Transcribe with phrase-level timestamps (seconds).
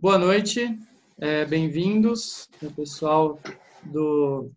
[0.00, 0.78] Boa noite,
[1.18, 3.36] é, bem-vindos, o pessoal
[3.82, 4.48] do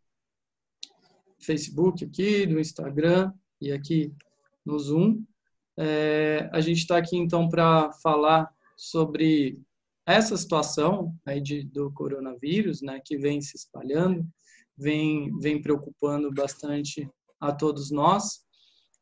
[1.40, 4.13] Facebook aqui, do Instagram e aqui
[4.63, 5.23] no Zoom.
[5.75, 9.59] É, a gente está aqui então para falar sobre
[10.05, 14.23] essa situação aí de, do coronavírus, né, que vem se espalhando,
[14.78, 18.45] vem, vem preocupando bastante a todos nós.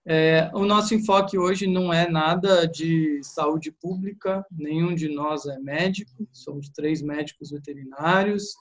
[0.07, 5.59] É, o nosso enfoque hoje não é nada de saúde pública, nenhum de nós é
[5.59, 8.53] médico, somos três médicos veterinários.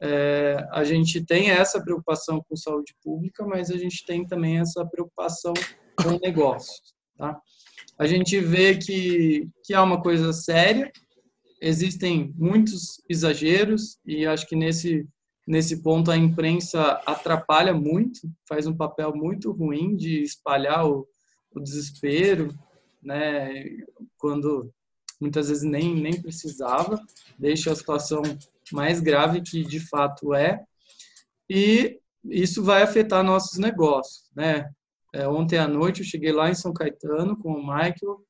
[0.00, 4.86] É, a gente tem essa preocupação com saúde pública, mas a gente tem também essa
[4.86, 5.52] preocupação
[5.96, 6.94] com negócios.
[7.16, 7.38] Tá?
[7.98, 10.90] A gente vê que, que é uma coisa séria,
[11.60, 15.04] existem muitos exageros, e acho que nesse
[15.48, 21.08] nesse ponto a imprensa atrapalha muito, faz um papel muito ruim de espalhar o,
[21.50, 22.54] o desespero,
[23.02, 23.64] né,
[24.18, 24.70] quando
[25.18, 27.00] muitas vezes nem, nem precisava,
[27.38, 28.20] deixa a situação
[28.70, 30.62] mais grave que de fato é,
[31.48, 34.68] e isso vai afetar nossos negócios, né?
[35.14, 38.22] É, ontem à noite eu cheguei lá em São Caetano com o Michael,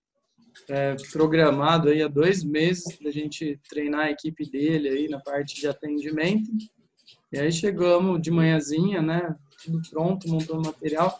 [0.69, 5.19] é, programado aí há dois meses para a gente treinar a equipe dele aí na
[5.19, 6.49] parte de atendimento,
[7.33, 9.37] e aí chegamos de manhãzinha, né?
[9.65, 11.19] Tudo pronto, montando material.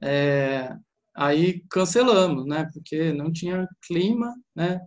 [0.00, 0.76] É,
[1.14, 2.68] aí cancelamos, né?
[2.72, 4.80] Porque não tinha clima, né?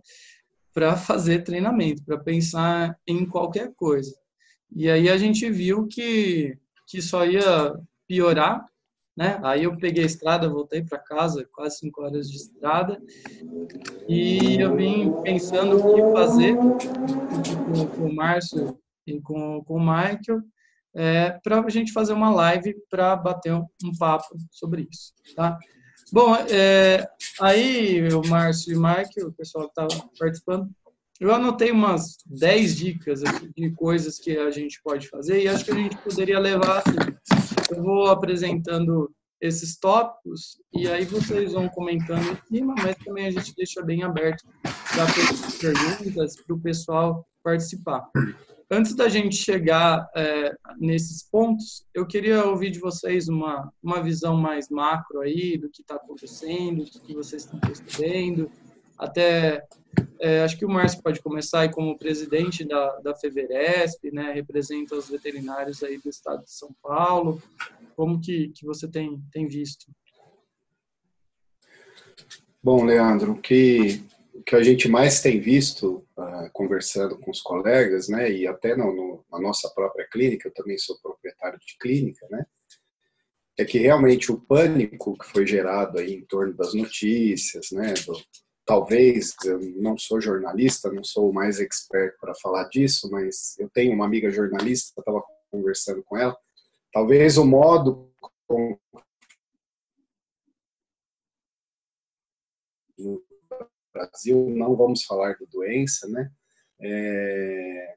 [0.72, 4.16] Para fazer treinamento, para pensar em qualquer coisa.
[4.74, 7.74] E aí a gente viu que, que só ia
[8.08, 8.64] piorar,
[9.14, 9.38] né?
[9.42, 13.00] Aí eu peguei a estrada, voltei para casa, quase cinco horas de estrada,
[14.08, 20.42] e eu vim pensando o que fazer com, o Márcio e com, com o Michael,
[20.94, 25.58] é, para a gente fazer uma live para bater um, um, papo sobre isso, tá?
[26.12, 27.08] Bom, é,
[27.40, 30.70] aí o Márcio e o Michael, o pessoal que estava participando,
[31.18, 33.20] eu anotei umas 10 dicas
[33.56, 36.82] de coisas que a gente pode fazer e acho que a gente poderia levar.
[37.70, 39.08] Eu vou apresentando
[39.40, 44.02] esses tópicos e aí vocês vão comentando em cima, mas também a gente deixa bem
[44.02, 45.06] aberto para
[45.60, 48.04] perguntas para o pessoal participar.
[48.74, 54.34] Antes da gente chegar é, nesses pontos, eu queria ouvir de vocês uma, uma visão
[54.34, 58.50] mais macro aí do que está acontecendo, do que vocês estão percebendo.
[58.96, 59.62] Até,
[60.18, 64.96] é, acho que o Márcio pode começar aí como presidente da, da FEVERESP, né, representa
[64.96, 67.42] os veterinários aí do estado de São Paulo.
[67.94, 69.84] Como que, que você tem, tem visto?
[72.62, 74.02] Bom, Leandro, que
[74.42, 78.74] o que a gente mais tem visto uh, conversando com os colegas, né, e até
[78.74, 82.44] no, no, na nossa própria clínica, eu também sou proprietário de clínica, né,
[83.56, 88.20] é que realmente o pânico que foi gerado aí em torno das notícias, né, do,
[88.66, 93.70] talvez eu não sou jornalista, não sou o mais expert para falar disso, mas eu
[93.70, 96.36] tenho uma amiga jornalista, estava conversando com ela,
[96.92, 98.10] talvez o modo
[98.48, 98.76] com
[103.92, 106.30] Brasil, não vamos falar da doença, né?
[106.80, 107.94] É,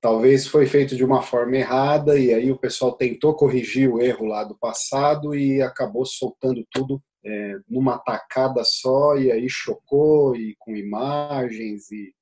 [0.00, 4.26] talvez foi feito de uma forma errada e aí o pessoal tentou corrigir o erro
[4.26, 10.54] lá do passado e acabou soltando tudo é, numa tacada só e aí chocou e
[10.58, 12.14] com imagens e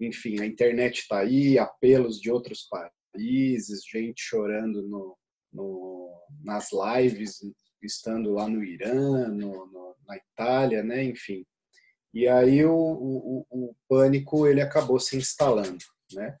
[0.00, 2.66] enfim a internet está aí apelos de outros
[3.14, 5.16] países gente chorando no,
[5.52, 6.10] no,
[6.42, 7.40] nas lives
[7.82, 11.44] estando lá no Irã no, no, na Itália né enfim
[12.12, 16.36] e aí o, o, o pânico ele acabou se instalando, né?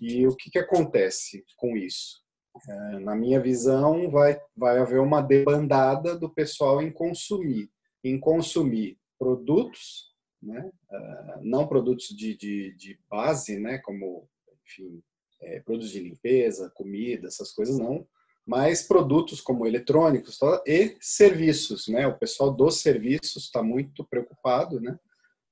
[0.00, 2.22] E o que, que acontece com isso?
[2.68, 7.70] É, na minha visão, vai, vai haver uma debandada do pessoal em consumir,
[8.04, 10.70] em consumir produtos, né?
[10.90, 13.78] Uh, não produtos de, de, de, base, né?
[13.78, 14.28] Como,
[14.64, 15.02] enfim,
[15.40, 18.06] é, produtos de limpeza, comida, essas coisas não,
[18.46, 22.06] mas produtos como eletrônicos e serviços, né?
[22.06, 24.98] O pessoal dos serviços está muito preocupado, né?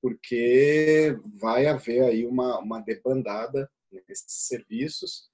[0.04, 3.70] Porque vai haver aí uma, uma debandada
[4.06, 5.30] nesses serviços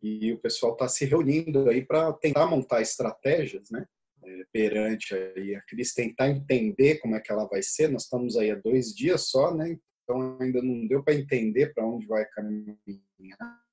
[0.00, 3.84] e o pessoal está se reunindo aí para tentar montar estratégias, né?
[4.22, 7.90] É, perante aí a crise, tentar entender como é que ela vai ser.
[7.90, 9.76] Nós estamos aí há dois dias só, né?
[10.04, 13.64] Então ainda não deu para entender para onde vai caminhar.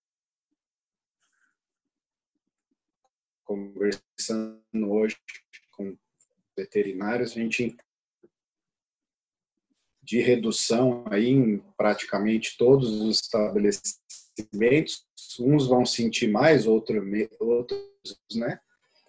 [3.44, 5.18] Conversando hoje
[5.74, 5.96] com
[6.58, 7.78] veterinários, a gente
[10.10, 15.06] de redução aí em praticamente todos os estabelecimentos.
[15.40, 17.00] Uns vão sentir mais, outros,
[17.40, 17.80] outros,
[18.34, 18.60] né?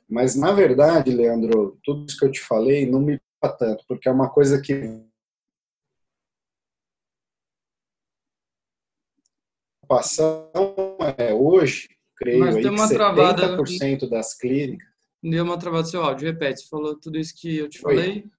[0.06, 4.08] Mas, na verdade, Leandro, tudo isso que eu te falei não me preocupa tanto, porque
[4.08, 5.02] é uma coisa que
[9.88, 10.50] preocupação
[11.16, 13.56] é hoje, creio, aí, que 70% travada,
[14.08, 14.86] das clínicas.
[15.22, 18.30] Deu uma travada seu áudio, repete, você falou tudo isso que eu te falei.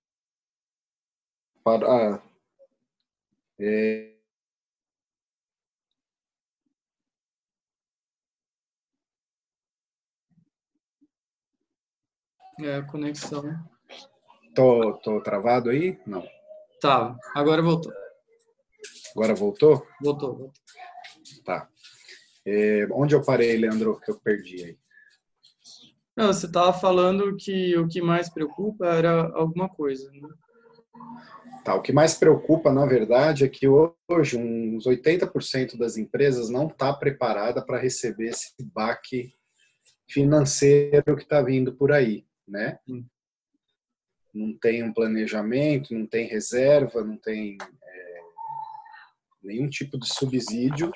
[1.64, 2.31] Para, ah,
[3.62, 4.12] é,
[12.60, 13.44] É, a conexão.
[14.54, 16.00] Tô, tô travado aí?
[16.06, 16.24] Não.
[16.80, 17.92] Tá, agora voltou.
[19.16, 19.88] Agora voltou?
[20.02, 20.64] Voltou, voltou.
[21.44, 21.68] Tá.
[22.46, 24.78] É, onde eu parei, Leandro, que eu perdi aí?
[26.16, 30.30] Não, você estava falando que o que mais preocupa era alguma coisa, né?
[31.64, 36.68] Tá, o que mais preocupa, na verdade, é que hoje uns 80% das empresas não
[36.68, 39.32] está preparada para receber esse baque
[40.10, 42.80] financeiro que está vindo por aí, né?
[42.88, 43.06] Hum.
[44.34, 48.20] Não tem um planejamento, não tem reserva, não tem é,
[49.44, 50.92] nenhum tipo de subsídio.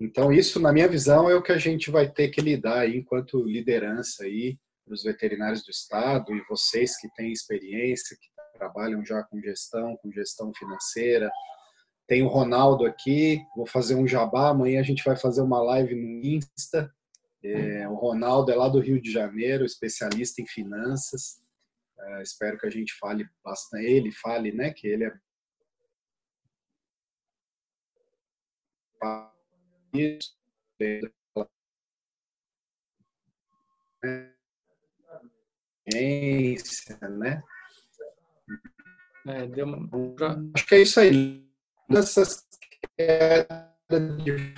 [0.00, 2.96] Então, isso, na minha visão, é o que a gente vai ter que lidar aí,
[2.98, 9.22] enquanto liderança aí, os veterinários do Estado e vocês que têm experiência, que trabalham já
[9.22, 11.30] com gestão, com gestão financeira.
[12.06, 15.94] Tem o Ronaldo aqui, vou fazer um jabá, amanhã a gente vai fazer uma live
[15.94, 16.92] no Insta.
[17.42, 21.40] É, o Ronaldo é lá do Rio de Janeiro, especialista em finanças.
[22.00, 25.12] É, espero que a gente fale bastante, ele fale, né, que ele é
[35.94, 37.42] isso, né?
[39.28, 39.86] É, deu uma...
[40.54, 41.46] Acho que é isso aí.
[41.86, 42.46] Dessas
[42.98, 44.54] de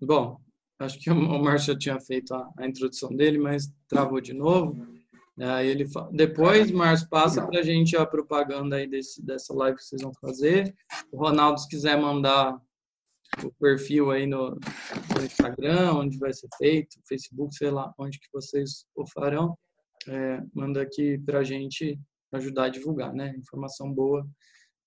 [0.00, 0.40] Bom,
[0.78, 4.86] acho que o Márcio já tinha feito a, a, introdução dele, mas travou de novo.
[5.36, 9.84] Aí ele depois, Márcio, passa para a gente a propaganda aí desse, dessa live que
[9.84, 10.72] vocês vão fazer.
[11.10, 12.56] O Ronaldo, se quiser mandar
[13.44, 18.28] o perfil aí no, no Instagram, onde vai ser feito, Facebook, sei lá, onde que
[18.32, 19.58] vocês o farão
[20.06, 21.98] é, manda aqui para a gente
[22.32, 23.34] ajudar a divulgar, né?
[23.36, 24.28] Informação boa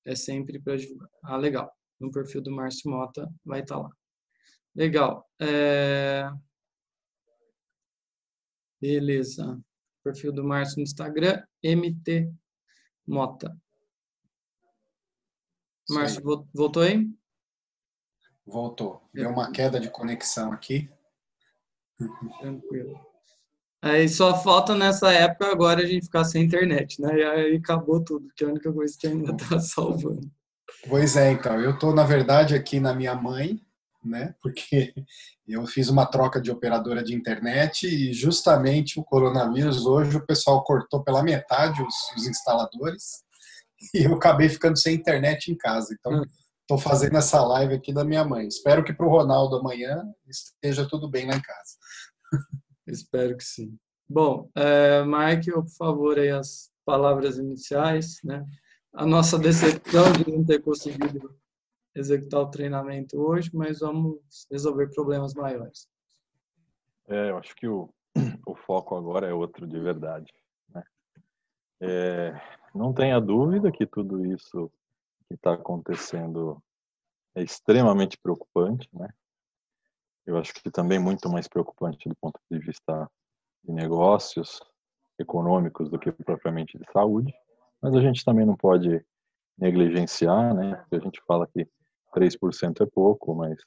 [0.05, 1.09] é sempre para divulgar.
[1.23, 1.71] Ah, legal.
[1.99, 3.89] No perfil do Márcio Mota vai estar tá lá.
[4.75, 5.29] Legal.
[5.39, 6.29] É...
[8.79, 9.61] Beleza.
[10.03, 12.33] Perfil do Márcio no Instagram, MT
[13.07, 13.55] Mota.
[15.89, 16.23] Márcio,
[16.53, 17.07] voltou aí?
[18.45, 19.07] Voltou.
[19.13, 20.89] Deu uma queda de conexão aqui.
[22.39, 23.10] Tranquilo.
[23.81, 27.17] Aí só falta nessa época agora a gente ficar sem internet, né?
[27.17, 30.29] E aí acabou tudo, que é a única coisa que ainda está salvando.
[30.87, 31.59] Pois é, então.
[31.59, 33.59] Eu estou, na verdade, aqui na minha mãe,
[34.03, 34.35] né?
[34.41, 34.93] Porque
[35.47, 40.63] eu fiz uma troca de operadora de internet e justamente o coronavírus, hoje o pessoal
[40.63, 43.23] cortou pela metade os, os instaladores
[43.95, 45.95] e eu acabei ficando sem internet em casa.
[45.99, 46.23] Então,
[46.61, 46.81] estou hum.
[46.81, 48.47] fazendo essa live aqui da minha mãe.
[48.47, 51.77] Espero que para o Ronaldo amanhã esteja tudo bem lá em casa.
[52.87, 53.77] Espero que sim.
[54.09, 58.45] Bom, é, Mike, por favor, aí as palavras iniciais, né?
[58.93, 61.33] A nossa decepção de não ter conseguido
[61.95, 64.19] executar o treinamento hoje, mas vamos
[64.51, 65.87] resolver problemas maiores.
[67.07, 67.89] É, eu acho que o,
[68.45, 70.33] o foco agora é outro de verdade.
[70.73, 70.83] Né?
[71.79, 72.41] É,
[72.73, 74.71] não tenha dúvida que tudo isso
[75.27, 76.61] que está acontecendo
[77.35, 79.07] é extremamente preocupante, né?
[80.25, 83.09] Eu acho que também muito mais preocupante do ponto de vista
[83.63, 84.59] de negócios
[85.19, 87.33] econômicos do que propriamente de saúde,
[87.81, 89.03] mas a gente também não pode
[89.57, 90.83] negligenciar, né?
[90.91, 91.67] A gente fala que
[92.15, 93.57] 3% é pouco, mas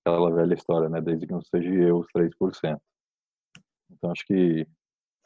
[0.00, 1.00] aquela velha história, né?
[1.00, 2.78] Desde que não seja eu os 3%.
[3.90, 4.66] Então acho que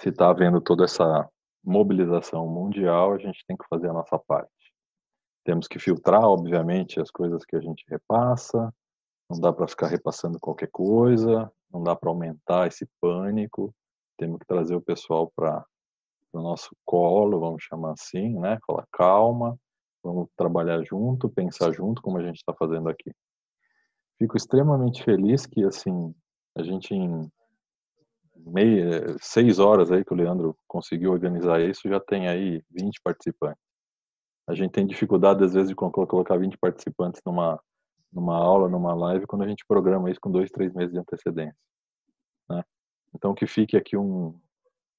[0.01, 1.29] se está havendo toda essa
[1.65, 4.51] mobilização mundial, a gente tem que fazer a nossa parte.
[5.45, 8.73] Temos que filtrar, obviamente, as coisas que a gente repassa,
[9.33, 13.75] não dá para ficar repassando qualquer coisa, não dá para aumentar esse pânico.
[14.19, 15.65] Temos que trazer o pessoal para
[16.35, 18.59] o nosso colo, vamos chamar assim, né?
[18.67, 19.59] Falar calma,
[20.03, 23.11] vamos trabalhar junto, pensar junto, como a gente está fazendo aqui.
[24.19, 26.15] Fico extremamente feliz que assim
[26.57, 27.31] a gente em
[28.37, 33.63] meia, seis horas aí que o Leandro conseguiu organizar isso, já tem aí 20 participantes.
[34.47, 37.59] A gente tem dificuldade às vezes de colocar 20 participantes numa
[38.13, 41.57] numa aula, numa live, quando a gente programa isso com dois, três meses de antecedência.
[42.49, 42.63] Né?
[43.15, 44.39] Então, que fique aqui um,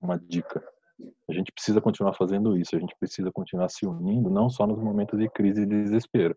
[0.02, 0.64] uma dica.
[1.30, 4.80] A gente precisa continuar fazendo isso, a gente precisa continuar se unindo, não só nos
[4.80, 6.36] momentos de crise e de desespero.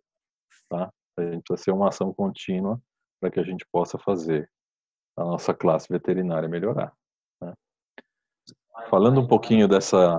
[0.68, 0.92] Tá?
[1.18, 2.80] A gente precisa ser uma ação contínua
[3.20, 4.50] para que a gente possa fazer
[5.16, 6.92] a nossa classe veterinária melhorar.
[7.40, 7.54] Né?
[8.90, 10.18] Falando um pouquinho dessa,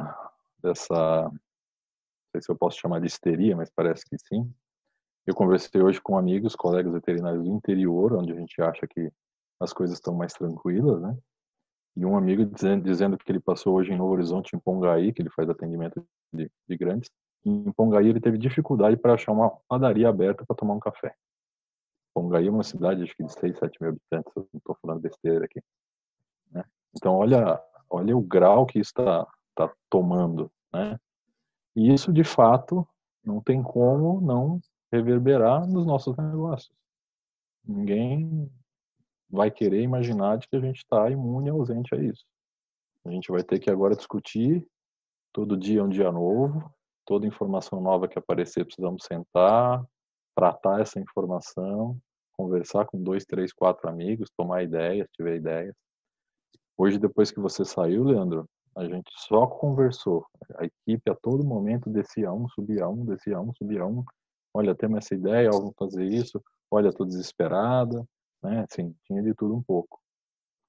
[0.62, 1.32] dessa, não
[2.32, 4.52] sei se eu posso chamar de histeria, mas parece que sim,
[5.28, 9.12] Eu conversei hoje com amigos, colegas veterinários do interior, onde a gente acha que
[9.60, 11.18] as coisas estão mais tranquilas, né?
[11.98, 15.22] E um amigo dizendo, dizendo que ele passou hoje em Novo Horizonte, em Pongaí, que
[15.22, 17.12] ele faz atendimento de, de grandes.
[17.44, 21.14] Em Pongaí ele teve dificuldade para achar uma padaria aberta para tomar um café.
[22.14, 25.44] Pongaí é uma cidade, acho que de 6, 7 mil habitantes, não estou falando besteira
[25.44, 25.60] aqui.
[26.52, 26.64] Né?
[26.96, 30.50] Então, olha, olha o grau que está tá tomando.
[30.72, 30.98] Né?
[31.76, 32.88] E isso, de fato,
[33.26, 36.76] não tem como não reverberar nos nossos negócios.
[37.66, 38.50] Ninguém
[39.30, 42.26] vai querer imaginar de que a gente está imune ausente a isso.
[43.06, 44.66] A gente vai ter que agora discutir,
[45.34, 46.74] todo dia é um dia novo,
[47.06, 49.86] toda informação nova que aparecer precisamos sentar,
[50.36, 51.98] tratar essa informação,
[52.34, 55.76] conversar com dois, três, quatro amigos, tomar ideias, tiver ideias.
[56.78, 60.26] Hoje, depois que você saiu, Leandro, a gente só conversou.
[60.58, 64.06] A equipe a todo momento descia um, subia um, descia um, subia um.
[64.58, 66.44] Olha, temos essa ideia, vamos fazer isso.
[66.72, 68.04] Olha, estou desesperada.
[68.42, 68.66] Né?
[68.68, 70.02] Assim, tinha de tudo um pouco.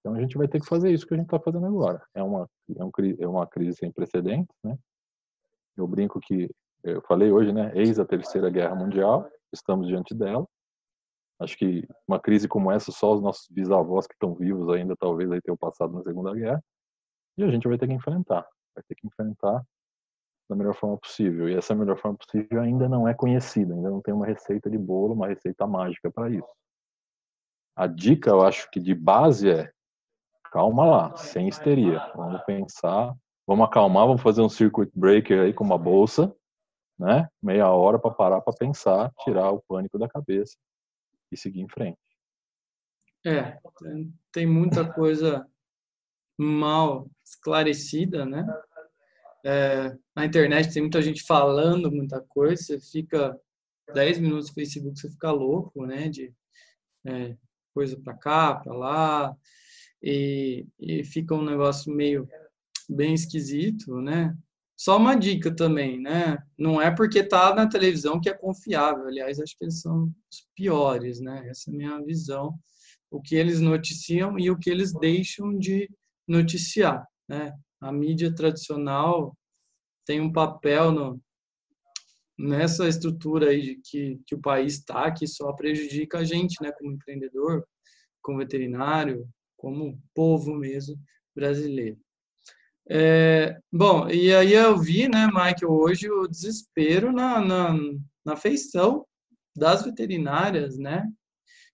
[0.01, 2.07] Então a gente vai ter que fazer isso que a gente está fazendo agora.
[2.13, 4.77] É uma, é, um, é uma crise sem precedentes, né?
[5.75, 6.51] Eu brinco que,
[6.85, 7.73] eu falei hoje, né?
[7.75, 10.47] Eis a Terceira Guerra Mundial, estamos diante dela.
[11.41, 15.33] Acho que uma crise como essa, só os nossos bisavós que estão vivos ainda, talvez
[15.33, 16.63] aí tenham passado na Segunda Guerra.
[17.39, 18.47] E a gente vai ter que enfrentar.
[18.75, 19.65] Vai ter que enfrentar
[20.49, 21.49] da melhor forma possível.
[21.49, 24.79] E essa melhor forma possível ainda não é conhecida, ainda não tem uma receita de
[24.79, 26.49] bolo, uma receita mágica para isso.
[27.77, 29.71] A dica, eu acho que de base é
[30.51, 32.01] calma lá, sem histeria.
[32.15, 33.15] Vamos pensar,
[33.47, 36.35] vamos acalmar, vamos fazer um circuit breaker aí com uma bolsa,
[36.99, 37.29] né?
[37.43, 40.57] Meia hora para parar para pensar, tirar o pânico da cabeça
[41.31, 41.99] e seguir em frente.
[43.27, 43.59] É,
[44.33, 45.47] tem muita coisa
[46.39, 48.47] mal esclarecida, né?
[49.51, 53.35] É, na internet tem muita gente falando muita coisa, você fica
[53.95, 56.11] 10 minutos no Facebook, você fica louco, né?
[56.11, 56.35] De
[57.07, 57.35] é,
[57.73, 59.35] coisa para cá, para lá,
[60.03, 62.29] e, e fica um negócio meio
[62.91, 64.37] bem esquisito, né?
[64.77, 66.37] Só uma dica também, né?
[66.59, 69.07] Não é porque tá na televisão que é confiável.
[69.07, 71.49] Aliás, acho que eles são os piores, né?
[71.49, 72.55] Essa é a minha visão.
[73.11, 75.89] O que eles noticiam e o que eles deixam de
[76.29, 77.55] noticiar, né?
[77.81, 79.35] A mídia tradicional
[80.09, 81.23] tem um papel no,
[82.39, 86.73] nessa estrutura aí de que, que o país está, que só prejudica a gente, né?
[86.73, 87.69] Como empreendedor,
[88.23, 90.99] como veterinário, como povo mesmo
[91.37, 92.01] brasileiro.
[92.91, 97.75] É, bom, e aí eu vi, né, Michael, hoje o desespero na, na,
[98.25, 99.07] na feição
[99.55, 101.05] das veterinárias, né,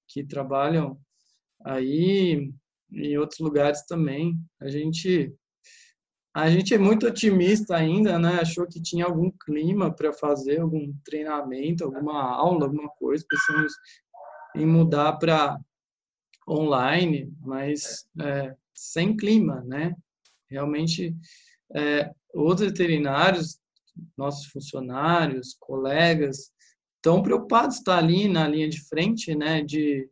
[0.08, 0.98] que trabalham
[1.64, 2.52] aí
[2.92, 4.36] em outros lugares também.
[4.60, 5.32] A gente
[6.34, 8.40] a gente é muito otimista ainda, né?
[8.40, 13.24] Achou que tinha algum clima para fazer algum treinamento, alguma aula, alguma coisa.
[13.28, 13.72] Pensamos
[14.56, 15.60] em mudar para
[16.48, 19.94] online, mas é, sem clima, né?
[20.50, 21.14] Realmente,
[21.72, 23.60] é, os veterinários,
[24.16, 26.52] nossos funcionários, colegas,
[26.96, 29.62] estão preocupados estar ali na linha de frente, né?
[29.62, 30.10] De,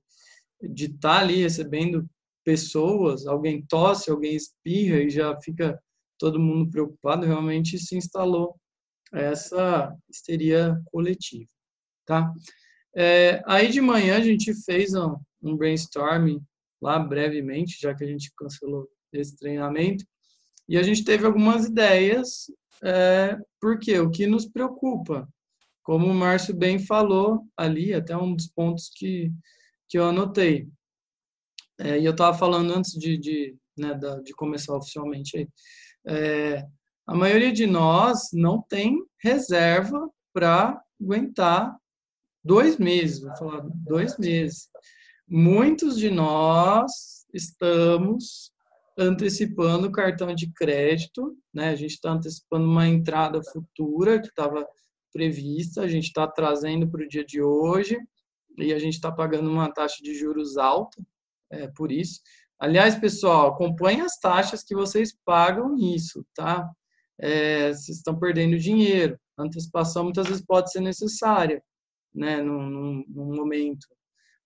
[0.63, 2.09] de estar ali recebendo
[2.45, 5.83] pessoas, alguém tosse, alguém espirra e já fica
[6.23, 8.57] todo mundo preocupado, realmente se instalou
[9.13, 11.51] essa histeria coletiva,
[12.07, 12.33] tá?
[12.95, 16.41] É, aí de manhã a gente fez um, um brainstorming
[16.81, 20.05] lá brevemente, já que a gente cancelou esse treinamento,
[20.69, 22.47] e a gente teve algumas ideias,
[22.85, 25.29] é, porque o que nos preocupa,
[25.83, 29.33] como o Márcio bem falou ali, até um dos pontos que,
[29.89, 30.69] que eu anotei,
[31.81, 35.49] é, e eu estava falando antes de, de, né, de começar oficialmente aí,
[36.07, 36.67] é,
[37.07, 41.77] a maioria de nós não tem reserva para aguentar
[42.45, 44.69] dois meses, vou falar dois meses.
[45.29, 48.53] Muitos de nós estamos
[48.99, 51.71] antecipando o cartão de crédito, né?
[51.71, 54.67] A gente está antecipando uma entrada futura que estava
[55.13, 57.99] prevista, a gente está trazendo para o dia de hoje
[58.59, 61.03] e a gente está pagando uma taxa de juros alta
[61.51, 62.21] é, por isso.
[62.63, 66.71] Aliás, pessoal, acompanhe as taxas que vocês pagam nisso, tá?
[67.19, 69.19] É, vocês estão perdendo dinheiro.
[69.37, 71.61] A antecipação muitas vezes pode ser necessária,
[72.15, 73.85] né, num, num, num momento.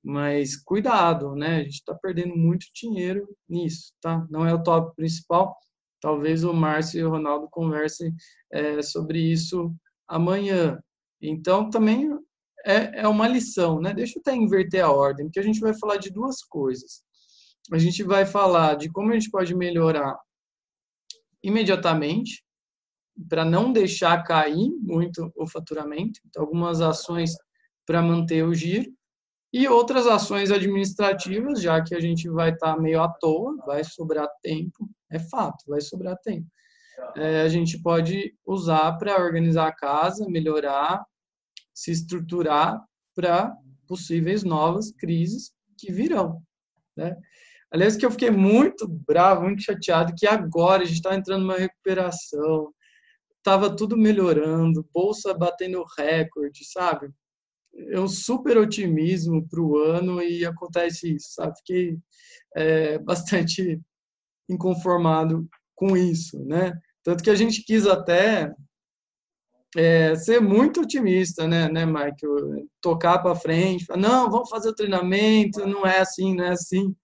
[0.03, 1.57] Mas cuidado, né?
[1.57, 4.27] A gente está perdendo muito dinheiro nisso, tá?
[4.31, 5.55] Não é o tópico principal.
[6.01, 8.15] Talvez o Márcio e o Ronaldo conversem
[8.51, 9.75] é, sobre isso
[10.09, 10.83] amanhã.
[11.21, 12.19] Então, também
[12.65, 13.93] é, é uma lição, né?
[13.93, 17.05] Deixa eu até inverter a ordem, porque a gente vai falar de duas coisas.
[17.73, 20.17] A gente vai falar de como a gente pode melhorar
[21.43, 22.45] imediatamente,
[23.29, 26.21] para não deixar cair muito o faturamento.
[26.27, 27.31] Então, algumas ações
[27.87, 28.93] para manter o giro,
[29.53, 33.83] e outras ações administrativas, já que a gente vai estar tá meio à toa, vai
[33.85, 36.47] sobrar tempo, é fato, vai sobrar tempo.
[37.15, 41.03] É, a gente pode usar para organizar a casa, melhorar,
[41.73, 42.83] se estruturar
[43.15, 43.55] para
[43.87, 46.43] possíveis novas crises que virão.
[46.97, 47.17] Né?
[47.73, 51.59] Aliás, que eu fiquei muito bravo, muito chateado, que agora a gente está entrando numa
[51.59, 52.73] recuperação,
[53.39, 57.11] estava tudo melhorando, bolsa batendo recorde, sabe?
[57.91, 61.57] É um super otimismo para o ano e acontece isso, sabe?
[61.59, 61.99] Fiquei
[62.57, 63.81] é, bastante
[64.49, 66.73] inconformado com isso, né?
[67.05, 68.53] Tanto que a gente quis até
[69.77, 72.67] é, ser muito otimista, né, né, Michael?
[72.81, 76.95] Tocar para frente, não, vamos fazer o treinamento, não é assim, não é assim.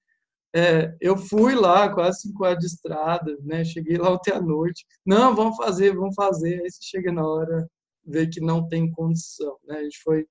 [0.54, 3.64] É, eu fui lá, quase cinco horas de estrada, né?
[3.64, 4.84] Cheguei lá até a noite.
[5.04, 6.62] Não, vamos fazer, vamos fazer.
[6.62, 7.68] Aí você chega na hora,
[8.04, 9.78] vê que não tem condição, né?
[9.78, 10.26] A gente foi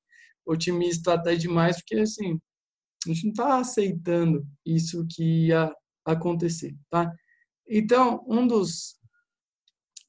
[0.46, 2.40] otimista até demais, porque assim,
[3.06, 5.74] a gente não está aceitando isso que ia
[6.06, 7.12] acontecer, tá?
[7.68, 8.96] Então, um dos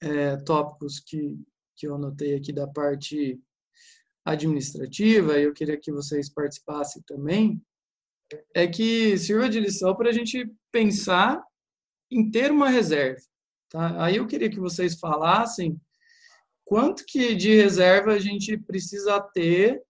[0.02, 1.38] é, tópicos que,
[1.76, 3.40] que eu anotei aqui da parte
[4.24, 7.62] administrativa, eu queria que vocês participassem também,
[8.54, 11.42] é que sirva de lição para a gente pensar
[12.10, 13.20] em ter uma reserva.
[13.70, 14.04] Tá?
[14.04, 15.80] Aí eu queria que vocês falassem
[16.64, 19.82] quanto que de reserva a gente precisa ter,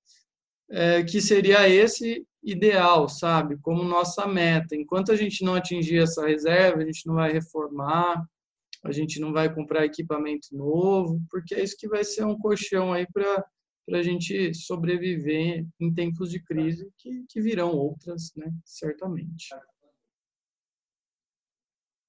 [0.70, 3.56] é, que seria esse ideal, sabe?
[3.58, 4.74] Como nossa meta.
[4.74, 8.24] Enquanto a gente não atingir essa reserva, a gente não vai reformar,
[8.84, 12.92] a gente não vai comprar equipamento novo, porque é isso que vai ser um colchão
[12.92, 13.44] aí para
[13.86, 18.52] para a gente sobreviver em tempos de crise que, que virão outras, né?
[18.64, 19.48] Certamente.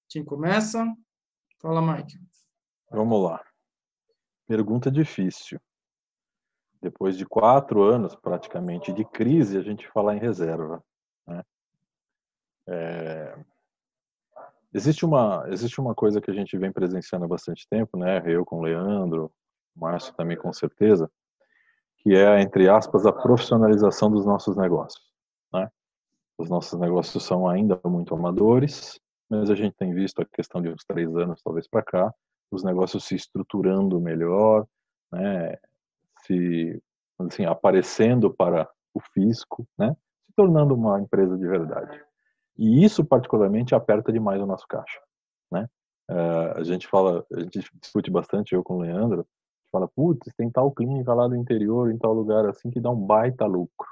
[0.09, 0.85] Quem começa?
[1.59, 2.19] Fala, Mike.
[2.91, 3.43] Vamos lá.
[4.47, 5.59] Pergunta difícil.
[6.81, 10.83] Depois de quatro anos, praticamente, de crise, a gente fala em reserva.
[11.25, 11.43] Né?
[12.67, 13.45] É...
[14.73, 18.21] Existe, uma, existe uma coisa que a gente vem presenciando há bastante tempo, né?
[18.25, 19.31] Eu com o Leandro,
[19.75, 21.09] o Márcio também com certeza,
[22.03, 25.03] que é, entre aspas, a profissionalização dos nossos negócios.
[25.53, 25.69] Né?
[26.37, 30.69] Os nossos negócios são ainda muito amadores, mas a gente tem visto a questão de
[30.69, 32.13] uns três anos, talvez, para cá,
[32.51, 34.67] os negócios se estruturando melhor,
[35.11, 35.57] né?
[36.25, 36.81] se
[37.19, 39.95] assim, aparecendo para o fisco, né?
[40.25, 42.01] se tornando uma empresa de verdade.
[42.57, 44.99] E isso, particularmente, aperta demais o nosso caixa.
[45.49, 45.67] Né?
[46.11, 49.25] Uh, a gente fala, a gente discute bastante, eu com o Leandro,
[49.73, 53.05] fala, putz, tem tal clínica lá do interior, em tal lugar assim, que dá um
[53.05, 53.89] baita lucro.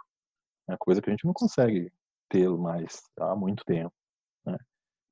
[0.69, 1.91] É coisa que a gente não consegue
[2.29, 3.91] ter mais há muito tempo.
[4.45, 4.57] Né?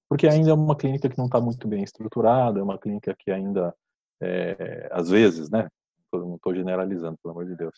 [0.07, 3.31] Porque ainda é uma clínica que não está muito bem estruturada, é uma clínica que
[3.31, 3.75] ainda,
[4.21, 5.67] é, às vezes, né,
[6.13, 7.73] não estou generalizando, pelo amor de Deus,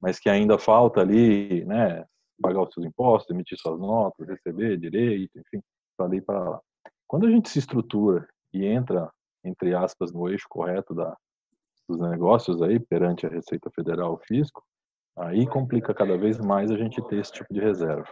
[0.00, 2.04] mas que ainda falta ali, né,
[2.40, 5.60] pagar os seus impostos, emitir suas notas, receber direito, enfim,
[5.96, 6.60] para ali para lá.
[7.06, 9.10] Quando a gente se estrutura e entra,
[9.44, 11.16] entre aspas, no eixo correto da,
[11.90, 14.64] dos negócios aí perante a Receita Federal, o fisco,
[15.16, 18.08] aí complica cada vez mais a gente ter esse tipo de reserva.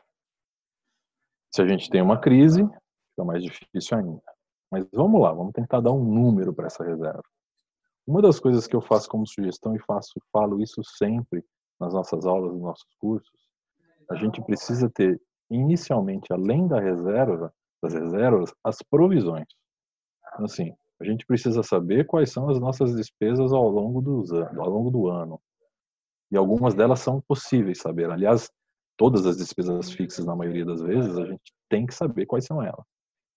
[1.55, 4.23] Se a gente tem uma crise, fica mais difícil ainda.
[4.71, 7.23] Mas vamos lá, vamos tentar dar um número para essa reserva.
[8.07, 11.45] Uma das coisas que eu faço como sugestão e faço, falo isso sempre
[11.81, 13.49] nas nossas aulas, nos nossos cursos,
[14.11, 19.47] a gente precisa ter inicialmente, além da reserva, das reservas, as provisões.
[20.33, 24.69] Então, assim, a gente precisa saber quais são as nossas despesas ao longo, dos, ao
[24.69, 25.41] longo do ano.
[26.31, 28.11] E algumas delas são possíveis saber.
[28.11, 28.51] Aliás,
[28.97, 32.63] todas as despesas fixas, na maioria das vezes, a gente tem que saber quais são
[32.63, 32.85] elas.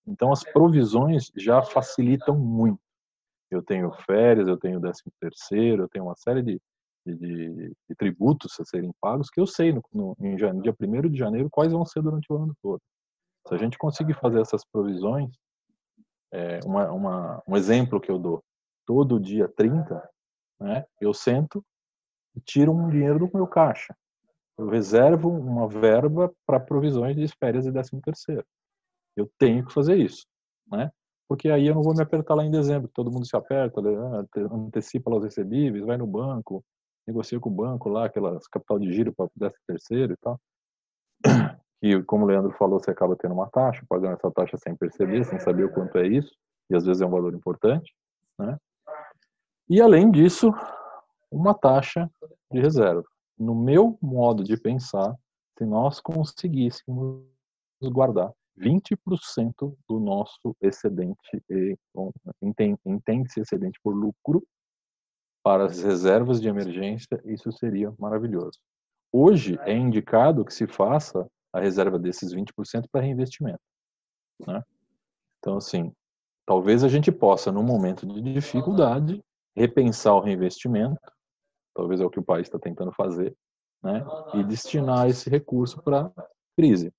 [0.06, 2.80] Então, as provisões já facilitam muito.
[3.50, 6.60] Eu tenho férias, eu tenho décimo terceiro, eu tenho uma série de,
[7.06, 7.14] de,
[7.54, 11.50] de, tributos a serem pagos que eu sei no, no, janeiro, dia 1 de janeiro
[11.50, 12.80] quais vão ser durante o ano todo.
[13.46, 15.30] Se a gente conseguir fazer essas provisões,
[16.32, 18.42] é, uma, uma, um exemplo que eu dou.
[18.86, 20.08] Todo dia 30,
[20.60, 21.64] né, eu sento
[22.34, 23.94] e tiro um dinheiro do meu caixa.
[24.58, 28.44] Eu reservo uma verba para provisões de férias e décimo terceiro.
[29.16, 30.26] Eu tenho que fazer isso,
[30.66, 30.90] né?
[31.28, 33.90] Porque aí eu não vou me apertar lá em dezembro, todo mundo se aperta, né,
[34.50, 36.64] antecipa lá os recebíveis, vai no banco,
[37.06, 40.38] negocia com o banco lá, aquelas capital de giro para décimo terceiro e tal
[41.82, 45.24] que, como o Leandro falou, você acaba tendo uma taxa, pagando essa taxa sem perceber,
[45.24, 46.32] sem saber o quanto é isso,
[46.70, 47.92] e às vezes é um valor importante,
[48.38, 48.56] né?
[49.68, 50.52] E além disso,
[51.28, 52.08] uma taxa
[52.52, 53.02] de reserva.
[53.36, 55.12] No meu modo de pensar,
[55.58, 57.26] se nós conseguíssemos
[57.82, 61.42] guardar 20% do nosso excedente,
[62.86, 64.46] entende-se excedente por lucro,
[65.42, 68.60] para as reservas de emergência, isso seria maravilhoso.
[69.12, 73.60] hoje é indicado que se faça a reserva desses 20% para reinvestimento.
[74.46, 74.62] Né?
[75.38, 75.92] Então, assim,
[76.46, 79.22] talvez a gente possa, num momento de dificuldade,
[79.56, 81.00] repensar o reinvestimento,
[81.74, 83.36] talvez é o que o país está tentando fazer,
[83.82, 84.04] né?
[84.34, 86.10] e destinar esse recurso para
[86.56, 86.92] crise,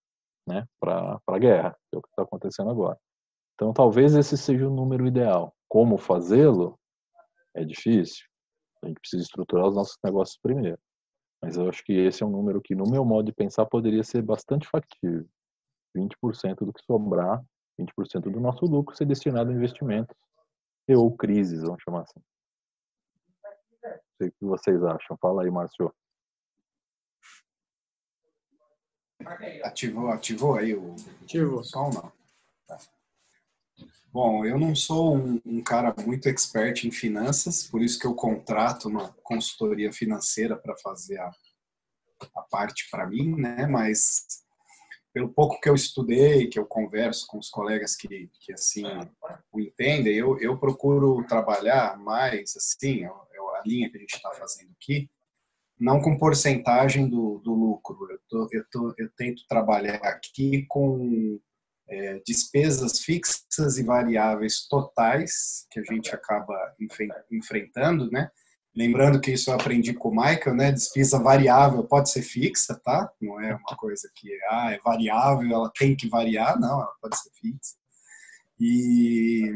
[0.48, 0.66] né?
[0.80, 2.98] para a guerra, que é o que está acontecendo agora.
[3.56, 5.54] Então, talvez esse seja o número ideal.
[5.68, 6.78] Como fazê-lo
[7.56, 8.26] é difícil.
[8.84, 10.78] A gente precisa estruturar os nossos negócios primeiro.
[11.44, 14.02] Mas eu acho que esse é um número que, no meu modo de pensar, poderia
[14.02, 15.28] ser bastante factível.
[15.94, 17.44] 20% do que sobrar,
[17.78, 20.16] 20% do nosso lucro ser destinado a investimentos
[20.88, 22.22] e ou crises, vamos chamar assim.
[23.84, 25.18] Não sei o que vocês acham.
[25.18, 25.94] Fala aí, Márcio.
[29.64, 31.64] Ativou, ativou aí o Ativou.
[31.64, 32.12] som, não?
[32.68, 32.78] Tá.
[34.14, 38.14] Bom, eu não sou um, um, cara muito expert em finanças, por isso que eu
[38.14, 41.32] contrato uma consultoria financeira para fazer a,
[42.36, 43.66] a parte para mim, né?
[43.66, 44.44] Mas
[45.12, 48.84] pelo pouco que eu estudei, que eu converso com os colegas que, que assim
[49.52, 54.70] o entendem, eu, eu procuro trabalhar mais assim, a linha que a gente está fazendo
[54.80, 55.10] aqui,
[55.80, 58.12] não com porcentagem do, do lucro.
[58.12, 61.40] Eu, tô, eu, tô, eu tento trabalhar aqui com
[61.94, 66.56] é, despesas fixas e variáveis totais que a gente acaba
[67.32, 68.30] enfrentando, né?
[68.76, 70.72] Lembrando que isso eu aprendi com o Michael, né?
[70.72, 73.12] Despesa variável pode ser fixa, tá?
[73.22, 77.16] Não é uma coisa que ah, é variável, ela tem que variar, não, ela pode
[77.20, 77.76] ser fixa.
[78.60, 79.54] E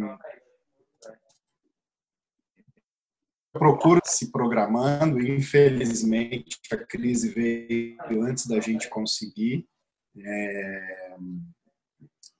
[3.51, 9.67] procuro se programando, infelizmente a crise veio antes da gente conseguir.
[10.15, 11.15] É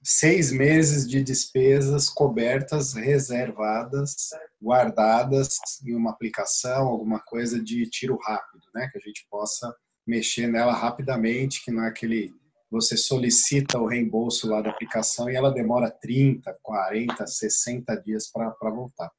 [0.10, 4.30] seis meses de despesas cobertas, reservadas,
[4.62, 8.88] guardadas em uma aplicação, alguma coisa de tiro rápido, né?
[8.89, 9.76] Que a gente possa
[10.08, 12.34] mexer nela rapidamente, que não é aquele
[12.72, 18.70] você solicita o reembolso lá da aplicação e ela demora 30, 40, 60 dias para
[18.70, 19.10] voltar.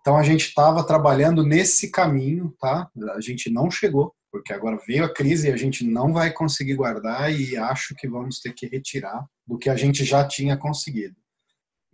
[0.00, 2.88] Então a gente estava trabalhando nesse caminho, tá?
[3.14, 6.74] A gente não chegou, porque agora veio a crise e a gente não vai conseguir
[6.74, 11.16] guardar e acho que vamos ter que retirar do que a gente já tinha conseguido.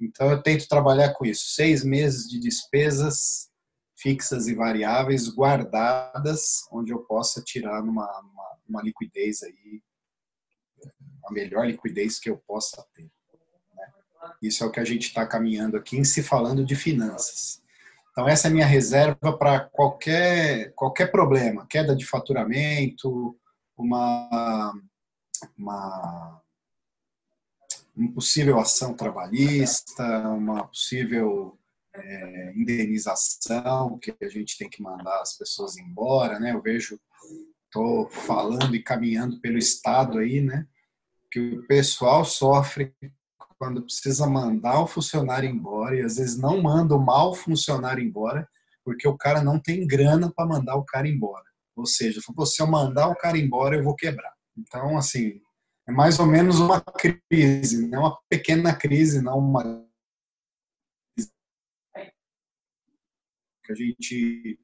[0.00, 3.50] Então eu tento trabalhar com isso, seis meses de despesas
[4.02, 9.81] fixas e variáveis guardadas, onde eu possa tirar numa, uma, uma liquidez aí,
[11.24, 13.09] a melhor liquidez que eu possa ter.
[13.76, 13.92] Né?
[14.42, 17.62] Isso é o que a gente está caminhando aqui em se falando de finanças.
[18.12, 23.38] Então, essa é a minha reserva para qualquer, qualquer problema, queda de faturamento,
[23.75, 24.75] uma,
[25.57, 26.42] uma,
[28.14, 31.59] possível ação trabalhista, uma possível
[31.94, 36.53] é, indenização que a gente tem que mandar as pessoas embora, né?
[36.53, 37.01] Eu vejo,
[37.64, 40.66] estou falando e caminhando pelo Estado aí, né?
[41.31, 42.94] Que o pessoal sofre
[43.62, 48.48] quando precisa mandar o funcionário embora e às vezes não manda o mal funcionário embora
[48.85, 51.48] porque o cara não tem grana para mandar o cara embora.
[51.77, 54.35] Ou seja, se eu mandar o cara embora, eu vou quebrar.
[54.59, 55.40] Então, assim,
[55.87, 59.87] é mais ou menos uma crise, não uma pequena crise, não uma
[63.64, 64.59] que a gente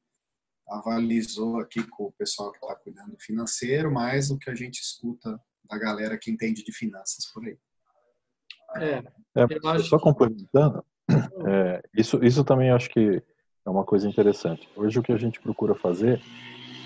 [0.67, 4.81] avalizou aqui com o pessoal que está cuidando do financeiro, mais o que a gente
[4.81, 7.57] escuta da galera que entende de finanças por aí.
[8.75, 9.03] É,
[9.35, 9.85] é acho...
[9.85, 10.83] Só complementando,
[11.47, 13.21] é, isso, isso também acho que
[13.65, 14.67] é uma coisa interessante.
[14.75, 16.21] Hoje o que a gente procura fazer,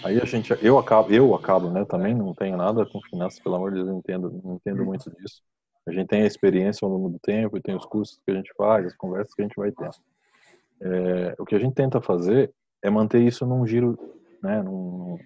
[0.04, 1.86] aí a gente, eu acabo, eu acabo, né?
[1.86, 4.86] Também não tenho nada com finanças, pelo amor de Deus, não entendo, não entendo uhum.
[4.86, 5.42] muito disso.
[5.86, 8.36] A gente tem a experiência ao longo do tempo e tem os cursos que a
[8.36, 9.90] gente faz, as conversas que a gente vai ter.
[10.82, 13.98] É, o que a gente tenta fazer é manter isso num giro,
[14.42, 14.62] né?
[14.62, 15.18] Num,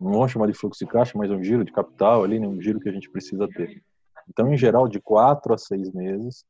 [0.00, 2.80] não vamos chamar de fluxo de caixa, mas um giro de capital ali, um giro
[2.80, 3.82] que a gente precisa ter.
[4.28, 6.44] Então, em geral, de quatro a seis meses,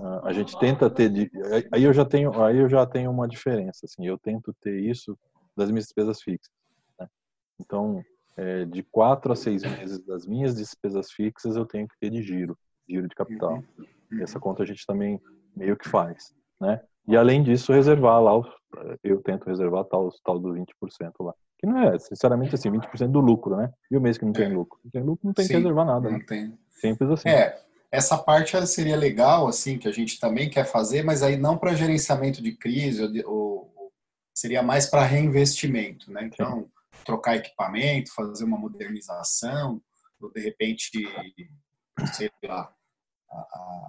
[0.00, 1.30] ah, a gente tenta ter de,
[1.70, 5.16] aí eu já tenho aí eu já tenho uma diferença assim eu tento ter isso
[5.54, 6.50] das minhas despesas fixas
[6.98, 7.06] né?
[7.60, 8.02] então
[8.34, 12.22] é, de quatro a seis meses das minhas despesas fixas eu tenho que ter de
[12.22, 12.56] giro
[12.88, 13.62] giro de capital.
[14.10, 15.20] E essa conta a gente também
[15.54, 16.80] meio que faz né?
[17.06, 18.32] E além disso reservar lá
[19.02, 20.66] eu tento reservar tal tal do 20%
[21.20, 21.34] lá
[21.64, 24.52] que não é sinceramente assim 20% do lucro né e o mês que não tem
[24.52, 26.24] lucro não tem lucro não tem Sim, que reservar nada não né?
[26.26, 27.28] tem Simples assim.
[27.30, 27.58] É,
[27.90, 31.74] essa parte seria legal, assim, que a gente também quer fazer, mas aí não para
[31.74, 33.92] gerenciamento de crise, ou, ou
[34.34, 36.24] seria mais para reinvestimento, né?
[36.24, 37.04] Então, Sim.
[37.04, 39.80] trocar equipamento, fazer uma modernização,
[40.20, 40.90] ou de repente,
[42.12, 42.74] sei lá,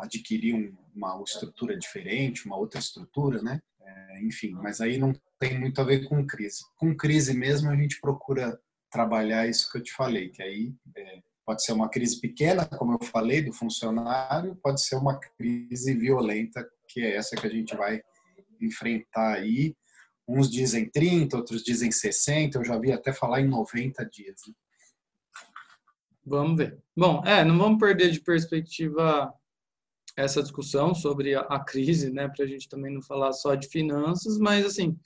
[0.02, 3.62] adquirir um, uma estrutura diferente, uma outra estrutura, né?
[3.86, 6.64] É, enfim, mas aí não tem muito a ver com crise.
[6.76, 11.22] Com crise mesmo, a gente procura trabalhar isso que eu te falei, que aí é,
[11.46, 16.68] pode ser uma crise pequena, como eu falei, do funcionário, pode ser uma crise violenta,
[16.90, 18.02] que é essa que a gente vai
[18.60, 19.76] enfrentar aí.
[20.28, 24.42] Uns dizem 30, outros dizem 60, eu já vi até falar em 90 dias.
[24.48, 24.54] Né?
[26.26, 26.80] Vamos ver.
[26.98, 29.32] Bom, é, não vamos perder de perspectiva
[30.16, 33.68] essa discussão sobre a, a crise, né, para a gente também não falar só de
[33.68, 34.98] finanças, mas assim,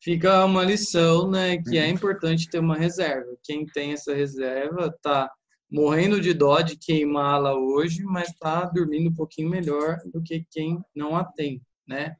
[0.00, 1.92] fica uma lição, né, que é uhum.
[1.92, 3.36] importante ter uma reserva.
[3.42, 5.30] Quem tem essa reserva tá
[5.70, 10.78] morrendo de dó de queimá-la hoje, mas está dormindo um pouquinho melhor do que quem
[10.94, 12.16] não a tem, né?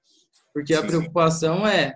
[0.53, 1.95] Porque a preocupação é,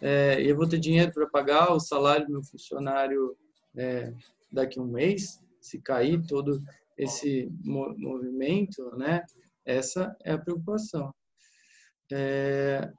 [0.00, 3.36] é eu vou ter dinheiro para pagar o salário do meu funcionário
[3.76, 4.12] é,
[4.50, 6.62] daqui a um mês, se cair todo
[6.96, 9.22] esse movimento, né?
[9.68, 11.14] Essa é a preocupação.
[12.10, 12.90] É,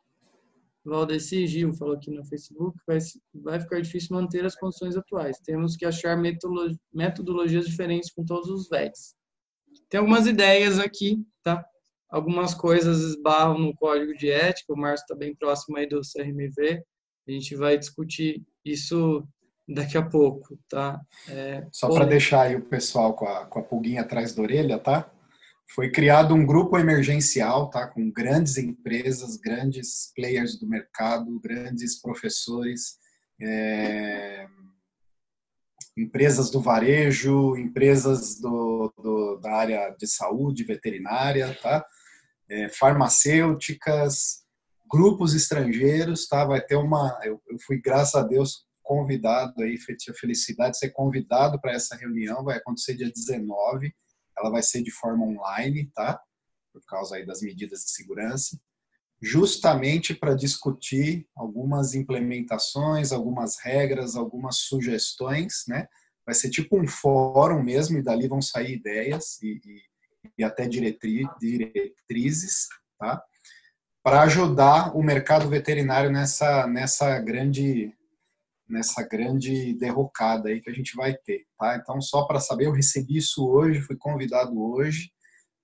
[0.86, 3.00] Valdeci Gil falou aqui no Facebook, vai,
[3.34, 5.40] vai ficar difícil manter as condições atuais.
[5.40, 6.16] Temos que achar
[6.94, 9.16] metodologias diferentes com todos os VETs.
[9.90, 11.66] Tem algumas ideias aqui, tá?
[12.08, 16.84] Algumas coisas esbarram no código de ética, o Márcio está bem próximo aí do CRMV,
[17.28, 19.28] a gente vai discutir isso
[19.68, 21.00] daqui a pouco, tá?
[21.28, 24.78] É, Só para deixar aí o pessoal com a, com a pulguinha atrás da orelha,
[24.80, 25.12] tá?
[25.72, 32.98] Foi criado um grupo emergencial, tá, com grandes empresas, grandes players do mercado, grandes professores,
[33.40, 34.48] é,
[35.96, 41.86] empresas do varejo, empresas do, do, da área de saúde, veterinária, tá,
[42.50, 44.44] é, farmacêuticas,
[44.92, 50.18] grupos estrangeiros, tá, vai ter uma, eu, eu fui graças a Deus convidado aí, tive
[50.18, 53.94] a felicidade de ser convidado para essa reunião, vai acontecer dia 19
[54.40, 56.20] ela vai ser de forma online, tá?
[56.72, 58.60] Por causa aí das medidas de segurança,
[59.22, 65.88] justamente para discutir algumas implementações, algumas regras, algumas sugestões, né?
[66.26, 69.82] Vai ser tipo um fórum mesmo e dali vão sair ideias e, e,
[70.38, 73.22] e até diretri, diretrizes, tá?
[74.02, 77.94] Para ajudar o mercado veterinário nessa nessa grande
[78.70, 81.76] nessa grande derrocada aí que a gente vai ter, tá?
[81.76, 85.12] Então, só para saber, eu recebi isso hoje, fui convidado hoje,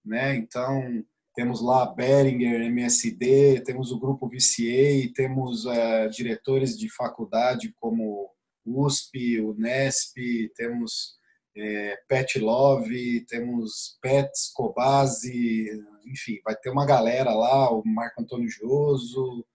[0.04, 0.36] né?
[0.36, 1.04] Então,
[1.36, 8.32] temos lá Beringer, MSD, temos o grupo VCA, temos é, diretores de faculdade como
[8.66, 10.16] USP, Unesp,
[10.56, 11.18] temos
[11.56, 15.70] é, Pet Love, temos Pets, Cobase,
[16.06, 19.46] enfim, vai ter uma galera lá, o Marco Antônio Joso,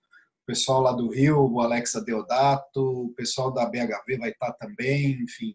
[0.50, 5.54] pessoal lá do Rio, o Alexa Deodato, o pessoal da BHV vai estar também, enfim,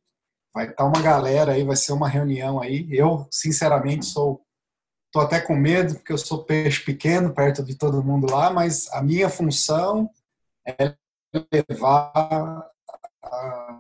[0.54, 2.88] vai estar uma galera aí, vai ser uma reunião aí.
[2.90, 4.42] Eu, sinceramente, sou
[5.12, 8.90] tô até com medo porque eu sou peixe pequeno perto de todo mundo lá, mas
[8.94, 10.10] a minha função
[10.66, 10.96] é
[11.68, 12.12] levar
[13.22, 13.78] a,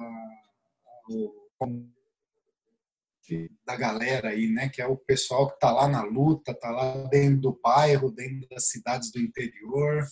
[3.66, 7.08] da galera aí, né, que é o pessoal que está lá na luta, está lá
[7.08, 10.06] dentro do bairro, dentro das cidades do interior,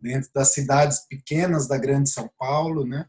[0.00, 3.06] dentro das cidades pequenas da Grande São Paulo, né?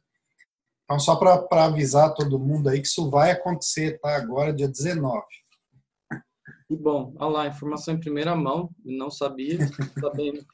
[0.84, 4.16] Então, só para avisar todo mundo aí que isso vai acontecer, tá?
[4.16, 5.24] Agora, dia 19.
[6.70, 9.60] E bom, olha lá, informação em primeira mão, não sabia,
[10.00, 10.46] sabendo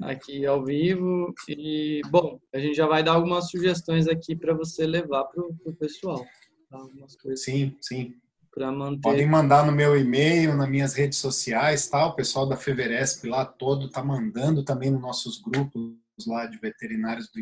[0.00, 1.34] aqui ao vivo.
[1.48, 5.74] E, bom, a gente já vai dar algumas sugestões aqui para você levar para o
[5.74, 6.24] pessoal.
[6.70, 6.78] Tá?
[6.78, 7.44] Algumas coisas.
[7.44, 8.14] Sim, sim
[8.54, 9.00] para manter.
[9.00, 12.06] Podem mandar no meu e-mail, nas minhas redes sociais, tá?
[12.06, 17.28] O pessoal da Feveresp lá todo tá mandando também nos nossos grupos lá de veterinários
[17.30, 17.40] do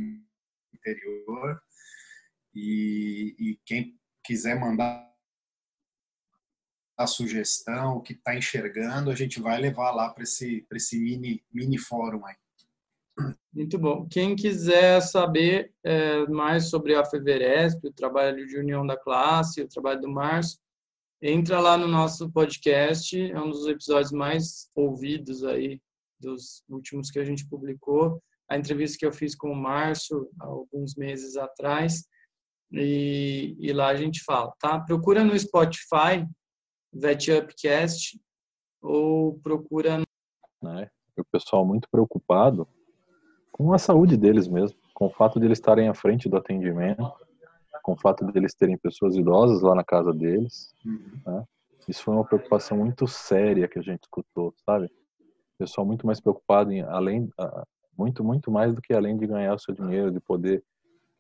[0.75, 1.61] interior.
[2.55, 5.11] E, e quem quiser mandar
[6.97, 11.45] a sugestão, o que está enxergando, a gente vai levar lá para esse, esse mini,
[11.53, 12.37] mini fórum aí.
[13.53, 14.07] Muito bom.
[14.09, 19.69] Quem quiser saber é, mais sobre a Feveresp, o trabalho de união da classe, o
[19.69, 20.62] trabalho do Márcio,
[21.23, 25.81] entra lá no nosso podcast, é um dos episódios mais ouvidos aí
[26.21, 28.21] dos últimos que a gente publicou.
[28.51, 32.05] A entrevista que eu fiz com o Márcio alguns meses atrás
[32.73, 34.81] e, e lá a gente fala, tá?
[34.81, 36.27] Procura no Spotify
[36.93, 38.21] VetUpcast
[38.83, 40.03] ou procura.
[40.61, 40.91] Né?
[41.17, 42.67] O pessoal muito preocupado
[43.53, 47.03] com a saúde deles mesmo, com o fato de eles estarem à frente do atendimento
[47.83, 50.73] com o fato deles terem pessoas idosas lá na casa deles.
[50.85, 51.21] Uhum.
[51.27, 51.45] Né?
[51.89, 54.91] Isso foi uma preocupação muito séria que a gente escutou, sabe?
[55.59, 57.29] Pessoal muito mais preocupado em além
[57.97, 60.63] muito muito mais do que além de ganhar o seu dinheiro, de poder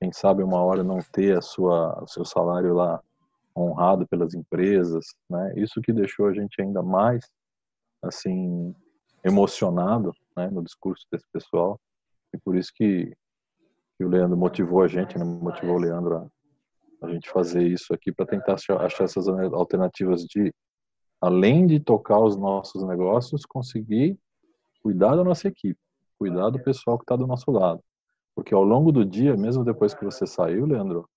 [0.01, 3.01] quem sabe uma hora não ter a sua o seu salário lá
[3.57, 5.53] honrado pelas empresas, né?
[5.57, 7.29] Isso que deixou a gente ainda mais
[8.03, 8.75] assim
[9.25, 11.79] emocionado, né, no discurso desse pessoal
[12.35, 13.15] e por isso que,
[13.97, 15.25] que o Leandro motivou a gente, né?
[15.25, 16.27] motivou o Leandro a
[17.03, 20.55] a gente fazer isso aqui para tentar achar essas alternativas de,
[21.21, 24.19] além de tocar os nossos negócios, conseguir
[24.83, 25.79] cuidar da nossa equipe,
[26.19, 27.83] cuidar do pessoal que está do nosso lado.
[28.35, 31.09] Porque ao longo do dia, mesmo depois que você saiu, Leandro,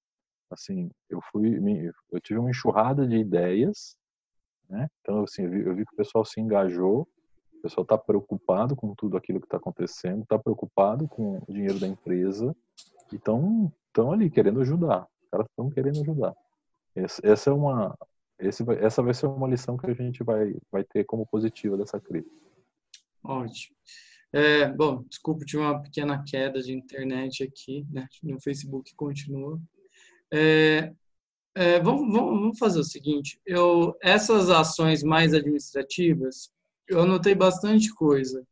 [0.51, 1.59] assim, eu fui,
[2.11, 3.95] eu tive uma enxurrada de ideias,
[4.69, 4.87] né?
[5.01, 7.07] Então, assim, eu vi, eu vi que o pessoal se engajou,
[7.53, 11.79] o pessoal está preocupado com tudo aquilo que está acontecendo, está preocupado com o dinheiro
[11.79, 12.55] da empresa,
[13.11, 13.71] e estão
[14.11, 15.07] ali querendo ajudar.
[15.35, 16.33] Caras estão querendo ajudar.
[16.95, 17.97] Essa, essa é uma,
[18.39, 21.99] esse essa vai ser uma lição que a gente vai, vai ter como positiva dessa
[21.99, 22.31] crise.
[23.21, 23.75] Ótimo.
[24.31, 28.07] É, bom, desculpa, tive uma pequena queda de internet aqui, né?
[28.23, 29.59] No Facebook continua.
[30.33, 30.93] É,
[31.53, 36.49] é, vamos, vamos, fazer o seguinte: eu, essas ações mais administrativas,
[36.87, 38.45] eu anotei bastante coisa,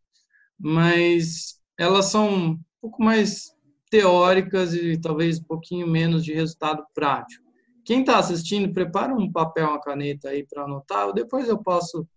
[0.59, 3.52] mas elas são um pouco mais
[3.93, 7.45] teóricas e talvez um pouquinho menos de resultado prático.
[7.85, 12.07] Quem está assistindo, prepara um papel, uma caneta aí para anotar, depois eu posso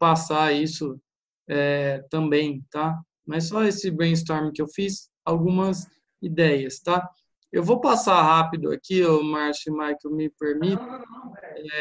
[0.00, 1.00] passar isso
[1.48, 3.00] é, também, tá?
[3.24, 5.86] Mas só esse brainstorm que eu fiz, algumas
[6.20, 7.08] ideias, tá?
[7.52, 10.88] Eu vou passar rápido aqui, o Márcio e Michael me permitem,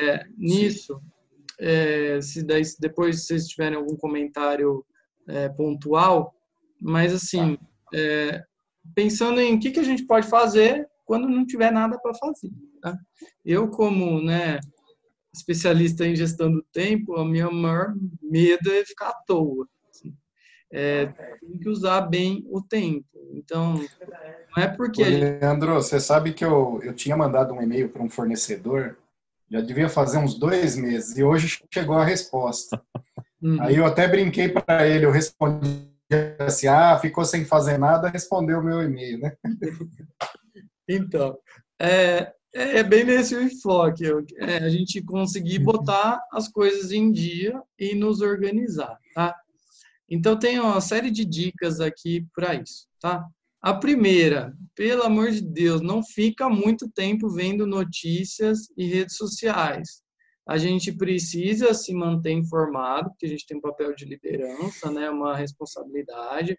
[0.03, 1.01] é, nisso,
[1.59, 4.85] é, se daí, depois vocês tiverem algum comentário
[5.27, 6.31] é, pontual,
[6.79, 7.57] mas assim,
[7.91, 8.43] é,
[8.95, 12.49] pensando em o que, que a gente pode fazer quando não tiver nada para fazer.
[12.81, 12.97] Tá?
[13.45, 14.59] Eu, como né,
[15.33, 19.67] especialista em gestão do tempo, a minha maior medo é ficar à toa.
[19.89, 20.13] Assim.
[20.71, 23.05] É, tem que usar bem o tempo.
[23.33, 23.75] Então,
[24.55, 25.03] não é porque.
[25.03, 25.83] Ô, Leandro, gente...
[25.83, 28.97] você sabe que eu, eu tinha mandado um e-mail para um fornecedor,
[29.49, 32.81] já devia fazer uns dois meses, e hoje chegou a resposta.
[33.41, 33.61] Uhum.
[33.61, 35.90] Aí eu até brinquei para ele, eu respondi
[36.39, 39.35] assim: ah, ficou sem fazer nada, respondeu o meu e-mail, né?
[40.87, 41.37] então,
[41.79, 44.03] é, é, é bem nesse o enfoque,
[44.37, 45.65] é a gente conseguir uhum.
[45.65, 49.35] botar as coisas em dia e nos organizar, tá?
[50.09, 53.25] Então, tem uma série de dicas aqui para isso, tá?
[53.61, 60.01] A primeira, pelo amor de Deus, não fica muito tempo vendo notícias e redes sociais.
[60.51, 65.09] A gente precisa se manter informado, porque a gente tem um papel de liderança, né,
[65.09, 66.57] uma responsabilidade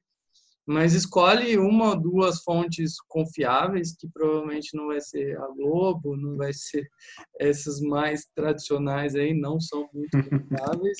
[0.66, 6.36] mas escolhe uma ou duas fontes confiáveis, que provavelmente não vai ser a Globo, não
[6.36, 6.88] vai ser
[7.40, 10.98] essas mais tradicionais aí, não são muito confiáveis.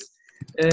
[0.57, 0.67] É,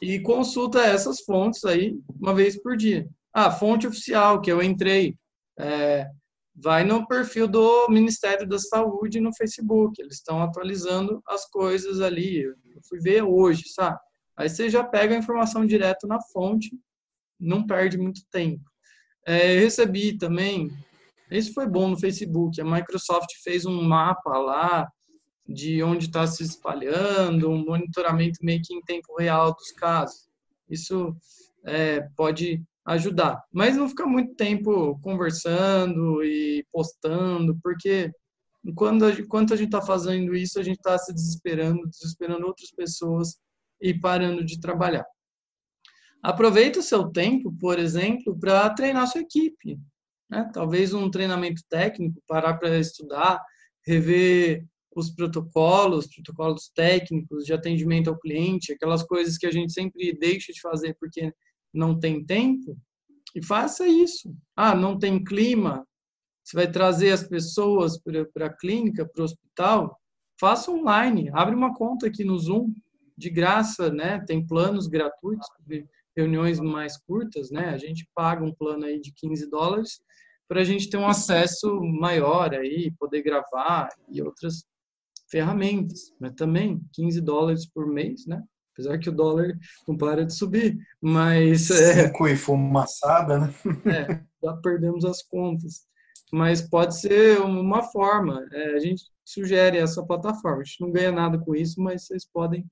[0.00, 3.06] e consulta essas fontes aí uma vez por dia.
[3.32, 5.14] Ah, fonte oficial, que eu entrei,
[5.58, 6.08] é,
[6.54, 12.42] vai no perfil do Ministério da Saúde no Facebook, eles estão atualizando as coisas ali.
[12.42, 12.54] Eu
[12.88, 13.98] fui ver hoje, sabe?
[14.36, 16.70] Aí você já pega a informação direto na fonte
[17.40, 18.62] não perde muito tempo.
[19.26, 20.70] É, eu recebi também,
[21.30, 24.88] isso foi bom no Facebook, a Microsoft fez um mapa lá
[25.48, 30.28] de onde está se espalhando, um monitoramento meio que em tempo real dos casos.
[30.68, 31.16] Isso
[31.64, 38.10] é, pode ajudar, mas não fica muito tempo conversando e postando, porque
[38.64, 42.70] enquanto a, enquanto a gente está fazendo isso, a gente está se desesperando, desesperando outras
[42.72, 43.38] pessoas
[43.80, 45.06] e parando de trabalhar.
[46.22, 49.78] Aproveita o seu tempo, por exemplo, para treinar sua equipe.
[50.28, 50.50] Né?
[50.52, 53.40] Talvez um treinamento técnico, parar para estudar,
[53.86, 60.12] rever os protocolos, protocolos técnicos de atendimento ao cliente, aquelas coisas que a gente sempre
[60.12, 61.32] deixa de fazer porque
[61.72, 62.76] não tem tempo,
[63.34, 64.34] e faça isso.
[64.56, 65.86] Ah, não tem clima,
[66.42, 69.98] você vai trazer as pessoas para a clínica, para o hospital,
[70.38, 72.74] faça online, abre uma conta aqui no Zoom,
[73.16, 74.24] de graça, né?
[74.26, 75.46] Tem planos gratuitos
[76.16, 77.68] reuniões mais curtas, né?
[77.68, 80.00] A gente paga um plano aí de 15 dólares
[80.48, 84.64] para a gente ter um acesso maior aí, poder gravar e outras
[85.30, 88.42] ferramentas, mas também 15 dólares por mês, né?
[88.80, 91.70] Apesar que o dólar não para de subir, mas...
[91.70, 93.54] É, Cinco e fumaçada, né?
[93.86, 95.82] É, já perdemos as contas.
[96.32, 101.12] Mas pode ser uma forma, é, a gente sugere essa plataforma, a gente não ganha
[101.12, 102.64] nada com isso, mas vocês podem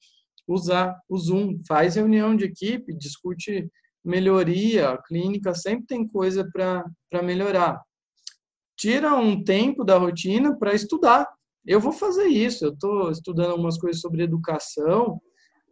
[0.47, 3.71] usar o Zoom, faz reunião de equipe, discute
[4.03, 7.83] melhoria, a clínica sempre tem coisa para melhorar.
[8.79, 11.29] Tira um tempo da rotina para estudar.
[11.67, 15.21] Eu vou fazer isso, eu estou estudando algumas coisas sobre educação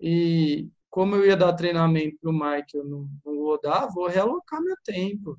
[0.00, 4.08] e como eu ia dar treinamento para o Mike, eu não, não, vou dar, vou
[4.08, 5.38] realocar meu tempo.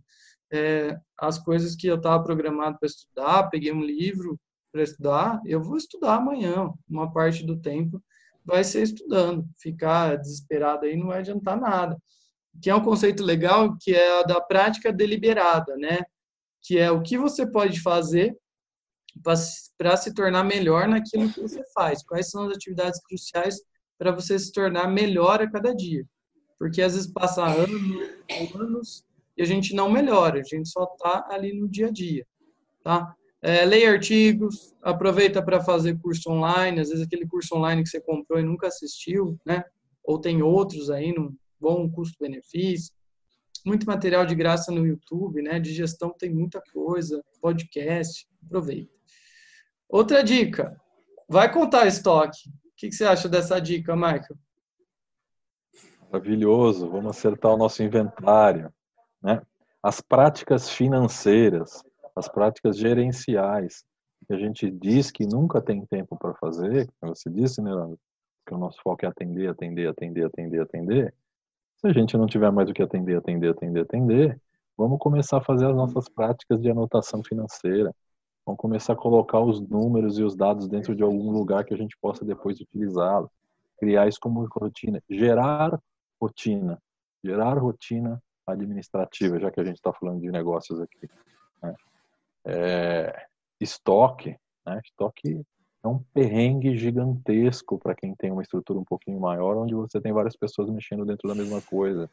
[0.51, 4.39] É, as coisas que eu estava programado para estudar, peguei um livro
[4.71, 8.01] para estudar, eu vou estudar amanhã, uma parte do tempo,
[8.45, 9.47] vai ser estudando.
[9.57, 11.97] Ficar desesperado aí não vai adiantar nada.
[12.61, 16.01] Que é um conceito legal, que é a da prática deliberada, né?
[16.61, 18.37] Que é o que você pode fazer
[19.23, 22.03] para se tornar melhor naquilo que você faz.
[22.03, 23.59] Quais são as atividades cruciais
[23.97, 26.05] para você se tornar melhor a cada dia?
[26.57, 27.75] Porque às vezes passa anos,
[28.55, 29.05] anos
[29.37, 32.25] e a gente não melhora, a gente só está ali no dia a dia,
[32.83, 33.15] tá?
[33.41, 38.01] É, leia artigos, aproveita para fazer curso online, às vezes aquele curso online que você
[38.01, 39.63] comprou e nunca assistiu, né?
[40.03, 42.91] Ou tem outros aí num bom custo-benefício.
[43.63, 45.59] Muito material de graça no YouTube, né?
[45.59, 48.91] De gestão tem muita coisa, podcast, aproveita.
[49.87, 50.75] Outra dica,
[51.29, 52.49] vai contar estoque.
[52.77, 54.37] Que, que você acha dessa dica, Michael?
[56.11, 58.71] Maravilhoso, vamos acertar o nosso inventário.
[59.21, 59.41] Né?
[59.81, 61.83] As práticas financeiras,
[62.15, 63.83] as práticas gerenciais,
[64.27, 67.71] que a gente diz que nunca tem tempo para fazer, você disse, né,
[68.45, 71.13] que o nosso foco é atender, atender, atender, atender, atender.
[71.77, 74.41] Se a gente não tiver mais o que atender, atender, atender, atender,
[74.77, 77.93] vamos começar a fazer as nossas práticas de anotação financeira.
[78.47, 81.77] Vamos começar a colocar os números e os dados dentro de algum lugar que a
[81.77, 83.29] gente possa depois utilizá-los.
[83.77, 85.03] Criar isso como rotina.
[85.09, 85.77] Gerar
[86.17, 86.81] rotina.
[87.21, 91.09] Gerar rotina administrativa, já que a gente está falando de negócios aqui.
[91.61, 91.75] Né?
[92.45, 93.27] É,
[93.59, 94.79] estoque, né?
[94.81, 95.45] estoque
[95.83, 100.13] é um perrengue gigantesco para quem tem uma estrutura um pouquinho maior, onde você tem
[100.13, 102.09] várias pessoas mexendo dentro da mesma coisa.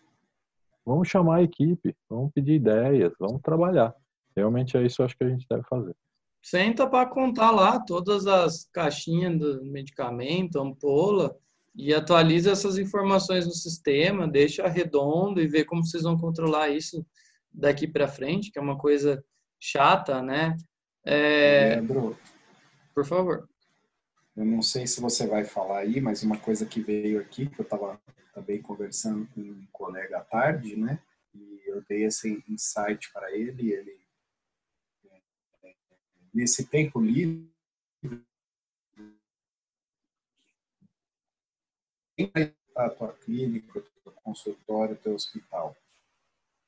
[0.85, 3.95] Vamos chamar a equipe, vamos pedir ideias, vamos trabalhar.
[4.37, 5.95] Realmente é isso que acho que a gente deve fazer.
[6.45, 11.34] Senta para contar lá todas as caixinhas do medicamento, ampola,
[11.74, 17.05] e atualiza essas informações no sistema, deixa redondo e vê como vocês vão controlar isso
[17.51, 19.24] daqui para frente, que é uma coisa
[19.59, 20.55] chata, né?
[21.03, 21.76] É...
[21.76, 22.14] Leandro,
[22.95, 23.49] por favor.
[24.36, 27.59] Eu não sei se você vai falar aí, mas uma coisa que veio aqui, que
[27.59, 27.99] eu estava
[28.34, 30.99] também conversando com um colega à tarde, né?
[31.34, 34.03] E eu dei esse insight para ele, ele é, é,
[36.35, 37.49] nesse tempo livre
[42.76, 45.76] a tua clínica, o teu consultório, o teu hospital.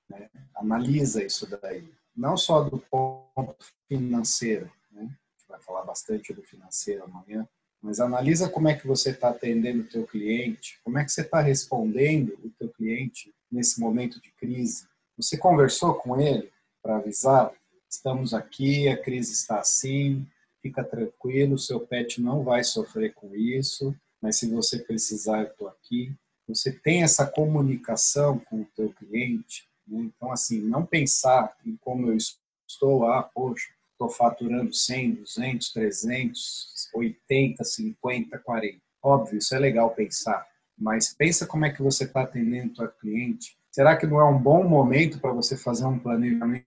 [0.08, 0.30] Né?
[0.54, 1.92] Analisa isso daí.
[2.16, 3.56] Não só do ponto
[3.88, 5.02] financeiro, né?
[5.02, 7.46] a gente vai falar bastante do financeiro amanhã,
[7.82, 11.20] mas analisa como é que você está atendendo o teu cliente, como é que você
[11.20, 14.88] está respondendo o teu cliente nesse momento de crise.
[15.16, 16.50] Você conversou com ele
[16.82, 17.52] para avisar,
[17.88, 20.26] estamos aqui, a crise está assim,
[20.60, 25.68] fica tranquilo, seu pet não vai sofrer com isso, mas se você precisar, eu estou
[25.68, 26.14] aqui.
[26.48, 30.00] Você tem essa comunicação com o teu cliente, né?
[30.00, 36.90] então assim, não pensar em como eu estou, ah, poxa, estou faturando 100, 200, 300,
[36.94, 38.78] 80, 50, 40.
[39.02, 42.88] Óbvio, isso é legal pensar, mas pensa como é que você está atendendo o teu
[42.88, 43.56] cliente.
[43.70, 46.66] Será que não é um bom momento para você fazer um planejamento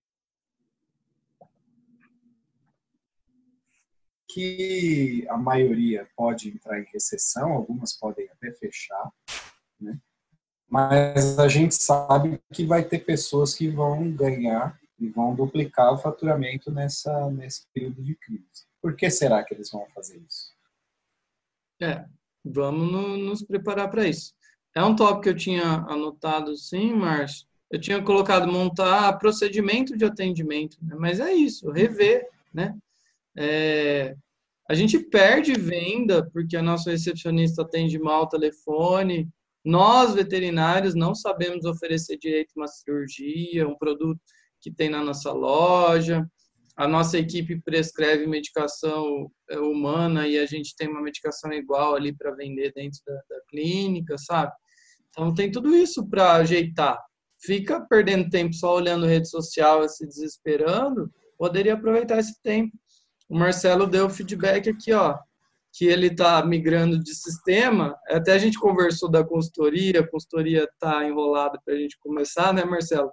[4.30, 9.12] que a maioria pode entrar em recessão, algumas podem até fechar,
[9.82, 10.00] né?
[10.70, 15.98] mas a gente sabe que vai ter pessoas que vão ganhar e vão duplicar o
[15.98, 18.68] faturamento nessa, nesse período de crise.
[18.82, 20.54] Por que será que eles vão fazer isso?
[21.82, 22.06] É,
[22.46, 24.34] vamos no, nos preparar para isso.
[24.76, 27.48] É um tópico que eu tinha anotado, sim, Márcio.
[27.72, 30.96] Eu tinha colocado montar procedimento de atendimento, né?
[30.98, 32.78] mas é isso, rever, né?
[33.40, 34.16] É,
[34.70, 39.30] a gente perde venda porque a nossa recepcionista atende mal o telefone.
[39.64, 44.20] Nós, veterinários, não sabemos oferecer direito uma cirurgia, um produto
[44.62, 46.30] que tem na nossa loja.
[46.76, 52.14] A nossa equipe prescreve medicação é, humana e a gente tem uma medicação igual ali
[52.14, 54.52] para vender dentro da, da clínica, sabe?
[55.10, 57.02] Então tem tudo isso para ajeitar.
[57.42, 62.78] Fica perdendo tempo só olhando rede social e se desesperando, poderia aproveitar esse tempo
[63.30, 65.18] o Marcelo deu feedback aqui, ó,
[65.72, 67.96] que ele está migrando de sistema.
[68.10, 72.66] Até a gente conversou da consultoria, a consultoria está enrolada para a gente começar, né,
[72.66, 73.12] Marcelo?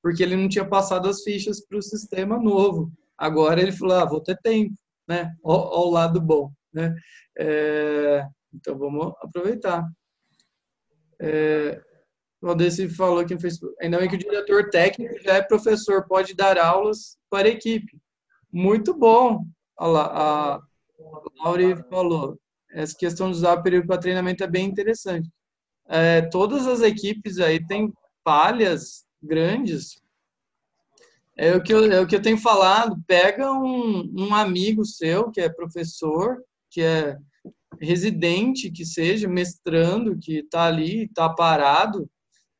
[0.00, 2.92] Porque ele não tinha passado as fichas para o sistema novo.
[3.18, 4.74] Agora ele falou, ah, vou ter tempo,
[5.08, 5.34] né?
[5.42, 6.94] Ao, lado bom, né?
[7.36, 9.84] É, então vamos aproveitar.
[11.20, 11.82] É,
[12.40, 16.34] o Aldeci falou no Facebook, ainda bem que o diretor técnico já é professor, pode
[16.34, 17.98] dar aulas para a equipe.
[18.52, 19.44] Muito bom.
[19.78, 20.62] Olha lá, a
[21.44, 22.38] Lauri falou,
[22.70, 25.30] essa questão de usar período para treinamento é bem interessante.
[25.88, 27.92] É, todas as equipes aí têm
[28.24, 30.00] falhas grandes.
[31.36, 32.96] É o que eu, é o que eu tenho falado.
[33.06, 37.16] Pega um, um amigo seu que é professor, que é
[37.80, 42.08] residente, que seja mestrando, que está ali, está parado,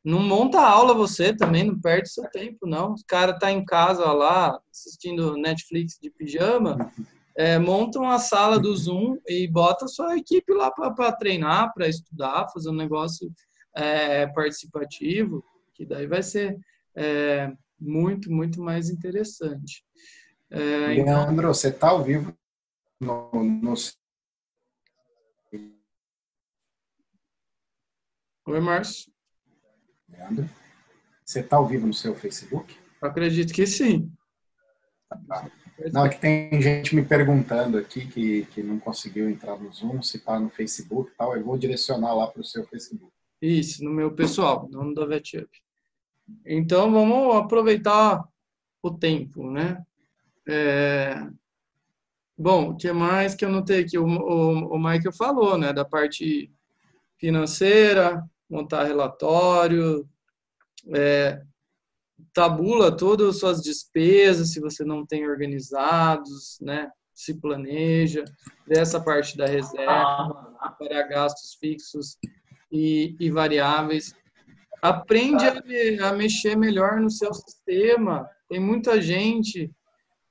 [0.07, 2.93] não monta aula você também, não perde seu tempo, não.
[2.93, 6.79] O cara tá em casa lá, assistindo Netflix de pijama,
[7.37, 12.49] é, montam a sala do Zoom e bota sua equipe lá para treinar, para estudar,
[12.53, 13.33] fazer um negócio
[13.75, 15.45] é, participativo,
[15.75, 16.57] que daí vai ser
[16.95, 19.85] é, muito, muito mais interessante.
[20.49, 21.53] É, então Leandro, então...
[21.53, 22.33] você está ao vivo
[23.01, 23.75] no, no...
[28.47, 29.16] Oi, Márcio.
[30.17, 30.49] Leandro,
[31.25, 32.77] você está ao vivo no seu Facebook?
[33.01, 34.11] acredito que sim.
[35.29, 35.51] Tá.
[35.93, 40.01] Não, é que tem gente me perguntando aqui que, que não conseguiu entrar no Zoom,
[40.03, 41.37] se está no Facebook e tal.
[41.37, 43.12] Eu vou direcionar lá para o seu Facebook.
[43.41, 45.49] Isso, no meu pessoal, não no da VetUp.
[46.47, 48.27] Então, vamos aproveitar
[48.83, 49.85] o tempo, né?
[50.49, 51.27] É...
[52.39, 53.99] Bom, o que mais que eu notei aqui?
[53.99, 55.73] O, o, o Michael falou, né?
[55.73, 56.51] Da parte
[57.19, 60.09] financeira, montar relatório,
[60.94, 61.40] é,
[62.32, 66.90] tabula todas as suas despesas, se você não tem organizados, né?
[67.14, 68.24] Se planeja,
[68.66, 72.18] dessa parte da reserva para gastos fixos
[72.70, 74.14] e, e variáveis.
[74.82, 78.28] Aprende a, a, mexer melhor no seu sistema.
[78.49, 79.72] Tem muita gente,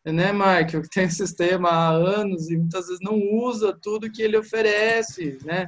[0.05, 4.37] né, Michael, que tem sistema há anos e muitas vezes não usa tudo que ele
[4.37, 5.67] oferece, né?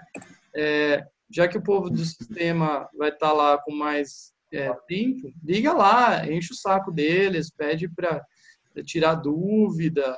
[0.55, 5.73] É, já que o povo do sistema vai estar lá com mais é, tempo, liga
[5.73, 8.25] lá, enche o saco deles, pede para
[8.85, 10.17] tirar dúvida,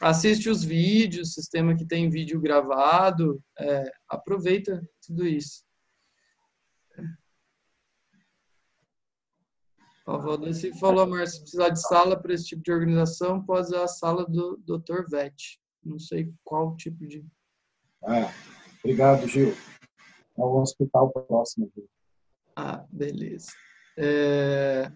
[0.00, 5.64] assiste os vídeos, sistema que tem vídeo gravado, é, aproveita tudo isso.
[10.06, 13.82] O Valdeci falou, Márcio, se precisar de sala para esse tipo de organização, pode usar
[13.82, 15.10] a sala do Dr.
[15.10, 15.58] Vet.
[15.84, 17.26] Não sei qual tipo de.
[18.04, 18.32] Ah,
[18.84, 19.52] obrigado, Gil.
[20.38, 21.70] É o hospital próximo.
[22.54, 23.52] Ah, beleza.
[23.98, 24.90] É,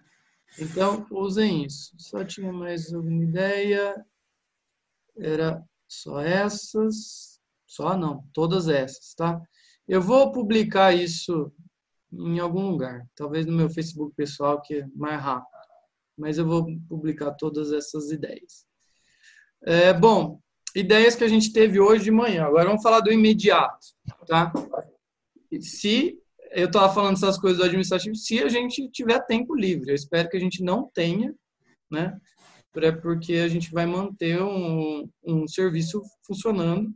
[0.58, 1.94] então, usem isso.
[1.98, 4.04] Só tinha mais alguma ideia?
[5.16, 7.40] Era só essas?
[7.66, 9.40] Só não, todas essas, tá?
[9.86, 11.52] Eu vou publicar isso
[12.12, 15.48] em algum lugar, talvez no meu Facebook pessoal, que é mais rápido.
[16.18, 18.66] Mas eu vou publicar todas essas ideias.
[19.64, 20.40] É, bom,
[20.74, 22.44] ideias que a gente teve hoje de manhã.
[22.44, 23.86] Agora vamos falar do imediato,
[24.26, 24.52] tá?
[25.60, 26.18] Se
[26.52, 29.90] eu estava falando essas coisas do administrativo, se a gente tiver tempo livre.
[29.90, 31.34] Eu espero que a gente não tenha,
[31.90, 32.18] né?
[33.02, 36.92] Porque a gente vai manter um, um serviço funcionando,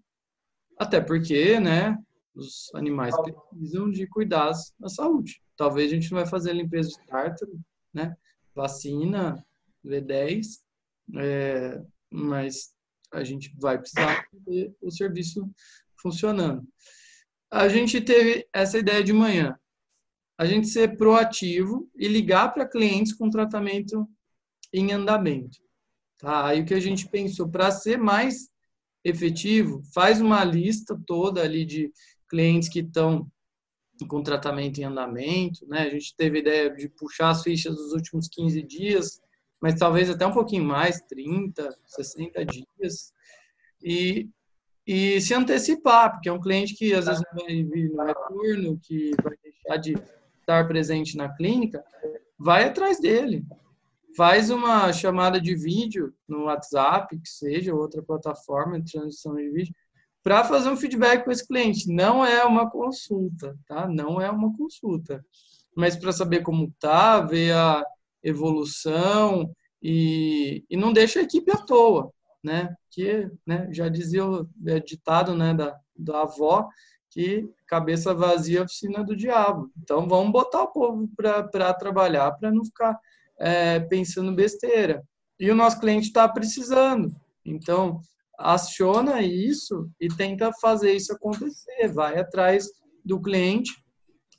[0.78, 1.96] até porque, né?
[2.34, 5.40] Os animais precisam de cuidados da saúde.
[5.57, 7.52] Talvez a gente não vai fazer limpeza de tártaro,
[7.92, 8.14] né?
[8.55, 9.44] Vacina,
[9.84, 10.46] V10,
[11.16, 11.80] é,
[12.11, 12.72] mas
[13.12, 15.48] a gente vai precisar ter o serviço
[16.00, 16.66] funcionando
[17.55, 19.57] a gente teve essa ideia de manhã.
[20.36, 24.09] A gente ser proativo e ligar para clientes com tratamento
[24.72, 25.59] em andamento.
[26.18, 26.46] Tá?
[26.46, 28.50] Aí o que a gente pensou, para ser mais
[29.05, 31.92] efetivo, faz uma lista toda ali de
[32.28, 33.30] clientes que estão
[34.09, 35.82] com tratamento em andamento, né?
[35.82, 39.20] A gente teve a ideia de puxar as fichas dos últimos 15 dias,
[39.61, 43.12] mas talvez até um pouquinho mais, 30, 60 dias.
[43.80, 44.28] E
[44.87, 48.78] e se antecipar, porque é um cliente que às vezes não vai vir no retorno,
[48.82, 49.95] que vai deixar de
[50.41, 51.82] estar presente na clínica,
[52.39, 53.45] vai atrás dele.
[54.16, 59.74] Faz uma chamada de vídeo no WhatsApp, que seja outra plataforma de transmissão de vídeo,
[60.22, 61.91] para fazer um feedback com esse cliente.
[61.91, 63.89] Não é uma consulta, tá?
[63.89, 65.24] Não é uma consulta.
[65.74, 67.85] Mas para saber como tá, ver a
[68.22, 69.51] evolução
[69.82, 72.13] e, e não deixa a equipe à toa
[72.45, 72.74] né?
[72.90, 76.68] Que né, já dizia o é, ditado né, da, da avó
[77.11, 79.70] que cabeça vazia é oficina do diabo.
[79.80, 82.99] Então vamos botar o povo para trabalhar para não ficar
[83.38, 85.03] é, pensando besteira.
[85.38, 87.14] E o nosso cliente está precisando.
[87.45, 88.01] Então
[88.36, 91.86] aciona isso e tenta fazer isso acontecer.
[91.88, 92.66] Vai atrás
[93.05, 93.72] do cliente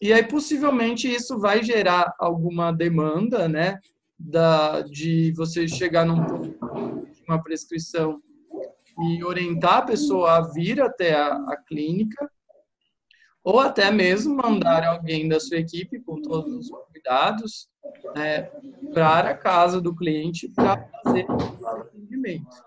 [0.02, 3.80] e aí possivelmente isso vai gerar alguma demanda, né?
[4.18, 6.26] Da, de você chegar num
[7.28, 8.22] uma prescrição
[9.04, 12.30] e orientar a pessoa a vir até a, a clínica,
[13.44, 17.70] ou até mesmo mandar alguém da sua equipe com todos os cuidados
[18.16, 18.50] né,
[18.94, 22.66] para a casa do cliente para fazer o atendimento.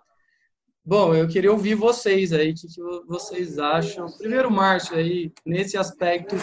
[0.85, 4.07] Bom, eu queria ouvir vocês aí, o que, que, vocês acham.
[4.17, 6.35] Primeiro, Márcio, aí, nesse aspecto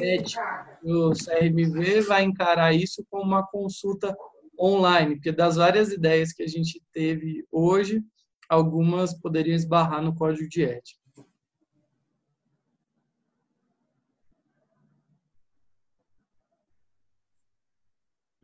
[0.00, 0.42] médico,
[0.82, 4.12] o CRMV vai encarar isso como uma consulta
[4.58, 8.02] online, porque das várias ideias que a gente teve hoje,
[8.48, 11.02] algumas poderiam esbarrar no código de ética.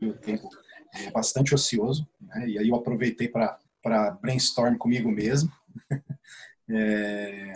[0.00, 0.48] Meu tempo
[0.94, 2.48] é bastante ocioso, né?
[2.48, 5.52] e aí eu aproveitei para brainstorm comigo mesmo,
[6.72, 7.52] É...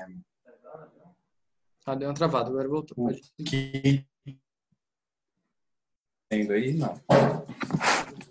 [1.87, 2.97] Ah, deu uma travada, agora voltou.
[3.07, 4.05] O que
[6.31, 6.75] aí?
[6.75, 7.01] Não.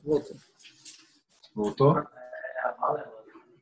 [0.03, 0.35] Voltou.
[1.55, 2.03] Voltou?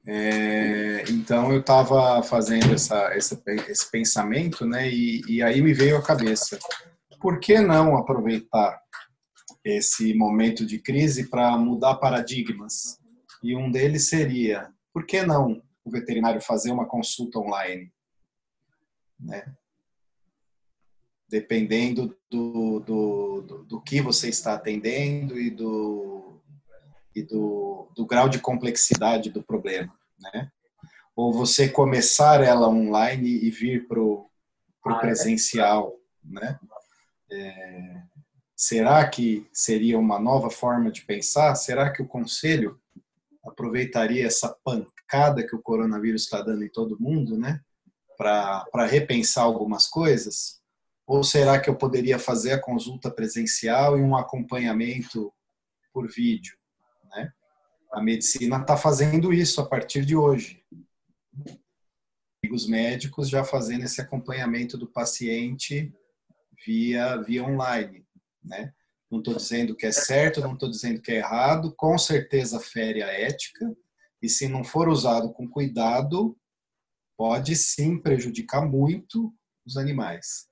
[0.08, 4.90] É, então eu estava fazendo essa, essa, esse pensamento, né?
[4.90, 6.58] E, e aí me veio à cabeça:
[7.20, 8.82] por que não aproveitar
[9.64, 13.00] esse momento de crise para mudar paradigmas?
[13.44, 17.94] E um deles seria: por que não o veterinário fazer uma consulta online?
[19.20, 19.46] Né?
[21.32, 26.42] Dependendo do, do, do, do que você está atendendo e do,
[27.16, 30.52] e do, do grau de complexidade do problema, né?
[31.16, 34.30] Ou você começar ela online e vir para o
[35.00, 36.60] presencial, né?
[37.32, 38.02] É,
[38.56, 41.56] será que seria uma nova forma de pensar?
[41.56, 42.80] Será que o conselho
[43.46, 47.60] aproveitaria essa pancada que o coronavírus está dando em todo mundo, né?
[48.18, 50.61] Para repensar algumas coisas?
[51.12, 55.30] Ou será que eu poderia fazer a consulta presencial e um acompanhamento
[55.92, 56.56] por vídeo?
[57.14, 57.34] Né?
[57.92, 60.64] A medicina está fazendo isso a partir de hoje.
[62.50, 65.94] Os médicos já fazendo esse acompanhamento do paciente
[66.66, 68.06] via, via online.
[68.42, 68.74] Né?
[69.12, 73.04] Não estou dizendo que é certo, não estou dizendo que é errado, com certeza fere
[73.04, 73.70] a ética,
[74.22, 76.38] e se não for usado com cuidado,
[77.18, 79.36] pode sim prejudicar muito
[79.66, 80.50] os animais.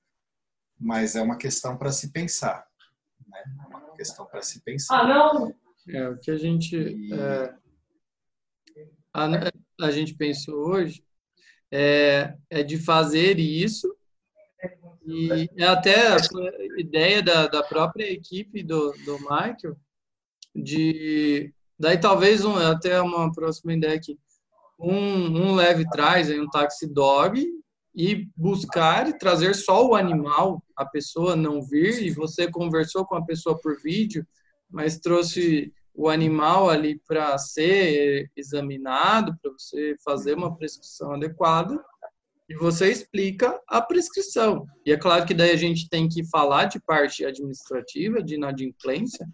[0.80, 2.66] Mas é uma questão para se pensar.
[3.28, 3.44] Né?
[3.46, 5.02] É uma questão para se pensar.
[5.02, 5.56] Ah, não!
[5.88, 7.54] É, o que a gente, é,
[9.14, 9.28] a,
[9.82, 11.04] a, gente pensou hoje
[11.72, 13.96] é, é de fazer isso
[15.06, 16.18] e é até a
[16.78, 19.76] ideia da, da própria equipe do, do Michael
[20.54, 24.20] de daí talvez um, até uma próxima ideia aqui
[24.78, 27.44] um, um leve traz aí um taxi dog
[28.00, 33.16] e buscar e trazer só o animal a pessoa não vir e você conversou com
[33.16, 34.26] a pessoa por vídeo
[34.70, 41.84] mas trouxe o animal ali para ser examinado, para você fazer uma prescrição adequada,
[42.47, 44.66] e você explica a prescrição.
[44.86, 49.28] E é claro que daí a gente tem que falar de parte administrativa, de inadimplência,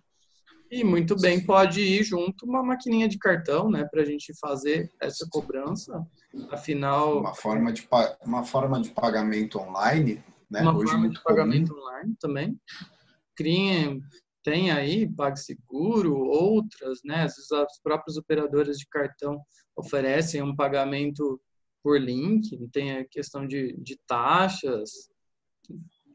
[0.69, 4.91] e muito bem pode ir junto uma maquininha de cartão, né, para a gente fazer
[4.99, 6.05] essa cobrança.
[6.49, 7.87] Afinal, uma forma de
[8.23, 10.61] uma forma de pagamento online, né?
[10.61, 11.81] Uma Hoje forma de pagamento comum.
[11.81, 12.59] online também.
[13.35, 14.01] Criem
[14.43, 17.23] tem aí PagSeguro, outras, né?
[17.23, 19.41] As próprias operadoras de cartão
[19.75, 21.41] oferecem um pagamento
[21.83, 25.09] por link, tem a questão de, de taxas.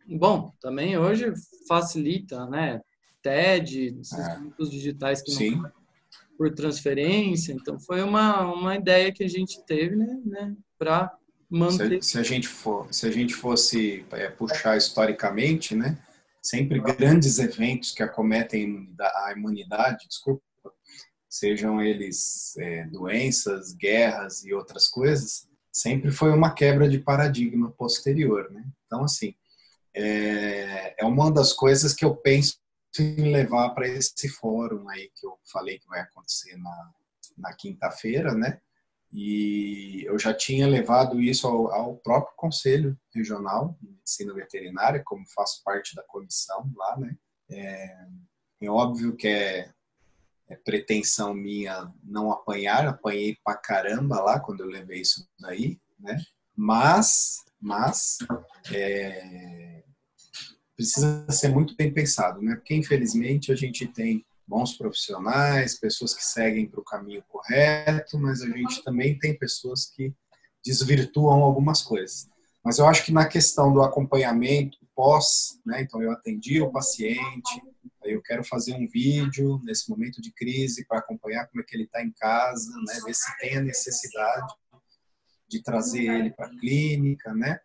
[0.07, 1.33] Bom, também hoje
[1.67, 2.81] facilita, né?
[3.23, 4.41] TED, esses é.
[4.69, 5.57] digitais que Sim.
[5.57, 5.71] não
[6.41, 7.53] por transferência.
[7.53, 11.15] Então foi uma, uma ideia que a gente teve, né, né para
[11.51, 12.03] manter.
[12.03, 15.99] Se, se, a gente for, se a gente fosse é, puxar historicamente, né,
[16.41, 20.43] sempre grandes eventos que acometem a imunidade, desculpa,
[21.29, 28.51] sejam eles é, doenças, guerras e outras coisas, sempre foi uma quebra de paradigma posterior,
[28.51, 28.65] né?
[28.87, 29.35] Então, assim,
[29.95, 32.59] é, é uma das coisas que eu penso
[32.99, 36.91] em levar para esse fórum aí que eu falei que vai acontecer na,
[37.39, 38.61] na quinta-feira, né?
[39.13, 45.29] E eu já tinha levado isso ao, ao, próprio Conselho Regional de Medicina Veterinária, como
[45.35, 47.17] faço parte da comissão lá, né?
[47.51, 48.07] É,
[48.63, 49.73] é óbvio que é,
[50.49, 56.17] é, pretensão minha não apanhar, apanhei pra caramba lá quando eu levei isso daí, né?
[56.55, 58.19] Mas, mas
[58.73, 59.80] é,
[60.81, 62.57] precisa ser muito bem pensado, né?
[62.57, 68.41] Porque infelizmente a gente tem bons profissionais, pessoas que seguem para o caminho correto, mas
[68.41, 70.15] a gente também tem pessoas que
[70.65, 72.27] desvirtuam algumas coisas.
[72.65, 77.63] Mas eu acho que na questão do acompanhamento pós, né, então eu atendi o paciente,
[78.03, 81.85] eu quero fazer um vídeo nesse momento de crise para acompanhar como é que ele
[81.85, 84.55] está em casa, né, ver se tem a necessidade
[85.47, 87.61] de trazer ele para a clínica, né.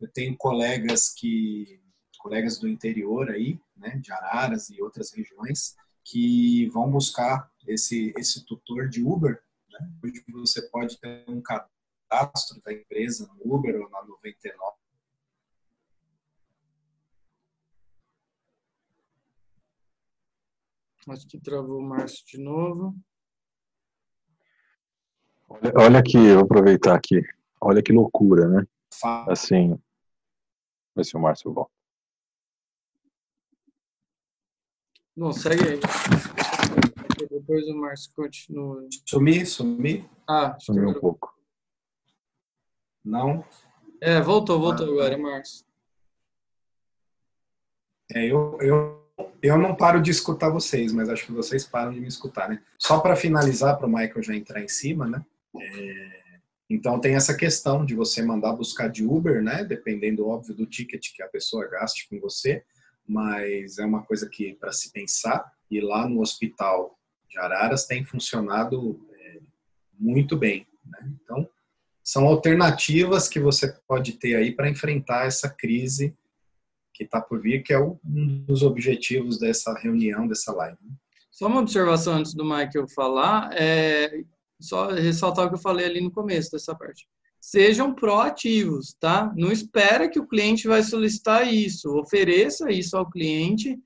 [0.00, 1.80] Eu tenho colegas que
[2.18, 8.44] colegas do interior aí, né, de Araras e outras regiões, que vão buscar esse, esse
[8.44, 9.42] tutor de Uber.
[9.70, 9.90] Né?
[10.02, 14.76] Hoje você pode ter um cadastro da empresa no Uber ou na 99.
[21.10, 22.94] Acho que travou o Márcio de novo.
[25.48, 27.22] Olha, olha aqui, eu vou aproveitar aqui.
[27.60, 28.66] Olha que loucura, né?
[29.26, 29.78] Assim,
[30.94, 31.77] ver se o Márcio volta.
[35.18, 35.80] Não, segue aí.
[37.28, 38.86] Depois o Márcio continua.
[39.04, 40.08] Sumi, sumi.
[40.28, 41.36] Ah, sumi um pouco.
[43.04, 43.44] Não?
[44.00, 45.66] É, voltou, voltou ah, agora, Marcos.
[48.14, 49.10] É, eu, eu,
[49.42, 52.62] eu não paro de escutar vocês, mas acho que vocês param de me escutar, né?
[52.78, 55.26] Só para finalizar, para o Michael já entrar em cima, né?
[55.60, 56.38] É,
[56.70, 59.64] então tem essa questão de você mandar buscar de Uber, né?
[59.64, 62.64] Dependendo, óbvio, do ticket que a pessoa gaste com você,
[63.08, 65.50] mas é uma coisa que para se pensar.
[65.70, 66.98] E lá no hospital
[67.28, 69.40] de Araras tem funcionado é,
[69.98, 70.66] muito bem.
[70.84, 71.12] Né?
[71.22, 71.48] Então
[72.08, 76.16] são alternativas que você pode ter aí para enfrentar essa crise
[76.94, 77.98] que está por vir, que é um
[78.46, 80.78] dos objetivos dessa reunião, dessa live.
[81.30, 84.24] Só uma observação antes do Michael falar, é
[84.58, 87.06] só ressaltar o que eu falei ali no começo dessa parte.
[87.40, 89.32] Sejam proativos, tá?
[89.36, 93.78] Não espera que o cliente vai solicitar isso, ofereça isso ao cliente,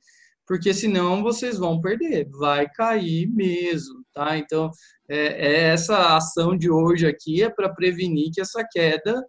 [0.47, 4.37] porque senão vocês vão perder, vai cair mesmo, tá?
[4.37, 4.71] Então,
[5.09, 9.23] é, é essa ação de hoje aqui é para prevenir que essa queda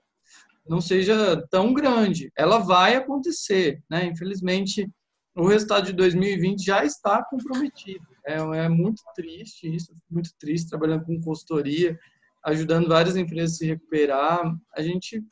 [0.67, 2.31] não seja tão grande.
[2.37, 4.05] Ela vai acontecer, né?
[4.05, 4.89] Infelizmente,
[5.35, 8.05] o resultado de 2020 já está comprometido.
[8.25, 11.97] É, é muito triste isso, muito triste trabalhando com consultoria,
[12.43, 14.55] ajudando várias empresas a se recuperar.
[14.75, 15.23] A gente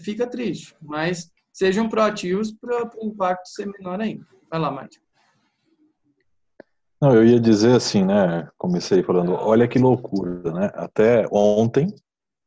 [0.00, 4.26] fica triste, mas sejam proativos para o impacto ser menor ainda.
[4.50, 5.02] Vai lá, Márcio.
[7.00, 8.48] Não, eu ia dizer assim, né?
[8.58, 10.70] Comecei falando, olha que loucura, né?
[10.74, 11.94] Até ontem,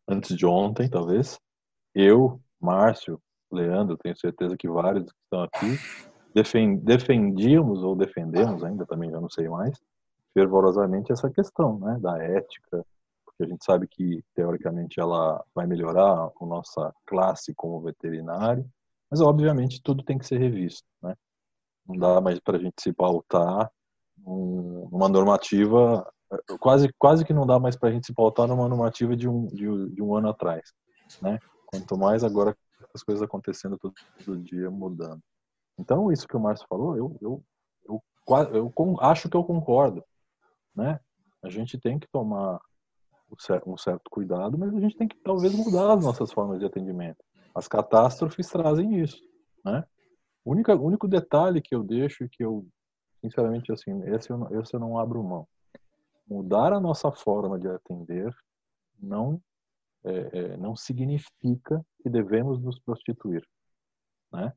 [0.08, 1.40] antes de ontem, talvez,
[1.96, 3.18] eu, Márcio,
[3.52, 5.78] Leandro, tenho certeza que vários que estão aqui,
[6.84, 9.78] defendíamos ou defendemos ainda, também já não sei mais,
[10.34, 12.86] fervorosamente essa questão, né, da ética,
[13.44, 18.66] a gente sabe que teoricamente ela vai melhorar a nossa classe como veterinário,
[19.10, 21.16] mas obviamente tudo tem que ser revisto, né?
[21.88, 23.72] Não dá mais para a gente se pautar
[24.18, 26.08] numa normativa,
[26.60, 29.48] quase quase que não dá mais para a gente se pautar numa normativa de um
[29.48, 30.72] de, de um ano atrás,
[31.22, 31.40] né?
[31.66, 32.56] Quanto mais agora
[32.94, 35.22] as coisas acontecendo todo, todo dia mudando.
[35.78, 37.44] Então, isso que o Márcio falou, eu, eu,
[37.88, 38.04] eu,
[38.54, 40.04] eu, eu acho que eu concordo.
[40.76, 41.00] Né?
[41.44, 42.60] A gente tem que tomar
[43.66, 47.24] um certo cuidado, mas a gente tem que talvez mudar as nossas formas de atendimento.
[47.54, 49.22] As catástrofes trazem isso.
[49.64, 49.84] Né?
[50.44, 52.66] O único, único detalhe que eu deixo e que eu,
[53.22, 55.48] sinceramente, assim, esse eu, esse eu não abro mão.
[56.28, 58.34] Mudar a nossa forma de atender
[59.00, 59.42] não
[60.04, 63.46] é, é, não significa que devemos nos prostituir,
[64.32, 64.52] né?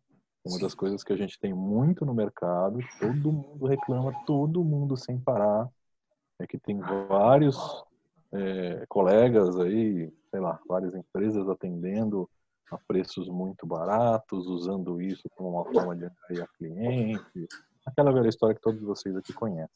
[0.46, 4.94] Uma das coisas que a gente tem muito no mercado, todo mundo reclama, todo mundo
[4.94, 5.70] sem parar,
[6.38, 7.56] é que tem vários
[8.34, 12.28] é, colegas aí, sei lá, várias empresas atendendo
[12.70, 17.48] a preços muito baratos, usando isso como uma forma de atrair cliente,
[17.86, 19.68] aquela velha história que todos vocês aqui conhecem.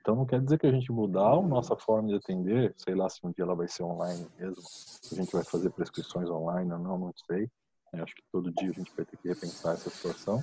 [0.00, 3.10] Então não quer dizer que a gente mudar a nossa forma de atender, sei lá
[3.10, 6.72] se um dia ela vai ser online mesmo, se a gente vai fazer prescrições online
[6.72, 7.50] ou não, não sei.
[7.92, 10.42] Eu acho que todo dia a gente vai ter que repensar essa situação.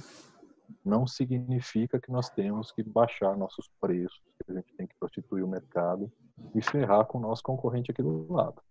[0.84, 5.44] Não significa que nós temos que baixar nossos preços, que a gente tem que prostituir
[5.44, 6.12] o mercado
[6.54, 8.62] e ferrar com o nosso concorrente aqui do lado.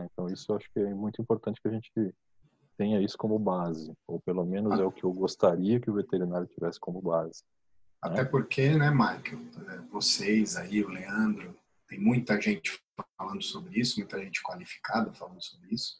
[0.00, 1.90] Então isso acho que é muito importante que a gente
[2.76, 6.46] tenha isso como base, ou pelo menos é o que eu gostaria que o veterinário
[6.46, 7.42] tivesse como base.
[8.00, 11.56] Até porque, né, Michael, é, vocês aí, o Leandro,
[11.88, 12.80] tem muita gente
[13.16, 15.96] falando sobre isso, muita gente qualificada falando sobre isso.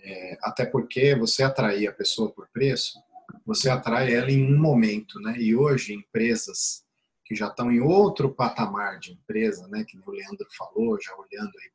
[0.00, 2.98] É, até porque você atrair a pessoa por preço,
[3.44, 5.36] você atrai ela em um momento, né?
[5.38, 6.84] E hoje empresas
[7.24, 9.84] que já estão em outro patamar de empresa, né?
[9.84, 11.70] Que o Leandro falou, já olhando aí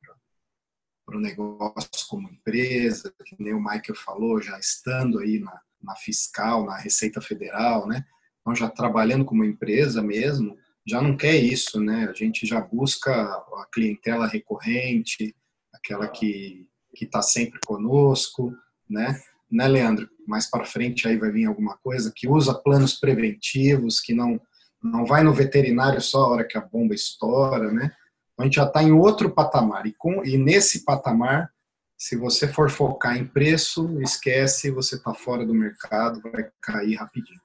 [1.05, 5.95] para o negócio como empresa, que nem o Michael falou, já estando aí na, na
[5.95, 8.05] fiscal, na Receita Federal, né?
[8.43, 12.07] então já trabalhando como empresa mesmo, já não quer isso, né?
[12.09, 15.35] A gente já busca a clientela recorrente,
[15.73, 18.55] aquela que que está sempre conosco,
[18.89, 19.19] né?
[19.53, 20.09] Né, Leandro?
[20.27, 24.41] Mais para frente aí vai vir alguma coisa que usa planos preventivos, que não
[24.81, 27.85] não vai no veterinário só a hora que a bomba estoura, né?
[28.33, 31.49] Então a gente já está em outro patamar e com e nesse patamar,
[31.95, 37.39] se você for focar em preço, esquece, você está fora do mercado, vai cair rapidinho.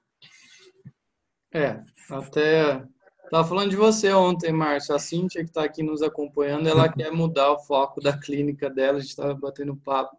[1.54, 1.80] É,
[2.11, 2.82] até
[3.22, 4.94] estava falando de você ontem, Márcio.
[4.94, 8.96] A Cíntia, que está aqui nos acompanhando, ela quer mudar o foco da clínica dela.
[8.96, 10.16] A gente estava batendo papo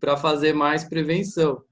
[0.00, 1.62] para fazer mais prevenção.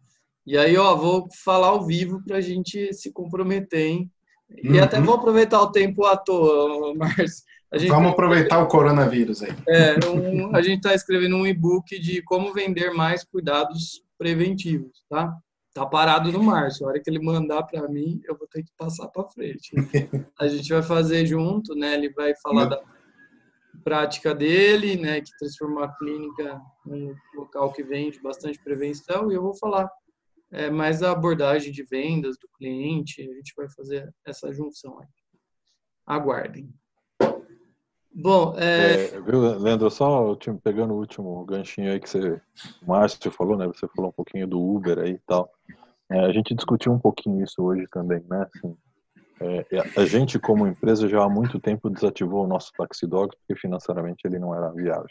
[0.46, 4.10] E aí, ó, vou falar ao vivo para a gente se comprometer, hein?
[4.62, 4.82] E uhum.
[4.82, 7.44] até vou aproveitar o tempo à toa, Márcio.
[7.88, 8.10] Vamos tá...
[8.10, 9.52] aproveitar o coronavírus aí.
[9.68, 15.36] É, um, a gente está escrevendo um e-book de como vender mais cuidados preventivos, tá?
[15.76, 16.86] tá parado no Márcio.
[16.86, 19.72] A hora que ele mandar para mim, eu vou ter que passar para frente.
[20.40, 21.94] A gente vai fazer junto, né?
[21.94, 22.80] Ele vai falar da.
[23.82, 29.42] Prática dele, né, que transformou a clínica num local que vende bastante prevenção, e eu
[29.42, 29.90] vou falar
[30.50, 35.08] é, mais da abordagem de vendas do cliente, a gente vai fazer essa junção aí.
[36.06, 36.72] Aguardem.
[38.18, 39.14] Bom, é...
[39.14, 42.40] é viu, Leandro, só pegando o último ganchinho aí que você,
[42.82, 45.50] o Márcio falou, né, você falou um pouquinho do Uber aí e tal,
[46.10, 48.76] é, a gente discutiu um pouquinho isso hoje também, né, assim,
[49.40, 49.66] é,
[49.96, 54.22] a gente, como empresa, já há muito tempo desativou o nosso Taxi Dog porque financeiramente
[54.24, 55.08] ele não era viável.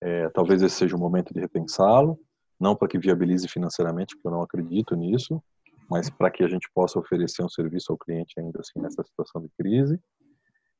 [0.00, 2.18] É, talvez esse seja o momento de repensá-lo,
[2.58, 5.40] não para que viabilize financeiramente, porque eu não acredito nisso,
[5.88, 9.40] mas para que a gente possa oferecer um serviço ao cliente ainda assim nessa situação
[9.40, 10.00] de crise.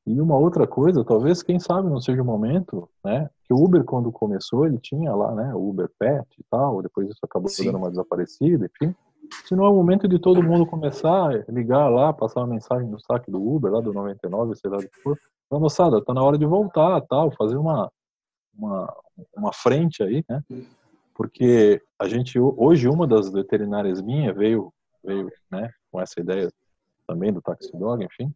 [0.05, 3.29] E uma outra coisa, talvez, quem sabe não seja o momento, né?
[3.45, 5.53] Que o Uber, quando começou, ele tinha lá, né?
[5.53, 7.65] O Uber Pet e tal, depois isso acabou Sim.
[7.65, 8.95] dando uma desaparecida, enfim
[9.45, 12.87] se não é o momento de todo mundo começar a ligar lá, passar uma mensagem
[12.87, 15.17] no saque do Uber, lá do 99, sei lá do que for,
[15.49, 17.91] Fala, moçada, tá na hora de voltar, tal, fazer uma,
[18.55, 18.95] uma,
[19.35, 20.43] uma frente aí, né?
[21.15, 24.71] Porque a gente, hoje, uma das veterinárias minha veio,
[25.03, 26.49] veio, né, com essa ideia
[27.07, 28.31] também do Taxi Dog, enfim,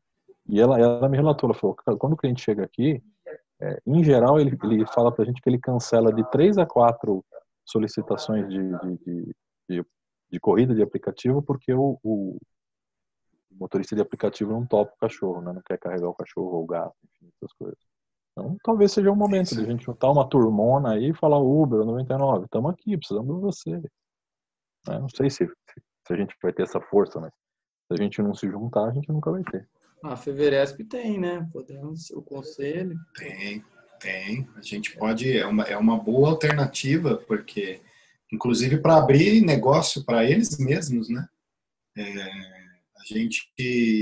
[0.50, 3.02] e ela, ela me relatou, ela falou, quando o cliente chega aqui,
[3.62, 7.24] é, em geral, ele, ele fala pra gente que ele cancela de três a quatro
[7.64, 9.36] solicitações de, de, de,
[9.70, 9.86] de
[10.34, 12.40] de corrida de aplicativo porque o, o,
[13.52, 15.54] motorista de aplicativo não topa o cachorro, né?
[15.54, 17.78] não quer carregar o cachorro ou o gato, enfim, essas coisas.
[18.32, 21.38] Então, talvez seja o um momento de a gente juntar uma turmona aí e falar
[21.38, 23.72] Uber 99, estamos aqui, precisamos de você.
[24.88, 25.00] Né?
[25.00, 28.34] Não sei se, se a gente vai ter essa força, mas se a gente não
[28.34, 29.70] se juntar, a gente nunca vai ter.
[30.04, 31.48] A Feveresp tem, né?
[31.54, 32.98] Podemos, o conselho.
[33.16, 33.64] Tem,
[34.00, 34.50] tem.
[34.56, 37.82] A gente pode, é uma, é uma boa alternativa, porque
[38.34, 41.28] inclusive para abrir negócio para eles mesmos, né?
[41.96, 43.48] É, a gente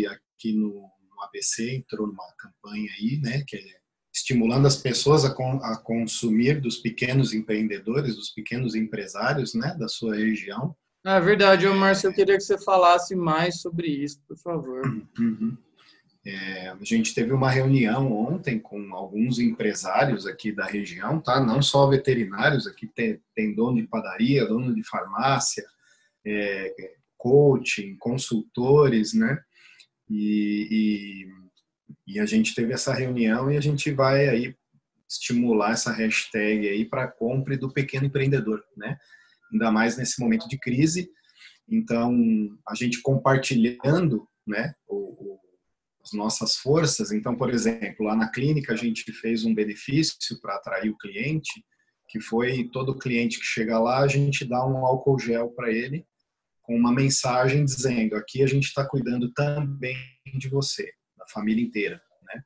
[0.08, 3.82] aqui no, no, ABC entrou numa campanha aí, né, que é
[4.14, 9.88] estimulando as pessoas a, com, a consumir dos pequenos empreendedores, dos pequenos empresários, né, da
[9.88, 10.76] sua região.
[11.04, 14.86] Ah, é verdade, Márcio, eu queria que você falasse mais sobre isso, por favor.
[15.20, 15.58] Uhum.
[16.24, 21.44] É, a gente teve uma reunião ontem com alguns empresários aqui da região, tá?
[21.44, 25.66] Não só veterinários, aqui tem, tem dono de padaria, dono de farmácia,
[26.26, 26.74] é,
[27.18, 29.40] coaching, consultores, né?
[30.08, 31.28] E,
[32.08, 34.56] e, e, a gente teve essa reunião e a gente vai aí
[35.10, 38.96] estimular essa hashtag aí para compra do pequeno empreendedor, né?
[39.52, 41.10] Ainda mais nesse momento de crise.
[41.68, 42.14] Então,
[42.68, 44.76] a gente compartilhando, né?
[44.88, 45.31] O,
[46.04, 47.12] as nossas forças.
[47.12, 51.64] Então, por exemplo, lá na clínica a gente fez um benefício para atrair o cliente,
[52.10, 56.06] que foi todo cliente que chega lá, a gente dá um álcool gel para ele
[56.62, 59.98] com uma mensagem dizendo: aqui a gente está cuidando também
[60.38, 62.02] de você, da família inteira.
[62.24, 62.44] Né?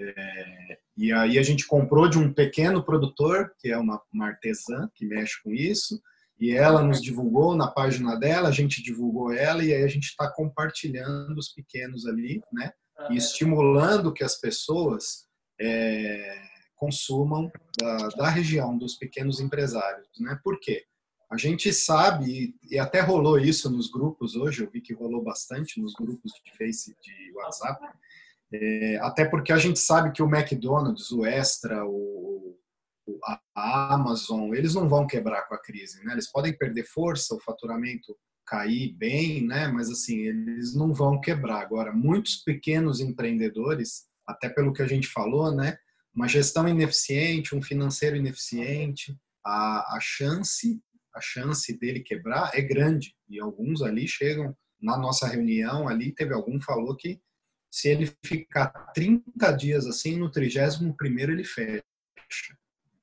[0.00, 4.88] É, e aí a gente comprou de um pequeno produtor, que é uma, uma artesã
[4.94, 6.00] que mexe com isso,
[6.40, 10.06] e ela nos divulgou na página dela, a gente divulgou ela e aí a gente
[10.06, 12.72] está compartilhando os pequenos ali, né?
[13.10, 15.26] E estimulando que as pessoas
[15.60, 16.42] é,
[16.76, 20.08] consumam da, da, região, dos pequenos empresários.
[20.18, 20.38] Né?
[20.42, 20.84] Por quê?
[21.30, 25.80] A gente sabe, e até rolou isso nos grupos hoje, eu vi que rolou bastante
[25.80, 27.80] nos grupos de Face, de WhatsApp,
[28.52, 32.58] é, até porque a gente sabe que o McDonald's, o Extra, o,
[33.56, 36.12] a Amazon, eles não vão quebrar com a crise, né?
[36.12, 38.16] Eles podem perder força, o faturamento
[38.52, 39.66] cair bem, né?
[39.66, 41.62] Mas assim, eles não vão quebrar.
[41.62, 45.78] Agora, muitos pequenos empreendedores, até pelo que a gente falou, né?
[46.14, 50.78] Uma gestão ineficiente, um financeiro ineficiente, a, a chance,
[51.14, 53.16] a chance dele quebrar é grande.
[53.26, 57.18] E alguns ali chegam na nossa reunião ali, teve algum falou que
[57.70, 61.82] se ele ficar 30 dias assim, no 31 primeiro ele fecha.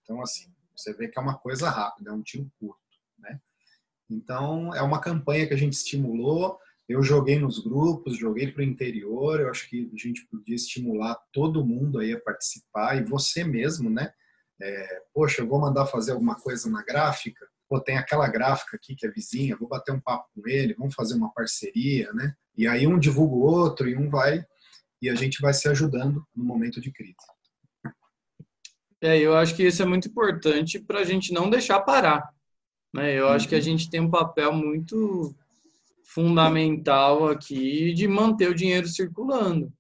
[0.04, 2.79] Então, assim, você vê que é uma coisa rápida, é um tiro curto?
[4.10, 6.58] Então, é uma campanha que a gente estimulou.
[6.88, 9.40] Eu joguei nos grupos, joguei para o interior.
[9.40, 13.90] Eu acho que a gente podia estimular todo mundo aí a participar e você mesmo,
[13.90, 14.12] né?
[14.62, 17.48] É, Poxa, eu vou mandar fazer alguma coisa na gráfica.
[17.70, 20.96] Pô, tem aquela gráfica aqui que é vizinha, vou bater um papo com ele, vamos
[20.96, 22.34] fazer uma parceria, né?
[22.58, 24.44] E aí um divulga o outro e um vai
[25.02, 27.16] e a gente vai se ajudando no momento de crise.
[29.02, 32.28] É, eu acho que isso é muito importante para a gente não deixar parar.
[32.94, 33.14] Né?
[33.18, 33.64] Eu acho que a uhum.
[33.64, 35.36] gente tem um papel muito
[36.04, 39.72] fundamental aqui de manter o dinheiro circulando.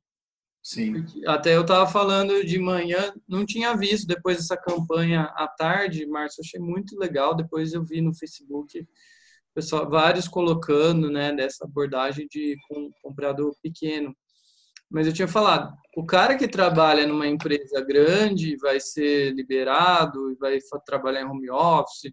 [0.62, 1.06] Sim.
[1.26, 6.44] Até eu estava falando de manhã, não tinha visto depois dessa campanha à tarde, Márcio,
[6.44, 7.34] achei muito legal.
[7.34, 8.86] Depois eu vi no Facebook
[9.54, 12.56] pessoal, vários colocando né, dessa abordagem de
[13.02, 14.16] comprador pequeno.
[14.90, 20.36] Mas eu tinha falado, o cara que trabalha numa empresa grande vai ser liberado e
[20.36, 22.12] vai trabalhar em home office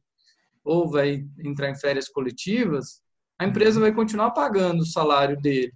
[0.67, 3.01] ou vai entrar em férias coletivas,
[3.39, 5.73] a empresa vai continuar pagando o salário dele.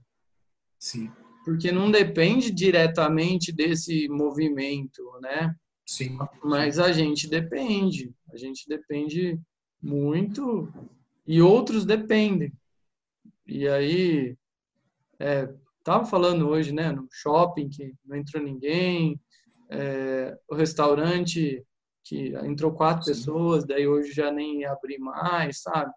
[0.79, 1.11] Sim.
[1.45, 5.55] Porque não depende diretamente desse movimento, né?
[5.87, 6.19] Sim.
[6.43, 8.13] Mas a gente depende.
[8.33, 9.39] A gente depende
[9.81, 10.73] muito
[11.27, 12.53] e outros dependem.
[13.47, 14.37] E aí,
[15.19, 15.49] é,
[15.85, 19.21] tava falando hoje, né, no shopping que não entrou ninguém,
[19.71, 21.65] é, o restaurante
[22.11, 23.13] que entrou quatro Sim.
[23.13, 25.93] pessoas, daí hoje já nem ia abrir mais, sabe?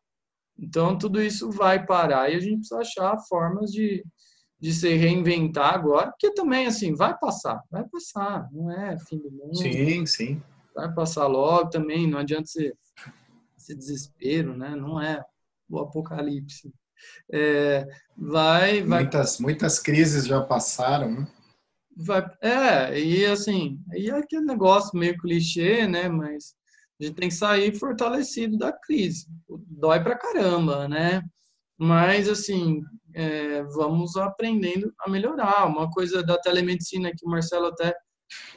[0.56, 4.06] Então tudo isso vai parar e a gente precisa achar formas de,
[4.60, 9.32] de se reinventar agora, porque também assim vai passar, vai passar, não é fim do
[9.32, 9.56] mundo.
[9.56, 10.42] Sim, sim.
[10.76, 12.78] Vai passar logo também, não adianta ser,
[13.58, 14.76] ser desespero, né?
[14.76, 15.20] Não é
[15.68, 16.72] o apocalipse.
[17.32, 19.02] É, vai, vai.
[19.02, 21.28] Muitas, muitas crises já passaram, né?
[21.96, 26.10] Vai, é, e assim, aí é aquele negócio meio clichê, né?
[26.10, 26.56] Mas
[27.00, 29.28] a gente tem que sair fortalecido da crise.
[29.68, 31.22] Dói pra caramba, né?
[31.78, 32.82] Mas, assim,
[33.14, 35.68] é, vamos aprendendo a melhorar.
[35.68, 37.96] Uma coisa da telemedicina que o Marcelo até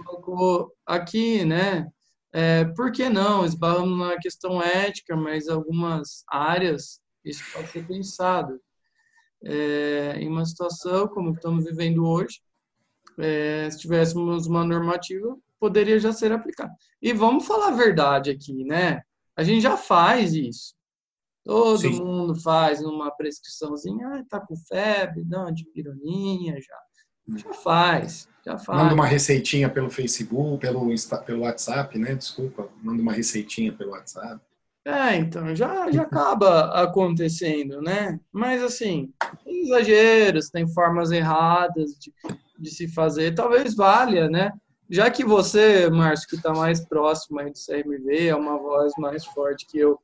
[0.04, 1.86] colocou aqui, né?
[2.32, 3.44] É, por que não?
[3.44, 8.60] Esbarramos na questão ética, mas algumas áreas isso pode ser pensado.
[9.44, 12.40] É, em uma situação como estamos vivendo hoje,
[13.18, 16.72] é, se tivéssemos uma normativa, poderia já ser aplicado.
[17.00, 19.02] E vamos falar a verdade aqui, né?
[19.36, 20.74] A gente já faz isso.
[21.44, 22.02] Todo Sim.
[22.02, 26.76] mundo faz uma prescriçãozinha, ah, tá com febre, dá uma de pironinha, já.
[27.36, 28.78] Já faz, já faz.
[28.78, 30.88] Manda uma receitinha pelo Facebook, pelo,
[31.24, 32.14] pelo WhatsApp, né?
[32.14, 34.40] Desculpa, manda uma receitinha pelo WhatsApp.
[34.84, 38.20] É, então, já, já acaba acontecendo, né?
[38.30, 39.12] Mas, assim,
[39.44, 42.14] tem exageros, tem formas erradas de,
[42.58, 43.34] de se fazer.
[43.34, 44.52] Talvez valha, né?
[44.88, 49.24] Já que você, Márcio, que está mais próximo aí do CRMV, é uma voz mais
[49.24, 49.98] forte que eu,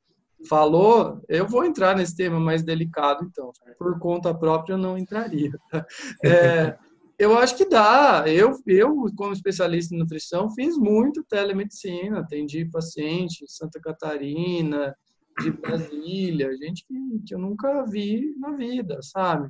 [0.48, 3.52] falou, eu vou entrar nesse tema mais delicado, então.
[3.78, 5.52] Por conta própria, eu não entraria.
[6.24, 6.76] É,
[7.18, 8.24] eu acho que dá.
[8.26, 14.94] Eu, eu, como especialista em nutrição, fiz muito telemedicina, atendi paciente de Santa Catarina,
[15.40, 16.94] de Brasília, gente que,
[17.26, 19.48] que eu nunca vi na vida, sabe?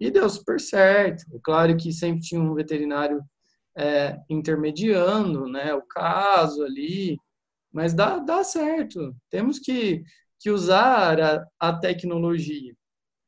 [0.00, 1.24] E deu super certo.
[1.42, 3.22] Claro que sempre tinha um veterinário
[3.76, 7.18] é, intermediando né, o caso ali,
[7.72, 9.14] mas dá, dá certo.
[9.28, 10.02] Temos que,
[10.40, 12.74] que usar a, a tecnologia,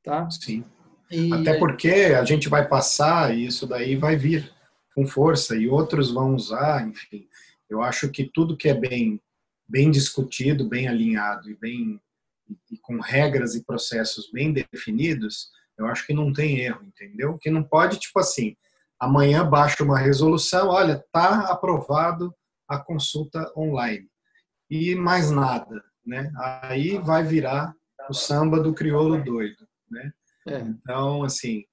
[0.02, 0.28] tá?
[0.30, 0.64] Sim.
[1.10, 4.50] E Até porque a gente vai passar e isso daí vai vir
[4.94, 7.28] com força e outros vão usar, enfim.
[7.68, 9.20] Eu acho que tudo que é bem
[9.68, 11.98] bem discutido, bem alinhado e bem
[12.70, 15.50] e com regras e processos bem definidos,
[15.82, 17.38] eu acho que não tem erro, entendeu?
[17.38, 18.56] Que não pode tipo assim,
[18.98, 22.34] amanhã baixa uma resolução, olha, tá aprovado
[22.68, 24.08] a consulta online
[24.70, 26.32] e mais nada, né?
[26.38, 27.74] Aí vai virar
[28.08, 30.12] o samba do crioulo doido, né?
[30.48, 30.58] É.
[30.58, 31.64] Então, assim,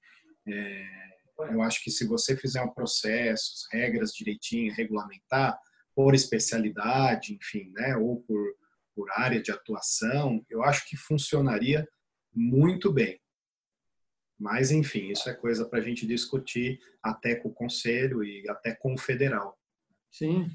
[0.46, 0.84] é,
[1.50, 5.58] eu acho que se você fizer um processo, regras direitinho, regulamentar,
[5.94, 8.42] por especialidade, enfim, né, ou por,
[8.94, 11.86] por área de atuação, eu acho que funcionaria
[12.32, 13.20] muito bem.
[14.40, 18.74] Mas, enfim, isso é coisa para a gente discutir até com o Conselho e até
[18.74, 19.58] com o Federal.
[20.10, 20.50] Sim.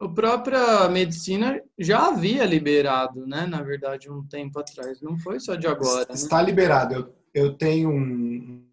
[0.00, 3.46] A própria medicina já havia liberado, né?
[3.46, 5.02] Na verdade, um tempo atrás.
[5.02, 6.06] Não foi só de agora.
[6.08, 6.14] Né?
[6.14, 6.94] Está liberado.
[6.94, 8.68] Eu eu tenho um,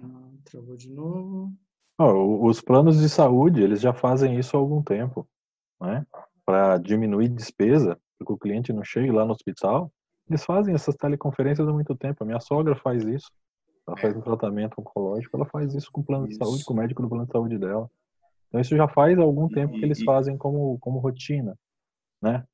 [0.00, 1.52] ah, travou de novo.
[2.00, 5.28] Oh, os planos de saúde, eles já fazem isso há algum tempo,
[5.80, 6.06] né?
[6.48, 9.92] Para diminuir despesa, para que o cliente não chegue lá no hospital.
[10.28, 12.22] Eles fazem essas teleconferências há muito tempo.
[12.22, 13.30] A minha sogra faz isso.
[13.86, 16.38] Ela faz um tratamento oncológico, ela faz isso com o plano isso.
[16.38, 17.90] de saúde, com o médico do plano de saúde dela.
[18.48, 21.54] Então isso já faz algum tempo que eles fazem como, como rotina
[22.20, 22.44] né?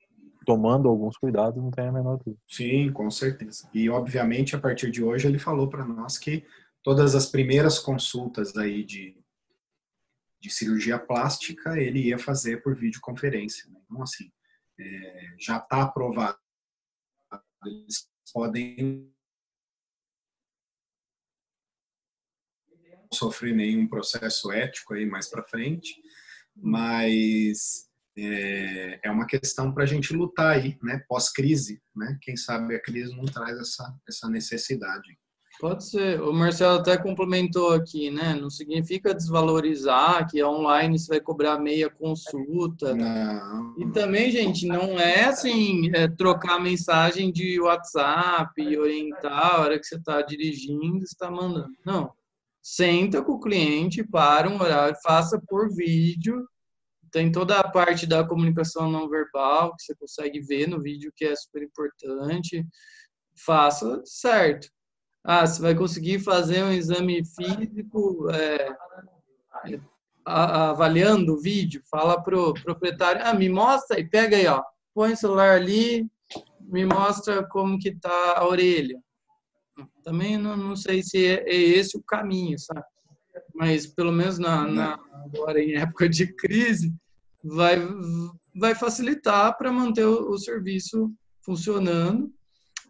[0.46, 2.38] Tomando alguns cuidados, não tem a menor dúvida.
[2.46, 3.68] Sim, com certeza.
[3.72, 6.44] E obviamente a partir de hoje ele falou para nós que
[6.82, 9.16] todas as primeiras consultas aí de,
[10.44, 13.66] de cirurgia plástica ele ia fazer por videoconferência.
[13.70, 13.80] Né?
[13.82, 14.30] Então assim,
[14.78, 16.38] é, já está aprovado.
[17.64, 19.10] Eles podem
[23.10, 25.94] sofrer nenhum processo ético aí mais para frente,
[26.54, 31.02] mas é, é uma questão para a gente lutar aí, né?
[31.08, 32.18] Pós-crise, né?
[32.20, 35.18] Quem sabe a crise não traz essa, essa necessidade.
[35.60, 36.20] Pode ser.
[36.20, 38.34] O Marcelo até complementou aqui, né?
[38.34, 42.94] Não significa desvalorizar que online você vai cobrar meia consulta.
[42.94, 43.74] Não.
[43.78, 49.78] E também, gente, não é assim, é trocar mensagem de WhatsApp e orientar a hora
[49.78, 51.72] que você está dirigindo, está mandando.
[51.84, 52.12] Não.
[52.60, 56.48] Senta com o cliente, para um horário, faça por vídeo.
[57.12, 61.24] Tem toda a parte da comunicação não verbal que você consegue ver no vídeo, que
[61.24, 62.66] é super importante.
[63.36, 64.68] Faça certo
[65.24, 68.76] ah, você vai conseguir fazer um exame físico é,
[70.22, 74.62] avaliando o vídeo, fala pro proprietário, ah, me mostra e pega aí, ó,
[74.94, 76.06] põe o celular ali,
[76.60, 79.02] me mostra como que tá a orelha.
[80.02, 82.84] Também não, não sei se é, é esse o caminho, sabe?
[83.54, 86.94] Mas pelo menos na, na agora em época de crise,
[87.42, 87.76] vai,
[88.54, 91.10] vai facilitar para manter o, o serviço
[91.40, 92.30] funcionando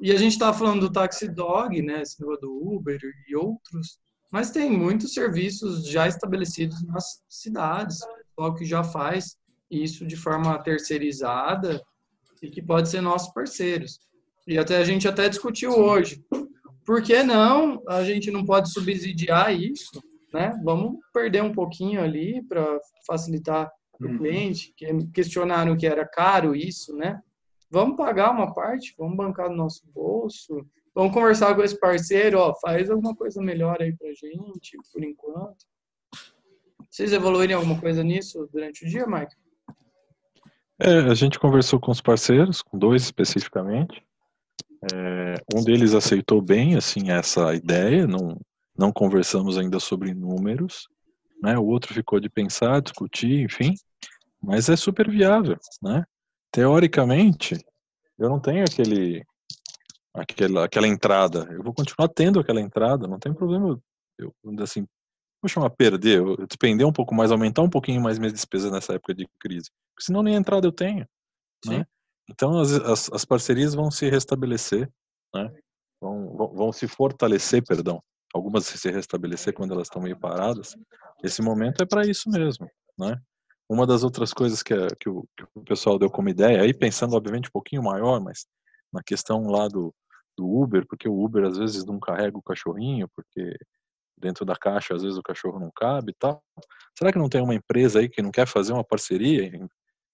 [0.05, 3.98] e a gente estava falando do Taxi Dog, né, esse do Uber e outros,
[4.30, 8.00] mas tem muitos serviços já estabelecidos nas cidades,
[8.36, 9.38] o que já faz
[9.70, 11.82] isso de forma terceirizada
[12.42, 13.98] e que pode ser nossos parceiros.
[14.46, 16.22] E até a gente até discutiu hoje.
[16.84, 17.82] Por que não?
[17.88, 20.02] A gente não pode subsidiar isso,
[20.34, 20.52] né?
[20.62, 24.18] Vamos perder um pouquinho ali para facilitar o uhum.
[24.18, 27.18] cliente, que questionaram que era caro isso, né?
[27.75, 30.64] Vamos pagar uma parte, vamos bancar no nosso bolso,
[30.95, 35.66] vamos conversar com esse parceiro, ó, faz alguma coisa melhor aí pra gente, por enquanto.
[36.89, 39.35] Vocês evoluírem alguma coisa nisso durante o dia, Mike?
[40.81, 44.01] É, a gente conversou com os parceiros, com dois especificamente.
[44.93, 48.41] É, um deles aceitou bem, assim, essa ideia, não,
[48.79, 50.87] não conversamos ainda sobre números,
[51.43, 51.59] né?
[51.59, 53.75] O outro ficou de pensar, discutir, enfim,
[54.41, 56.05] mas é super viável, né?
[56.55, 57.57] Teoricamente,
[58.16, 59.24] eu não tenho aquele,
[60.14, 61.48] aquela, aquela entrada.
[61.50, 63.76] Eu vou continuar tendo aquela entrada, não tem problema
[64.16, 64.86] eu, assim,
[65.42, 68.94] vou chamar perder, eu despender um pouco mais, aumentar um pouquinho mais minhas despesas nessa
[68.94, 69.68] época de crise.
[69.92, 71.05] Porque senão nem entrada eu tenho,
[71.66, 71.84] né?
[72.30, 74.88] Então as, as, as, parcerias vão se restabelecer,
[75.34, 75.52] né?
[76.00, 78.00] Vão, vão, vão se fortalecer, perdão.
[78.32, 80.76] Algumas se restabelecer quando elas estão meio paradas.
[81.22, 83.20] Esse momento é para isso mesmo, né?
[83.68, 87.16] Uma das outras coisas que, que, o, que, o, pessoal deu como ideia, aí pensando
[87.16, 88.46] obviamente um pouquinho maior, mas
[88.92, 89.94] na questão lá do,
[90.36, 93.56] do Uber, porque o Uber às vezes não carrega o cachorrinho, porque
[94.18, 96.42] dentro da caixa às vezes o cachorro não cabe e tal.
[96.96, 99.50] Será que não tem uma empresa aí que não quer fazer uma parceria,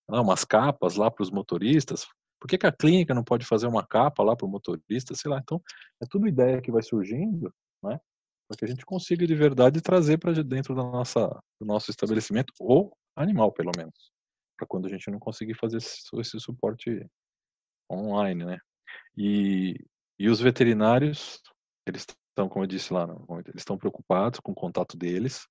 [0.08, 2.06] umas capas lá para os motoristas?
[2.40, 5.14] Por que, que, a clínica não pode fazer uma capa lá para o motorista?
[5.14, 5.38] Sei lá.
[5.42, 5.60] Então,
[6.02, 8.00] é tudo ideia que vai surgindo, né?
[8.48, 11.28] Para que a gente consiga de verdade trazer para dentro da nossa,
[11.60, 14.12] do nosso estabelecimento ou animal, pelo menos,
[14.56, 17.06] para quando a gente não conseguir fazer esse, esse suporte
[17.90, 18.58] online, né?
[19.16, 19.74] E,
[20.18, 21.40] e os veterinários,
[21.86, 23.06] eles estão, como eu disse lá,
[23.46, 25.46] eles estão preocupados com o contato deles,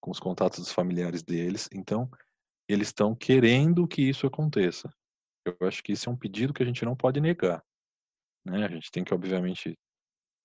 [0.00, 2.08] com os contatos dos familiares deles, então
[2.68, 4.92] eles estão querendo que isso aconteça.
[5.44, 7.64] Eu acho que isso é um pedido que a gente não pode negar.
[8.44, 8.64] Né?
[8.64, 9.76] A gente tem que, obviamente,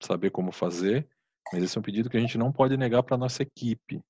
[0.02, 1.08] saber como fazer,
[1.52, 4.00] mas esse é um pedido que a gente não pode negar para nossa equipe.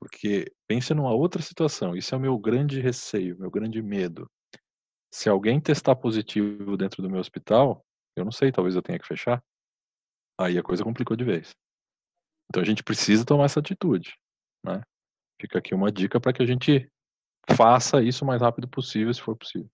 [0.00, 4.26] Porque pense numa outra situação, isso é o meu grande receio, meu grande medo.
[5.12, 7.84] Se alguém testar positivo dentro do meu hospital,
[8.16, 9.44] eu não sei, talvez eu tenha que fechar.
[10.40, 11.54] Aí a coisa complicou de vez.
[12.48, 14.14] Então a gente precisa tomar essa atitude,
[14.64, 14.80] né?
[15.38, 16.90] Fica aqui uma dica para que a gente
[17.54, 19.70] faça isso o mais rápido possível, se for possível.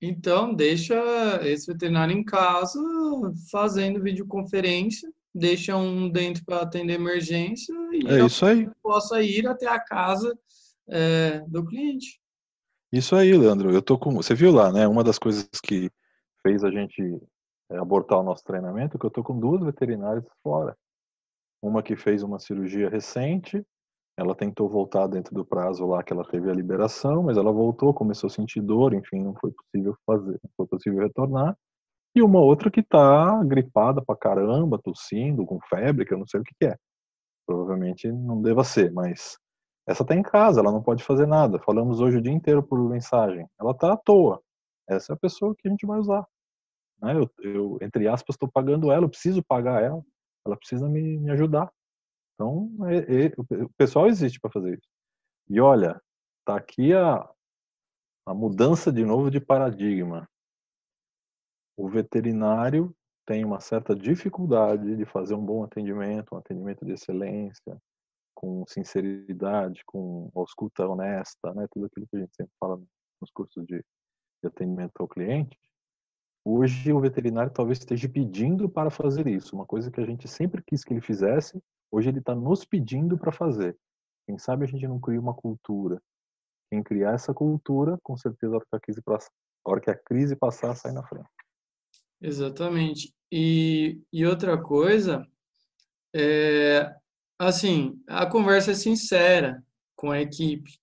[0.00, 0.94] Então, deixa
[1.42, 2.78] esse veterinário em casa
[3.50, 7.74] fazendo videoconferência deixa um dentro para atender emergência
[8.04, 8.68] e é isso aí.
[8.82, 10.38] possa ir até a casa
[10.88, 12.20] é, do cliente.
[12.92, 13.70] Isso aí, Leandro.
[13.70, 14.12] Eu tô com.
[14.14, 14.86] Você viu lá, né?
[14.86, 15.90] Uma das coisas que
[16.42, 17.20] fez a gente
[17.70, 20.76] é, abortar o nosso treinamento, é que eu tô com duas veterinárias fora.
[21.62, 23.62] Uma que fez uma cirurgia recente,
[24.16, 27.92] ela tentou voltar dentro do prazo lá que ela teve a liberação, mas ela voltou,
[27.92, 31.56] começou a sentir dor, enfim, não foi possível fazer, não foi possível retornar
[32.18, 36.40] e uma outra que tá gripada pra caramba, tossindo, com febre, que eu não sei
[36.40, 36.76] o que, que é.
[37.48, 39.38] Provavelmente não deva ser, mas
[39.86, 41.58] essa tá em casa, ela não pode fazer nada.
[41.58, 43.48] Falamos hoje o dia inteiro por mensagem.
[43.58, 44.42] Ela tá à toa.
[44.86, 46.26] Essa é a pessoa que a gente vai usar.
[47.00, 47.14] Né?
[47.16, 50.04] Eu, eu entre aspas, estou pagando ela, eu preciso pagar ela.
[50.46, 51.72] Ela precisa me, me ajudar.
[52.34, 53.32] Então, é, é,
[53.64, 54.88] o pessoal existe para fazer isso.
[55.48, 55.98] E olha,
[56.44, 57.26] tá aqui a,
[58.26, 60.28] a mudança de novo de paradigma
[61.78, 62.92] o veterinário
[63.28, 67.76] tem uma certa dificuldade de fazer um bom atendimento, um atendimento de excelência,
[68.34, 71.66] com sinceridade, com escuta honesta, né?
[71.70, 72.80] Tudo aquilo que a gente sempre fala
[73.20, 73.84] nos cursos de,
[74.42, 75.58] de atendimento ao cliente.
[76.42, 80.62] hoje o veterinário talvez esteja pedindo para fazer isso, uma coisa que a gente sempre
[80.66, 83.76] quis que ele fizesse, hoje ele está nos pedindo para fazer.
[84.26, 86.00] Quem sabe a gente não cria uma cultura.
[86.70, 90.74] Quem criar essa cultura, com certeza que a crise, a hora que a crise passar,
[90.74, 91.28] sai na frente.
[92.20, 93.17] Exatamente.
[93.30, 95.26] E, e outra coisa,
[96.14, 96.94] é,
[97.38, 99.62] assim, a conversa é sincera
[99.94, 100.78] com a equipe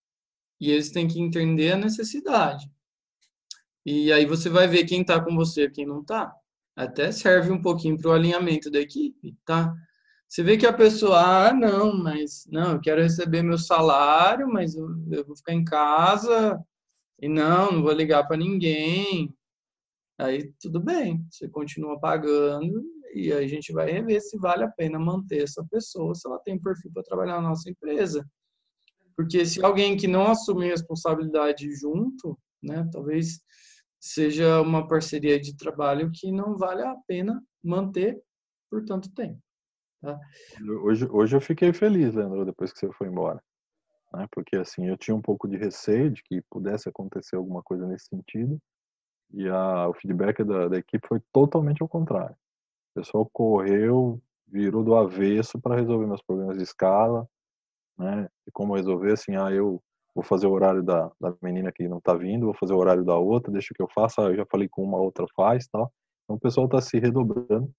[0.60, 2.70] e eles têm que entender a necessidade.
[3.86, 6.34] E aí você vai ver quem está com você e quem não está.
[6.76, 9.74] Até serve um pouquinho para o alinhamento da equipe, tá?
[10.28, 14.76] Você vê que a pessoa, ah, não, mas não, eu quero receber meu salário, mas
[14.76, 16.60] eu, eu vou ficar em casa
[17.22, 19.34] e não, não vou ligar para ninguém.
[20.18, 22.84] Aí tudo bem, você continua pagando
[23.14, 26.60] e a gente vai rever se vale a pena manter essa pessoa, se ela tem
[26.60, 28.26] perfil para trabalhar na nossa empresa.
[29.16, 33.40] Porque se alguém que não assume responsabilidade junto, né, talvez
[34.00, 38.22] seja uma parceria de trabalho que não vale a pena manter
[38.70, 39.40] por tanto tempo.
[40.02, 40.20] Tá?
[40.84, 43.42] Hoje, hoje eu fiquei feliz, Leandro, depois que você foi embora.
[44.14, 44.28] Né?
[44.32, 48.08] Porque assim, eu tinha um pouco de receio de que pudesse acontecer alguma coisa nesse
[48.08, 48.60] sentido.
[49.34, 52.36] E a, o feedback da, da equipe foi totalmente ao contrário.
[52.96, 57.28] O pessoal correu, virou do avesso para resolver meus problemas de escala,
[57.98, 58.30] né?
[58.48, 59.82] E como resolver, assim, ah, eu
[60.14, 63.04] vou fazer o horário da, da menina que não está vindo, vou fazer o horário
[63.04, 65.92] da outra, deixa que eu faça, eu já falei com uma, outra faz, tal.
[66.24, 67.70] Então o pessoal está se redobrando.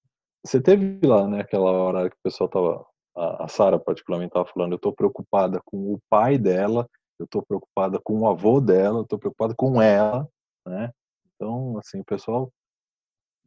[0.45, 2.87] Você teve lá, né, aquela hora que o pessoal tava,
[3.17, 6.87] a, a Sara particularmente estava falando, eu estou preocupada com o pai dela,
[7.19, 10.29] eu estou preocupada com o avô dela, eu estou preocupada com ela,
[10.67, 10.91] né?
[11.37, 12.53] Então, assim, o pessoal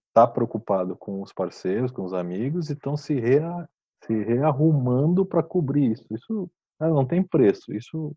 [0.08, 3.68] está preocupado com os parceiros, com os amigos e estão se, rea,
[4.06, 6.06] se rearrumando para cobrir isso.
[6.12, 6.50] Isso
[6.80, 7.74] né, não tem preço.
[7.74, 8.16] Isso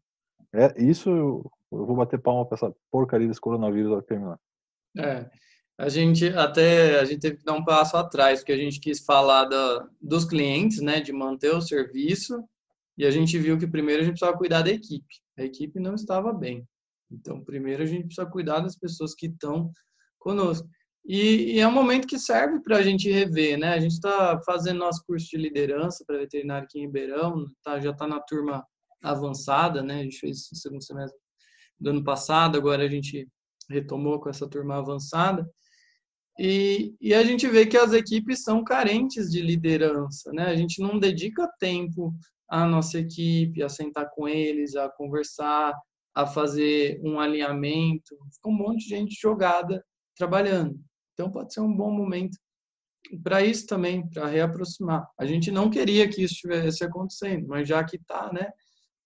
[0.55, 4.39] é isso eu, eu vou bater palma para essa porcaria desse coronavírus ao terminar.
[4.99, 5.31] É.
[5.79, 9.05] A gente até a gente teve que dar um passo atrás, porque a gente quis
[9.05, 12.45] falar da, dos clientes, né, de manter o serviço,
[12.97, 15.23] e a gente viu que primeiro a gente precisava cuidar da equipe.
[15.39, 16.67] A equipe não estava bem.
[17.13, 19.71] Então, primeiro a gente precisa cuidar das pessoas que estão
[20.19, 20.69] conosco.
[21.05, 23.75] E, e é um momento que serve para a gente rever, né?
[23.75, 27.91] A gente está fazendo nosso curso de liderança para veterinário aqui em Ribeirão, tá, já
[27.91, 28.65] está na turma
[29.03, 30.01] avançada, né?
[30.01, 31.19] A gente fez o segundo semestre
[31.79, 33.29] do ano passado, agora a gente
[33.69, 35.49] retomou com essa turma avançada.
[36.39, 40.47] E, e a gente vê que as equipes são carentes de liderança, né?
[40.47, 42.15] A gente não dedica tempo
[42.49, 45.75] à nossa equipe, a sentar com eles, a conversar,
[46.15, 48.17] a fazer um alinhamento.
[48.33, 49.85] Fica um monte de gente jogada
[50.17, 50.79] trabalhando.
[51.15, 52.37] Então pode ser um bom momento
[53.23, 55.07] para isso também, para reaproximar.
[55.19, 58.51] A gente não queria que isso estivesse acontecendo, mas já que está, né?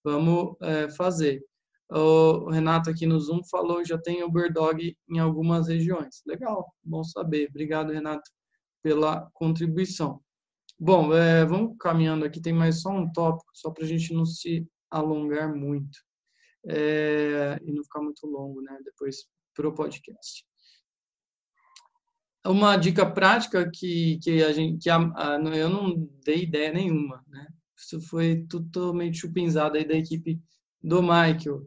[0.04, 1.42] Vamos é, fazer.
[1.90, 6.22] O Renato aqui no Zoom falou já tem Uber Dog em algumas regiões.
[6.26, 7.48] Legal, bom saber.
[7.48, 8.28] Obrigado, Renato,
[8.82, 10.20] pela contribuição.
[10.78, 12.40] Bom, é, vamos caminhando aqui.
[12.40, 16.05] Tem mais só um tópico, só para a gente não se alongar muito
[16.68, 18.78] é, e não ficar muito longo, né?
[18.84, 20.44] Depois para o podcast.
[22.46, 27.24] Uma dica prática que, que a gente, que a, a, eu não dei ideia nenhuma,
[27.26, 27.48] né?
[27.76, 30.40] Isso foi totalmente chupinzado aí da equipe
[30.82, 31.66] do Michael.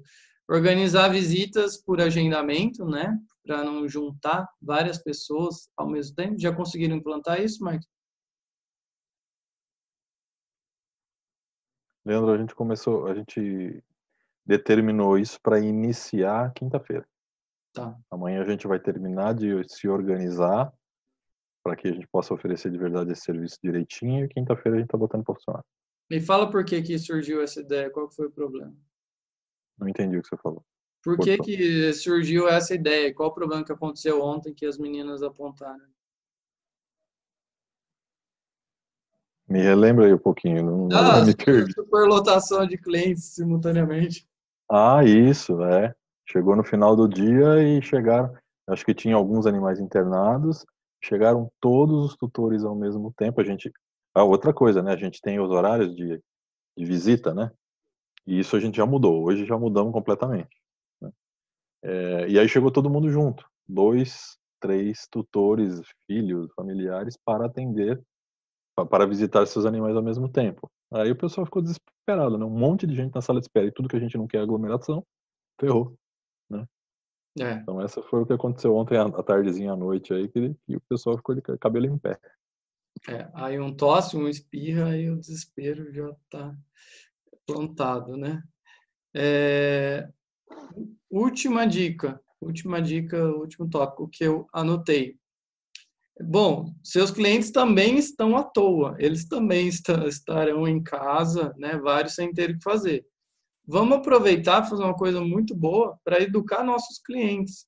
[0.49, 3.17] Organizar visitas por agendamento, né?
[3.43, 6.39] Para não juntar várias pessoas ao mesmo tempo.
[6.39, 7.81] Já conseguiram implantar isso, Michael?
[12.05, 13.83] Leandro, a gente começou, a gente
[14.49, 17.07] determinou isso para iniciar quinta-feira.
[17.71, 17.95] Tá.
[18.09, 20.73] Amanhã a gente vai terminar de se organizar
[21.63, 24.87] para que a gente possa oferecer de verdade esse serviço direitinho e quinta-feira a gente
[24.87, 25.63] está botando para funcionar.
[26.09, 28.75] Me fala por que que surgiu essa ideia, qual foi o problema?
[29.77, 30.65] Não entendi o que você falou.
[31.03, 33.13] Por que, que surgiu essa ideia?
[33.13, 35.87] Qual o problema que aconteceu ontem que as meninas apontaram?
[39.47, 41.71] Me relembra aí um pouquinho, não, ah, me perdi.
[41.71, 44.28] Superlotação de clientes simultaneamente.
[44.71, 45.93] Ah, isso, é.
[46.27, 48.33] Chegou no final do dia e chegaram,
[48.67, 50.65] acho que tinha alguns animais internados,
[51.03, 53.41] chegaram todos os tutores ao mesmo tempo.
[53.41, 53.71] A gente,
[54.13, 54.93] a outra coisa, né?
[54.93, 56.21] A gente tem os horários de,
[56.77, 57.51] de visita, né?
[58.27, 59.23] E isso a gente já mudou.
[59.25, 60.49] Hoje já mudamos completamente.
[61.01, 61.11] Né?
[61.83, 68.01] É, e aí chegou todo mundo junto, dois, três tutores, filhos, familiares para atender,
[68.89, 70.69] para visitar seus animais ao mesmo tempo.
[70.91, 72.45] Aí o pessoal ficou desesperado, né?
[72.45, 74.37] Um monte de gente na sala de espera e tudo que a gente não quer
[74.37, 75.05] é aglomeração,
[75.59, 75.95] ferrou,
[76.49, 76.65] né?
[77.39, 77.53] É.
[77.53, 80.81] Então essa foi o que aconteceu ontem à tardezinha à noite aí, que, que o
[80.81, 82.19] pessoal ficou de cabelo em pé.
[83.07, 86.55] É, aí um tosse, um espirra, aí o desespero já está
[87.45, 88.43] plantado, né?
[89.15, 90.09] É,
[91.09, 95.17] última dica, última dica, último tópico que eu anotei.
[96.21, 102.33] Bom, seus clientes também estão à toa, eles também estarão em casa, né, vários sem
[102.33, 103.05] ter o que fazer.
[103.65, 107.65] Vamos aproveitar fazer uma coisa muito boa para educar nossos clientes.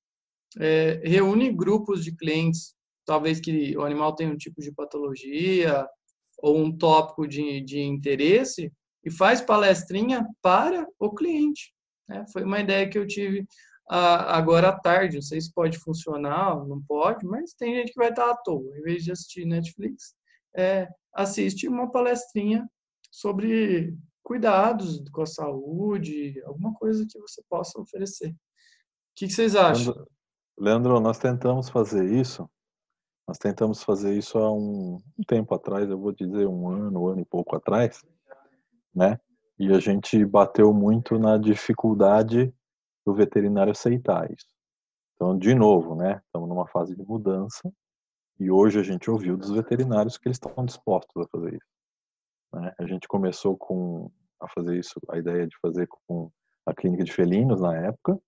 [0.60, 2.76] É, reúne grupos de clientes,
[3.06, 5.88] talvez que o animal tenha um tipo de patologia
[6.40, 8.72] ou um tópico de, de interesse,
[9.04, 11.74] e faz palestrinha para o cliente.
[12.08, 12.26] Né?
[12.34, 13.48] Foi uma ideia que eu tive
[13.92, 15.16] agora à tarde.
[15.16, 18.78] Não sei se pode funcionar, não pode, mas tem gente que vai estar à toa.
[18.78, 20.16] Em vez de assistir Netflix,
[20.56, 22.68] é, assiste uma palestrinha
[23.12, 23.94] sobre
[24.24, 28.30] cuidados com a saúde, alguma coisa que você possa oferecer.
[28.30, 28.36] O
[29.16, 30.08] que, que vocês acham?
[30.58, 32.50] Leandro, nós tentamos fazer isso.
[33.28, 37.08] Nós tentamos fazer isso há um, um tempo atrás, eu vou dizer um ano, um
[37.08, 38.04] ano e pouco atrás,
[38.94, 39.20] né?
[39.60, 42.54] E a gente bateu muito na dificuldade
[43.06, 44.48] do veterinário aceitar isso.
[45.16, 47.72] Então, de novo, né, estamos numa fase de mudança
[48.40, 51.72] e hoje a gente ouviu dos veterinários que eles estão dispostos a fazer isso.
[52.54, 52.74] Né?
[52.80, 56.32] A gente começou com a fazer isso, a ideia de fazer com
[56.66, 58.20] a clínica de felinos na época,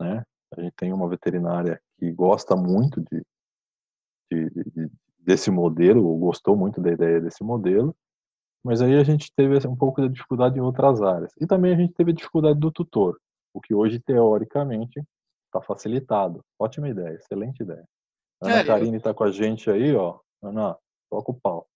[0.00, 0.24] né?
[0.56, 3.22] A gente tem uma veterinária que gosta muito de,
[4.30, 7.94] de, de desse modelo, ou gostou muito da ideia desse modelo,
[8.64, 11.32] mas aí a gente teve um pouco de dificuldade em outras áreas.
[11.40, 13.16] E também a gente teve a dificuldade do tutor
[13.54, 15.02] o que hoje, teoricamente,
[15.46, 16.44] está facilitado.
[16.58, 17.86] Ótima ideia, excelente ideia.
[18.40, 19.14] Ana é, Karine está eu...
[19.14, 20.18] com a gente aí, ó.
[20.42, 20.76] Ana,
[21.10, 21.68] toca o pau.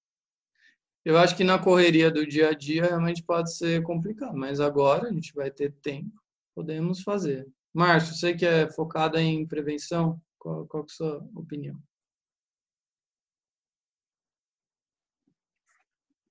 [1.05, 5.09] Eu acho que na correria do dia a dia realmente pode ser complicado, mas agora
[5.09, 6.21] a gente vai ter tempo,
[6.53, 7.47] podemos fazer.
[7.73, 11.81] Márcio, você que é focada em prevenção, qual, qual é a sua opinião?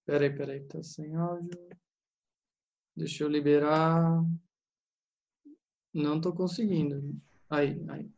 [0.05, 1.57] Peraí, peraí, tá sem áudio.
[2.95, 4.23] Deixa eu liberar.
[5.95, 7.15] Não estou conseguindo.
[7.49, 8.11] Aí, aí.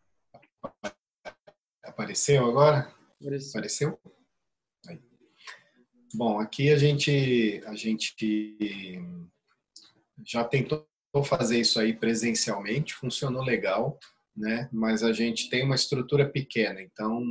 [1.83, 2.91] Apareceu agora?
[3.21, 3.51] Apareceu.
[3.51, 3.99] Apareceu?
[4.87, 4.99] Aí.
[6.15, 8.99] Bom, aqui a gente, a gente
[10.25, 10.87] já tentou
[11.23, 13.99] fazer isso aí presencialmente, funcionou legal,
[14.35, 14.67] né?
[14.73, 17.23] Mas a gente tem uma estrutura pequena, então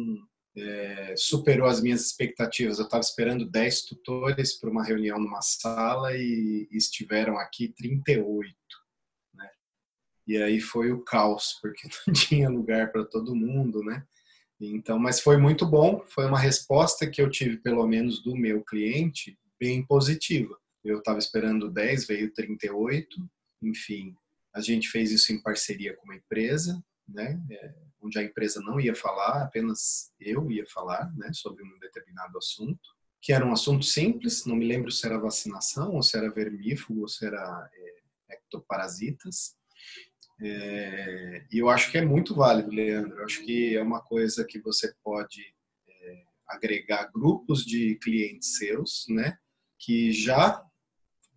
[0.56, 2.78] é, superou as minhas expectativas.
[2.78, 8.54] Eu estava esperando 10 tutores para uma reunião numa sala e estiveram aqui 38.
[10.26, 14.04] E aí foi o caos, porque não tinha lugar para todo mundo, né?
[14.60, 18.64] Então, mas foi muito bom, foi uma resposta que eu tive, pelo menos do meu
[18.64, 20.56] cliente, bem positiva.
[20.82, 23.28] Eu estava esperando 10, veio 38,
[23.62, 24.16] enfim,
[24.54, 28.80] a gente fez isso em parceria com uma empresa, né, é, onde a empresa não
[28.80, 33.84] ia falar, apenas eu ia falar, né, sobre um determinado assunto, que era um assunto
[33.84, 38.34] simples, não me lembro se era vacinação, ou se era vermífugo, ou se era é,
[38.34, 39.56] ectoparasitas,
[40.40, 43.18] é, e eu acho que é muito válido, Leandro.
[43.18, 45.42] Eu acho que é uma coisa que você pode
[45.88, 49.38] é, agregar grupos de clientes seus, né,
[49.78, 50.62] que já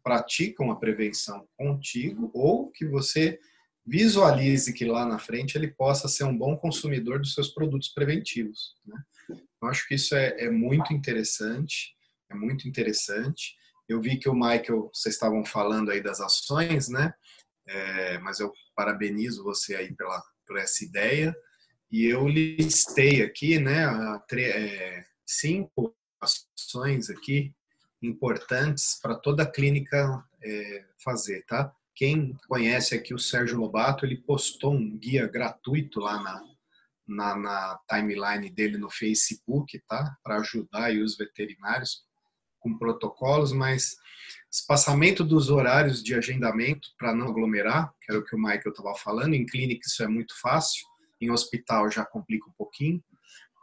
[0.03, 3.39] praticam a prevenção contigo ou que você
[3.85, 8.75] visualize que lá na frente ele possa ser um bom consumidor dos seus produtos preventivos.
[8.85, 9.01] Né?
[9.61, 11.95] Eu acho que isso é, é muito interessante,
[12.29, 13.55] é muito interessante.
[13.87, 17.11] Eu vi que o Michael, vocês estavam falando aí das ações, né?
[17.69, 21.35] É, mas eu parabenizo você aí pela, por essa ideia.
[21.91, 23.85] E eu listei aqui, né,
[24.33, 27.53] é, cinco ações aqui
[28.01, 31.71] importantes para toda a clínica é, fazer, tá?
[31.95, 36.41] Quem conhece aqui o Sérgio Lobato, ele postou um guia gratuito lá na,
[37.07, 40.15] na, na timeline dele no Facebook, tá?
[40.23, 42.05] Para ajudar os veterinários
[42.59, 43.95] com protocolos, mas
[44.51, 48.95] espaçamento dos horários de agendamento para não aglomerar, que era o que o Michael estava
[48.95, 49.33] falando.
[49.33, 50.83] Em clínica isso é muito fácil,
[51.21, 53.03] em hospital já complica um pouquinho.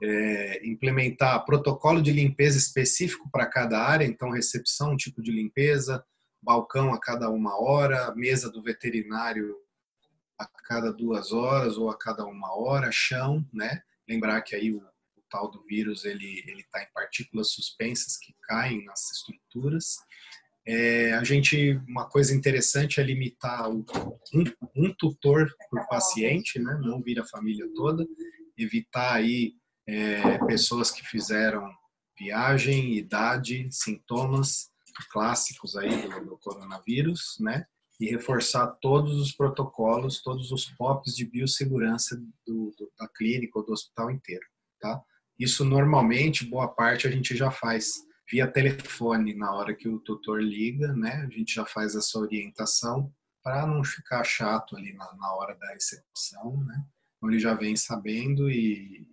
[0.02, 6.04] É, implementar protocolo de limpeza específico para cada área, então recepção, tipo de limpeza,
[6.42, 9.56] balcão a cada uma hora, mesa do veterinário
[10.38, 13.82] a cada duas horas ou a cada uma hora, chão, né?
[14.08, 14.82] Lembrar que aí o,
[15.30, 19.96] tal do vírus ele ele está em partículas suspensas que caem nas estruturas.
[20.68, 23.86] É, a gente, uma coisa interessante é limitar o,
[24.34, 24.44] um,
[24.74, 26.76] um, tutor por paciente, né?
[26.82, 28.04] não vir a família toda,
[28.58, 29.54] evitar aí
[29.86, 31.70] é, pessoas que fizeram
[32.18, 34.70] viagem, idade, sintomas
[35.12, 37.66] clássicos aí do, do coronavírus, né?
[38.00, 42.16] E reforçar todos os protocolos, todos os POPs de biossegurança
[42.46, 44.44] do, do, da clínica ou do hospital inteiro,
[44.80, 45.02] tá?
[45.38, 50.42] Isso normalmente, boa parte, a gente já faz via telefone na hora que o tutor
[50.42, 51.26] liga, né?
[51.26, 55.68] A gente já faz essa orientação para não ficar chato ali na, na hora da
[55.72, 56.84] recepção, né?
[57.16, 59.06] Então ele já vem sabendo e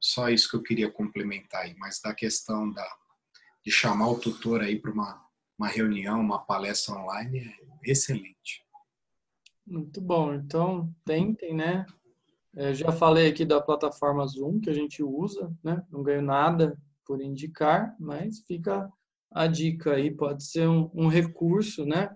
[0.00, 2.86] só isso que eu queria complementar aí, mas da questão da,
[3.64, 5.26] de chamar o tutor aí para uma,
[5.58, 8.62] uma reunião, uma palestra online é excelente.
[9.66, 10.34] Muito bom.
[10.34, 11.86] Então, tentem, né?
[12.56, 15.82] Eu já falei aqui da plataforma Zoom que a gente usa, né?
[15.90, 18.88] Não ganho nada por indicar, mas fica
[19.32, 22.10] a dica aí, pode ser um, um recurso, né?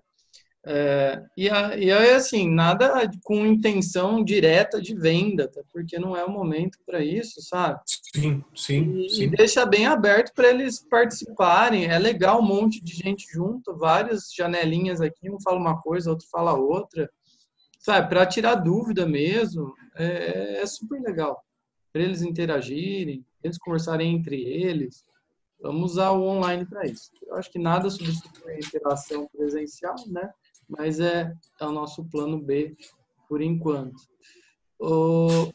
[0.70, 5.62] É, e, aí, assim, nada com intenção direta de venda, tá?
[5.72, 7.80] porque não é o momento para isso, sabe?
[7.86, 8.98] Sim, sim.
[8.98, 9.22] E, sim.
[9.22, 11.86] e deixa bem aberto para eles participarem.
[11.86, 16.26] É legal um monte de gente junto, várias janelinhas aqui, um fala uma coisa, outro
[16.30, 17.08] fala outra,
[17.78, 18.08] sabe?
[18.08, 21.44] Para tirar dúvida mesmo, é, é super legal.
[21.92, 25.04] Para eles interagirem, eles conversarem entre eles.
[25.60, 27.10] Vamos usar o online para isso.
[27.26, 30.30] Eu acho que nada substitui a interação presencial, né?
[30.68, 32.76] Mas é, é o nosso plano B
[33.28, 34.00] por enquanto.
[34.78, 35.52] O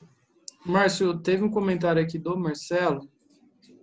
[0.66, 3.10] Márcio, teve um comentário aqui do Marcelo,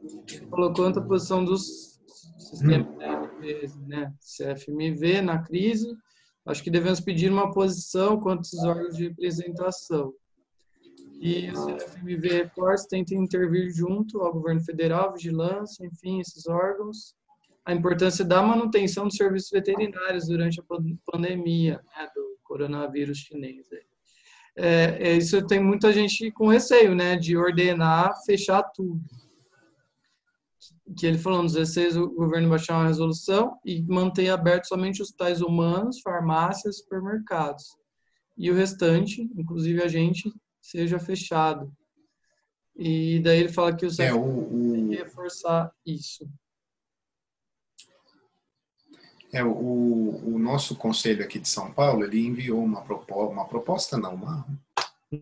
[0.03, 1.99] ele colocou a posição dos
[2.39, 3.87] sistemas hum.
[3.87, 5.89] né, CFMV na crise.
[6.47, 10.13] Acho que devemos pedir uma posição quanto aos órgãos de representação.
[11.23, 17.15] E o CFMV Reforço tenta intervir junto ao governo federal, vigilância, enfim, esses órgãos.
[17.63, 20.65] A importância da manutenção dos serviços veterinários durante a
[21.05, 23.69] pandemia né, do coronavírus chinês.
[24.57, 28.99] É, é, isso tem muita gente com receio, né, de ordenar fechar tudo.
[30.97, 35.13] Que ele falou, nos 16 o governo baixar uma resolução e manter aberto somente os
[35.13, 37.77] tais humanos, farmácias, supermercados.
[38.39, 41.73] E o restante, inclusive a gente, seja fechado.
[42.77, 44.73] E daí ele fala que o é, o, o...
[44.73, 46.29] tem que reforçar isso.
[49.33, 53.97] É, o, o nosso conselho aqui de São Paulo, ele enviou uma proposta, uma proposta
[53.97, 54.47] não, uma,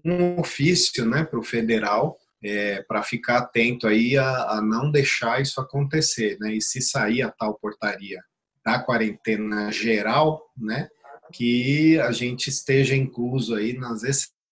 [0.04, 5.40] um ofício né, para o federal é, para ficar atento aí a, a, não deixar
[5.40, 6.54] isso acontecer, né?
[6.54, 8.22] E se sair a tal portaria
[8.64, 10.88] da quarentena geral, né,
[11.32, 14.02] que a gente esteja incluso aí nas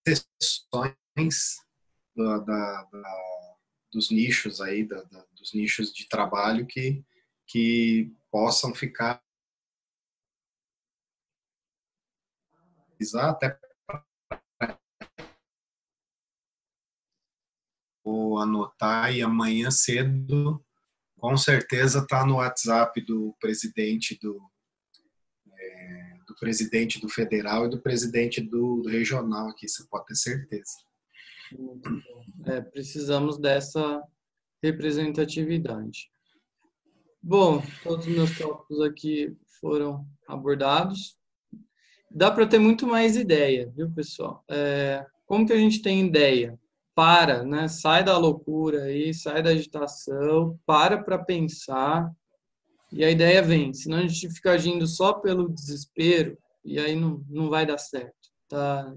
[0.07, 1.57] exceções
[2.15, 3.55] da, da, da,
[3.91, 7.03] dos nichos aí, dos nichos de trabalho que,
[7.45, 9.21] que possam ficar
[13.13, 13.59] até
[18.03, 20.65] vou anotar e amanhã cedo
[21.17, 24.51] com certeza está no WhatsApp do presidente do, do
[26.39, 30.73] presidente do federal e do presidente do, do regional aqui, você pode ter certeza.
[32.45, 34.03] É, precisamos dessa
[34.61, 36.09] representatividade.
[37.21, 41.17] Bom, todos os meus tópicos aqui foram abordados.
[42.09, 44.43] Dá para ter muito mais ideia, viu, pessoal?
[44.49, 46.57] É, como que a gente tem ideia?
[46.95, 47.67] Para, né?
[47.67, 52.11] Sai da loucura aí, sai da agitação, para para pensar
[52.91, 53.73] e a ideia vem.
[53.73, 58.13] Senão a gente fica agindo só pelo desespero e aí não, não vai dar certo,
[58.47, 58.93] tá?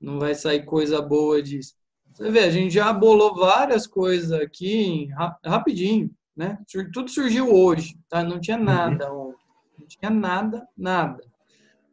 [0.00, 1.74] Não vai sair coisa boa disso.
[2.12, 5.08] Você vê, a gente já bolou várias coisas aqui
[5.44, 6.58] rapidinho, né?
[6.92, 8.22] Tudo surgiu hoje, tá?
[8.22, 9.44] Não tinha nada ontem.
[9.78, 11.22] Não tinha nada, nada.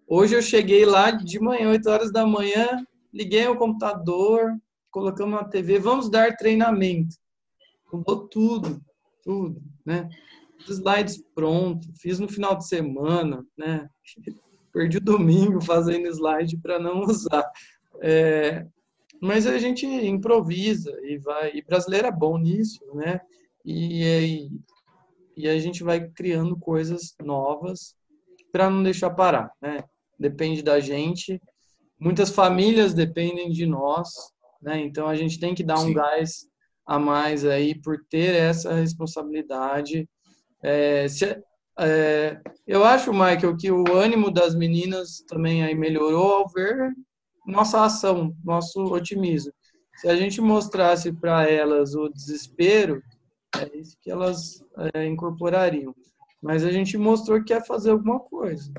[0.07, 4.57] Hoje eu cheguei lá de manhã, 8 horas da manhã, liguei o computador,
[4.89, 7.15] colocamos na TV, vamos dar treinamento.
[7.91, 8.81] Mudou tudo,
[9.23, 10.09] tudo, né?
[10.67, 13.89] Slides pronto, fiz no final de semana, né?
[14.73, 17.49] Perdi o domingo fazendo slide para não usar.
[18.01, 18.65] É,
[19.21, 21.51] mas a gente improvisa e vai.
[21.55, 23.19] E brasileiro é bom nisso, né?
[23.65, 24.49] E, e,
[25.35, 27.95] e a gente vai criando coisas novas
[28.51, 29.83] para não deixar parar, né?
[30.19, 31.41] Depende da gente.
[31.99, 34.09] Muitas famílias dependem de nós,
[34.61, 34.79] né?
[34.79, 35.93] Então a gente tem que dar um Sim.
[35.93, 36.47] gás
[36.85, 40.07] a mais aí por ter essa responsabilidade
[40.63, 41.41] é, se,
[41.79, 46.93] é, eu acho, Michael, que o ânimo das meninas também aí melhorou ao ver
[47.45, 49.53] nossa ação, nosso otimismo.
[49.95, 53.01] Se a gente mostrasse para elas o desespero,
[53.57, 54.63] é isso que elas
[54.93, 55.95] é, incorporariam.
[56.41, 58.71] Mas a gente mostrou que quer fazer alguma coisa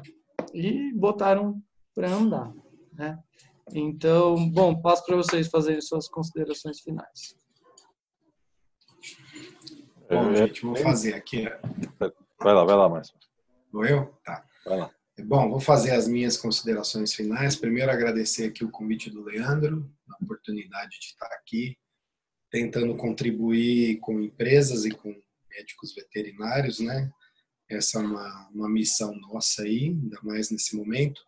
[0.55, 1.61] e botaram
[1.95, 2.53] para andar,
[2.93, 3.19] né?
[3.75, 7.35] Então, bom, passo para vocês fazerem suas considerações finais.
[10.11, 11.45] Bom, gente, vou fazer aqui.
[12.41, 13.15] Vai lá, vai lá, Márcio.
[13.73, 14.07] Vou eu?
[14.25, 14.45] Tá.
[14.65, 14.91] Vai lá.
[15.21, 17.57] Bom, vou fazer as minhas considerações finais.
[17.57, 21.77] Primeiro, agradecer aqui o convite do Leandro, a oportunidade de estar aqui,
[22.51, 25.15] tentando contribuir com empresas e com
[25.51, 27.11] médicos veterinários, né?
[27.69, 31.21] Essa é uma, uma missão nossa aí, ainda mais nesse momento.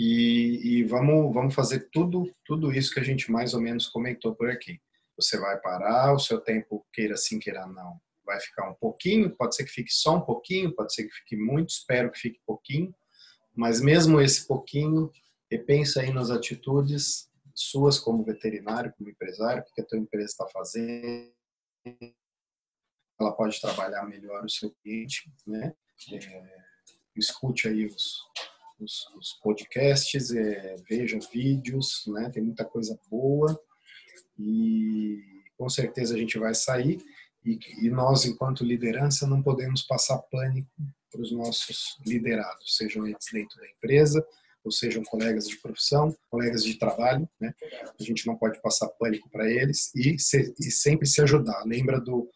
[0.00, 4.32] E, e, vamos, vamos fazer tudo, tudo isso que a gente mais ou menos comentou
[4.32, 4.80] por aqui.
[5.18, 9.56] Você vai parar, o seu tempo, queira sim, queira não, vai ficar um pouquinho, pode
[9.56, 12.94] ser que fique só um pouquinho, pode ser que fique muito, espero que fique pouquinho,
[13.54, 15.10] mas mesmo esse pouquinho,
[15.50, 20.46] repensa aí nas atitudes suas como veterinário, como empresário, o que a tua empresa está
[20.48, 21.32] fazendo,
[23.20, 25.74] ela pode trabalhar melhor o seu cliente, né?
[26.12, 26.64] É,
[27.16, 28.22] escute aí os,
[28.78, 32.30] os, os podcasts, é, veja vídeos, né?
[32.30, 33.60] Tem muita coisa boa
[34.38, 35.20] e
[35.56, 36.98] com certeza a gente vai sair
[37.44, 40.70] e, e nós, enquanto liderança, não podemos passar pânico
[41.10, 44.24] para os nossos liderados, sejam eles dentro da empresa,
[44.62, 47.54] ou sejam colegas de profissão, colegas de trabalho, né?
[47.98, 51.64] A gente não pode passar pânico para eles e, se, e sempre se ajudar.
[51.64, 52.28] Lembra do,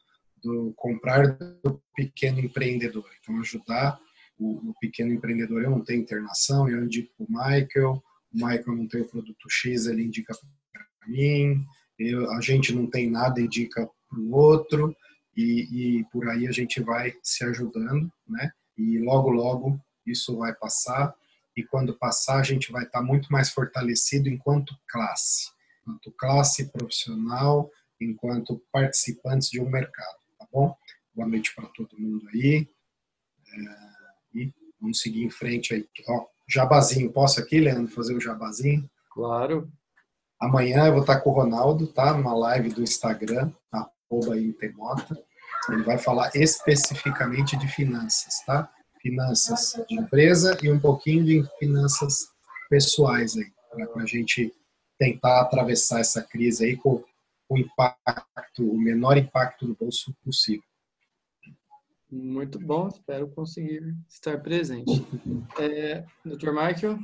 [0.42, 3.04] do comprar do pequeno empreendedor.
[3.20, 4.00] Então, ajudar
[4.38, 5.62] o, o pequeno empreendedor.
[5.62, 8.02] Eu não tenho internação, eu indico o Michael,
[8.32, 10.34] o Michael não tem o produto X, ele indica
[10.72, 11.66] para mim,
[12.10, 14.94] eu, a gente não tem nada, indica para o outro,
[15.36, 18.52] e, e por aí a gente vai se ajudando, né?
[18.76, 21.14] E logo, logo isso vai passar,
[21.56, 25.50] e quando passar a gente vai estar muito mais fortalecido enquanto classe,
[25.82, 27.70] enquanto classe profissional,
[28.00, 30.74] enquanto participantes de um mercado, tá bom?
[31.14, 32.66] Boa noite para todo mundo aí.
[33.54, 35.86] É, e vamos seguir em frente aí.
[36.08, 38.90] Ó, jabazinho, posso aqui, Leandro, fazer o jabazinho?
[39.10, 39.70] Claro.
[40.42, 42.12] Amanhã eu vou estar com o Ronaldo, tá?
[42.12, 45.16] Numa live do Instagram, arroba Intermota.
[45.68, 48.68] Ele vai falar especificamente de finanças, tá?
[49.00, 52.32] Finanças de empresa e um pouquinho de finanças
[52.68, 53.52] pessoais aí,
[53.86, 54.52] para a gente
[54.98, 57.04] tentar atravessar essa crise aí com
[57.48, 60.64] o impacto, o menor impacto no bolso possível.
[62.10, 65.06] Muito bom, espero conseguir estar presente.
[65.60, 66.50] É, Dr.
[66.50, 66.98] Michael?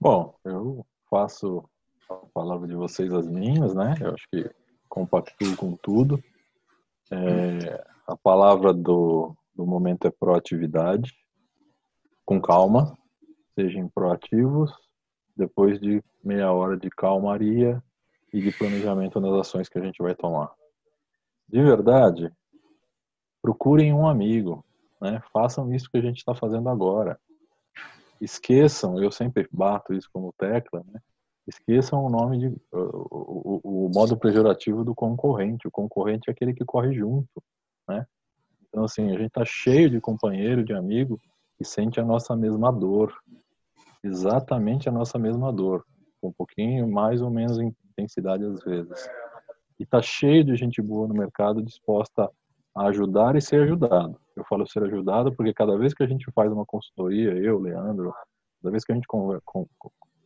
[0.00, 1.64] Bom, eu faço
[2.22, 3.94] a palavra de vocês as minhas, né?
[4.00, 4.50] Eu acho que
[4.88, 6.22] compactuo com tudo.
[7.10, 11.12] É, a palavra do, do momento é proatividade,
[12.24, 12.96] com calma,
[13.54, 14.72] sejam proativos,
[15.36, 17.82] depois de meia hora de calmaria
[18.32, 20.52] e de planejamento nas ações que a gente vai tomar.
[21.48, 22.32] De verdade,
[23.42, 24.64] procurem um amigo,
[25.00, 25.22] né?
[25.32, 27.18] façam isso que a gente está fazendo agora.
[28.20, 31.00] Esqueçam, eu sempre bato isso como tecla, né?
[31.46, 35.68] Esqueçam o nome de o, o, o, modo pejorativo do concorrente.
[35.68, 37.42] O concorrente é aquele que corre junto,
[37.88, 38.06] né?
[38.68, 41.20] Então assim a gente está cheio de companheiro, de amigo
[41.56, 43.14] que sente a nossa mesma dor,
[44.02, 45.84] exatamente a nossa mesma dor,
[46.20, 49.08] com um pouquinho mais ou menos intensidade às vezes.
[49.78, 52.30] E está cheio de gente boa no mercado disposta
[52.74, 54.18] a ajudar e ser ajudado.
[54.34, 58.12] Eu falo ser ajudado porque cada vez que a gente faz uma consultoria, eu, Leandro,
[58.60, 59.06] cada vez que a gente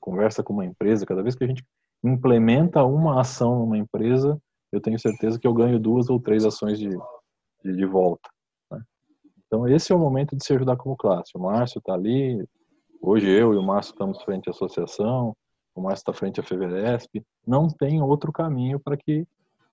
[0.09, 1.63] conversa com uma empresa, cada vez que a gente
[2.03, 4.41] implementa uma ação numa empresa,
[4.73, 6.89] eu tenho certeza que eu ganho duas ou três ações de,
[7.63, 8.29] de, de volta.
[8.71, 8.81] Né?
[9.47, 11.33] Então, esse é o momento de se ajudar como classe.
[11.35, 12.43] O Márcio está ali,
[13.03, 15.37] hoje eu e o Márcio estamos frente à associação,
[15.75, 17.23] o Márcio está frente à FEVERESP.
[17.47, 19.27] Não tem outro caminho para que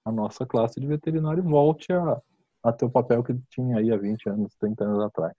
[0.04, 2.22] a nossa classe de veterinário volte a,
[2.62, 5.34] a ter o papel que tinha aí há 20 anos, 30 anos atrás.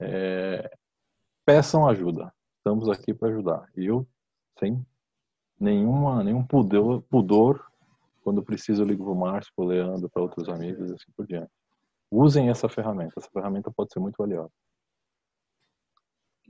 [0.00, 0.68] É,
[1.46, 2.32] peçam ajuda
[2.64, 3.70] estamos aqui para ajudar.
[3.76, 4.08] Eu,
[4.58, 4.84] sem
[5.60, 7.70] nenhuma, nenhum pudor, pudor
[8.22, 11.12] quando preciso eu ligo para o Márcio, para o Leandro, para outros amigos e assim
[11.14, 11.52] por diante.
[12.10, 14.50] Usem essa ferramenta, essa ferramenta pode ser muito valiosa.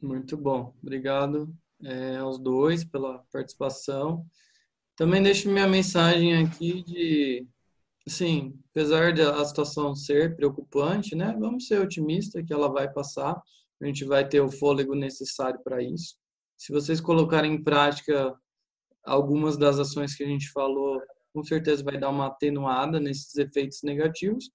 [0.00, 4.24] Muito bom, obrigado é, aos dois pela participação.
[4.94, 7.48] Também deixo minha mensagem aqui de,
[8.06, 13.42] assim, apesar da situação ser preocupante, né, vamos ser otimistas que ela vai passar
[13.82, 16.16] a gente vai ter o fôlego necessário para isso.
[16.56, 18.34] Se vocês colocarem em prática
[19.04, 21.00] algumas das ações que a gente falou,
[21.34, 24.50] com certeza vai dar uma atenuada nesses efeitos negativos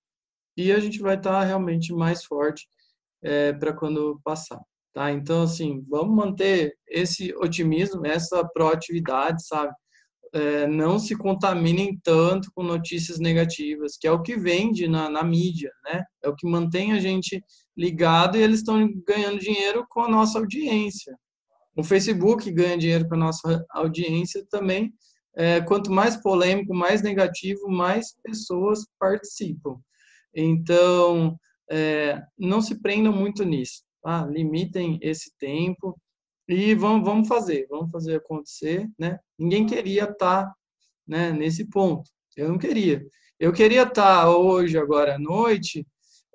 [0.58, 2.68] e a gente vai estar tá realmente mais forte
[3.22, 4.60] é, para quando passar.
[4.94, 5.12] Tá?
[5.12, 9.74] Então, assim, vamos manter esse otimismo, essa proatividade, sabe?
[10.32, 15.24] É, não se contaminem tanto com notícias negativas, que é o que vende na, na
[15.24, 16.04] mídia, né?
[16.24, 17.44] É o que mantém a gente
[17.76, 21.18] ligado e eles estão ganhando dinheiro com a nossa audiência.
[21.76, 24.94] O Facebook ganha dinheiro com a nossa audiência também.
[25.36, 29.80] É, quanto mais polêmico, mais negativo, mais pessoas participam.
[30.36, 31.40] Então,
[31.72, 33.84] é, não se prendam muito nisso.
[34.04, 34.26] Tá?
[34.26, 35.98] Limitem esse tempo
[36.50, 38.90] e vamos, vamos fazer, vamos fazer acontecer.
[38.98, 39.20] Né?
[39.38, 40.56] Ninguém queria estar tá,
[41.08, 42.10] né, nesse ponto.
[42.36, 43.06] Eu não queria.
[43.40, 45.86] Eu queria estar tá hoje, agora à noite,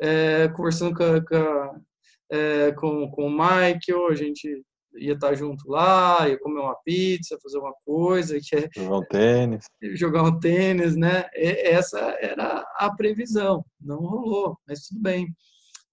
[0.01, 1.85] é, conversando com, com,
[2.31, 4.62] é, com, com o Michael, a gente
[4.97, 9.05] ia estar junto lá, ia comer uma pizza, fazer uma coisa, que é jogar um
[9.07, 9.65] tênis,
[9.95, 11.24] jogar um tênis, né?
[11.35, 15.27] Essa era a previsão, não rolou, mas tudo bem.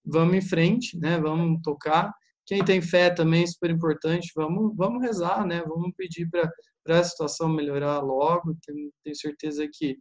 [0.05, 1.19] Vamos em frente, né?
[1.19, 2.13] Vamos tocar.
[2.51, 4.29] Quem tem fé também é super importante.
[4.35, 5.63] Vamos, vamos rezar, né?
[5.65, 8.57] Vamos pedir para a situação melhorar logo.
[8.65, 9.97] Tenho, tenho certeza que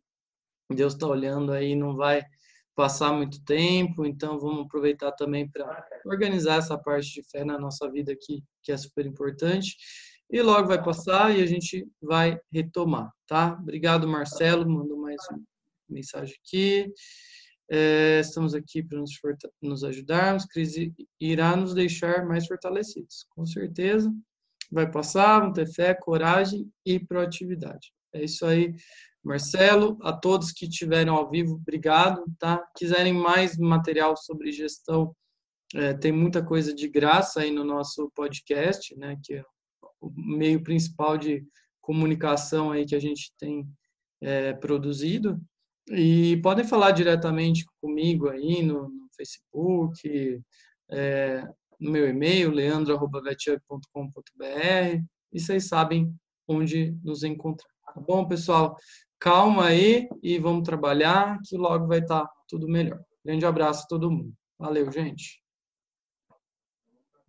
[0.69, 2.25] Deus está olhando aí, não vai
[2.75, 7.89] passar muito tempo, então vamos aproveitar também para organizar essa parte de fé na nossa
[7.89, 9.77] vida aqui, que é super importante.
[10.29, 13.57] E logo vai passar e a gente vai retomar, tá?
[13.63, 15.41] Obrigado, Marcelo, mandou mais uma
[15.89, 16.93] mensagem aqui.
[17.71, 19.13] É, estamos aqui para nos,
[19.63, 20.45] nos ajudarmos.
[20.45, 23.27] Crise irá nos deixar mais fortalecidos.
[23.31, 24.13] Com certeza
[24.71, 27.93] vai passar, vamos ter fé, coragem e proatividade.
[28.13, 28.75] É isso aí.
[29.23, 32.65] Marcelo, a todos que estiveram ao vivo, obrigado, tá?
[32.77, 35.15] Quiserem mais material sobre gestão,
[35.75, 39.17] é, tem muita coisa de graça aí no nosso podcast, né?
[39.23, 39.45] Que é
[40.01, 41.45] o meio principal de
[41.81, 43.69] comunicação aí que a gente tem
[44.23, 45.41] é, produzido.
[45.91, 50.41] E podem falar diretamente comigo aí no, no Facebook,
[50.91, 51.49] é,
[51.79, 55.03] no meu e-mail, leandro.vetchup.com.br,
[55.33, 56.15] e vocês sabem
[56.47, 57.71] onde nos encontrar.
[57.95, 58.77] Tá bom, pessoal?
[59.21, 62.99] calma aí e vamos trabalhar, que logo vai estar tudo melhor.
[63.25, 64.33] Grande abraço a todo mundo.
[64.59, 65.40] Valeu, gente.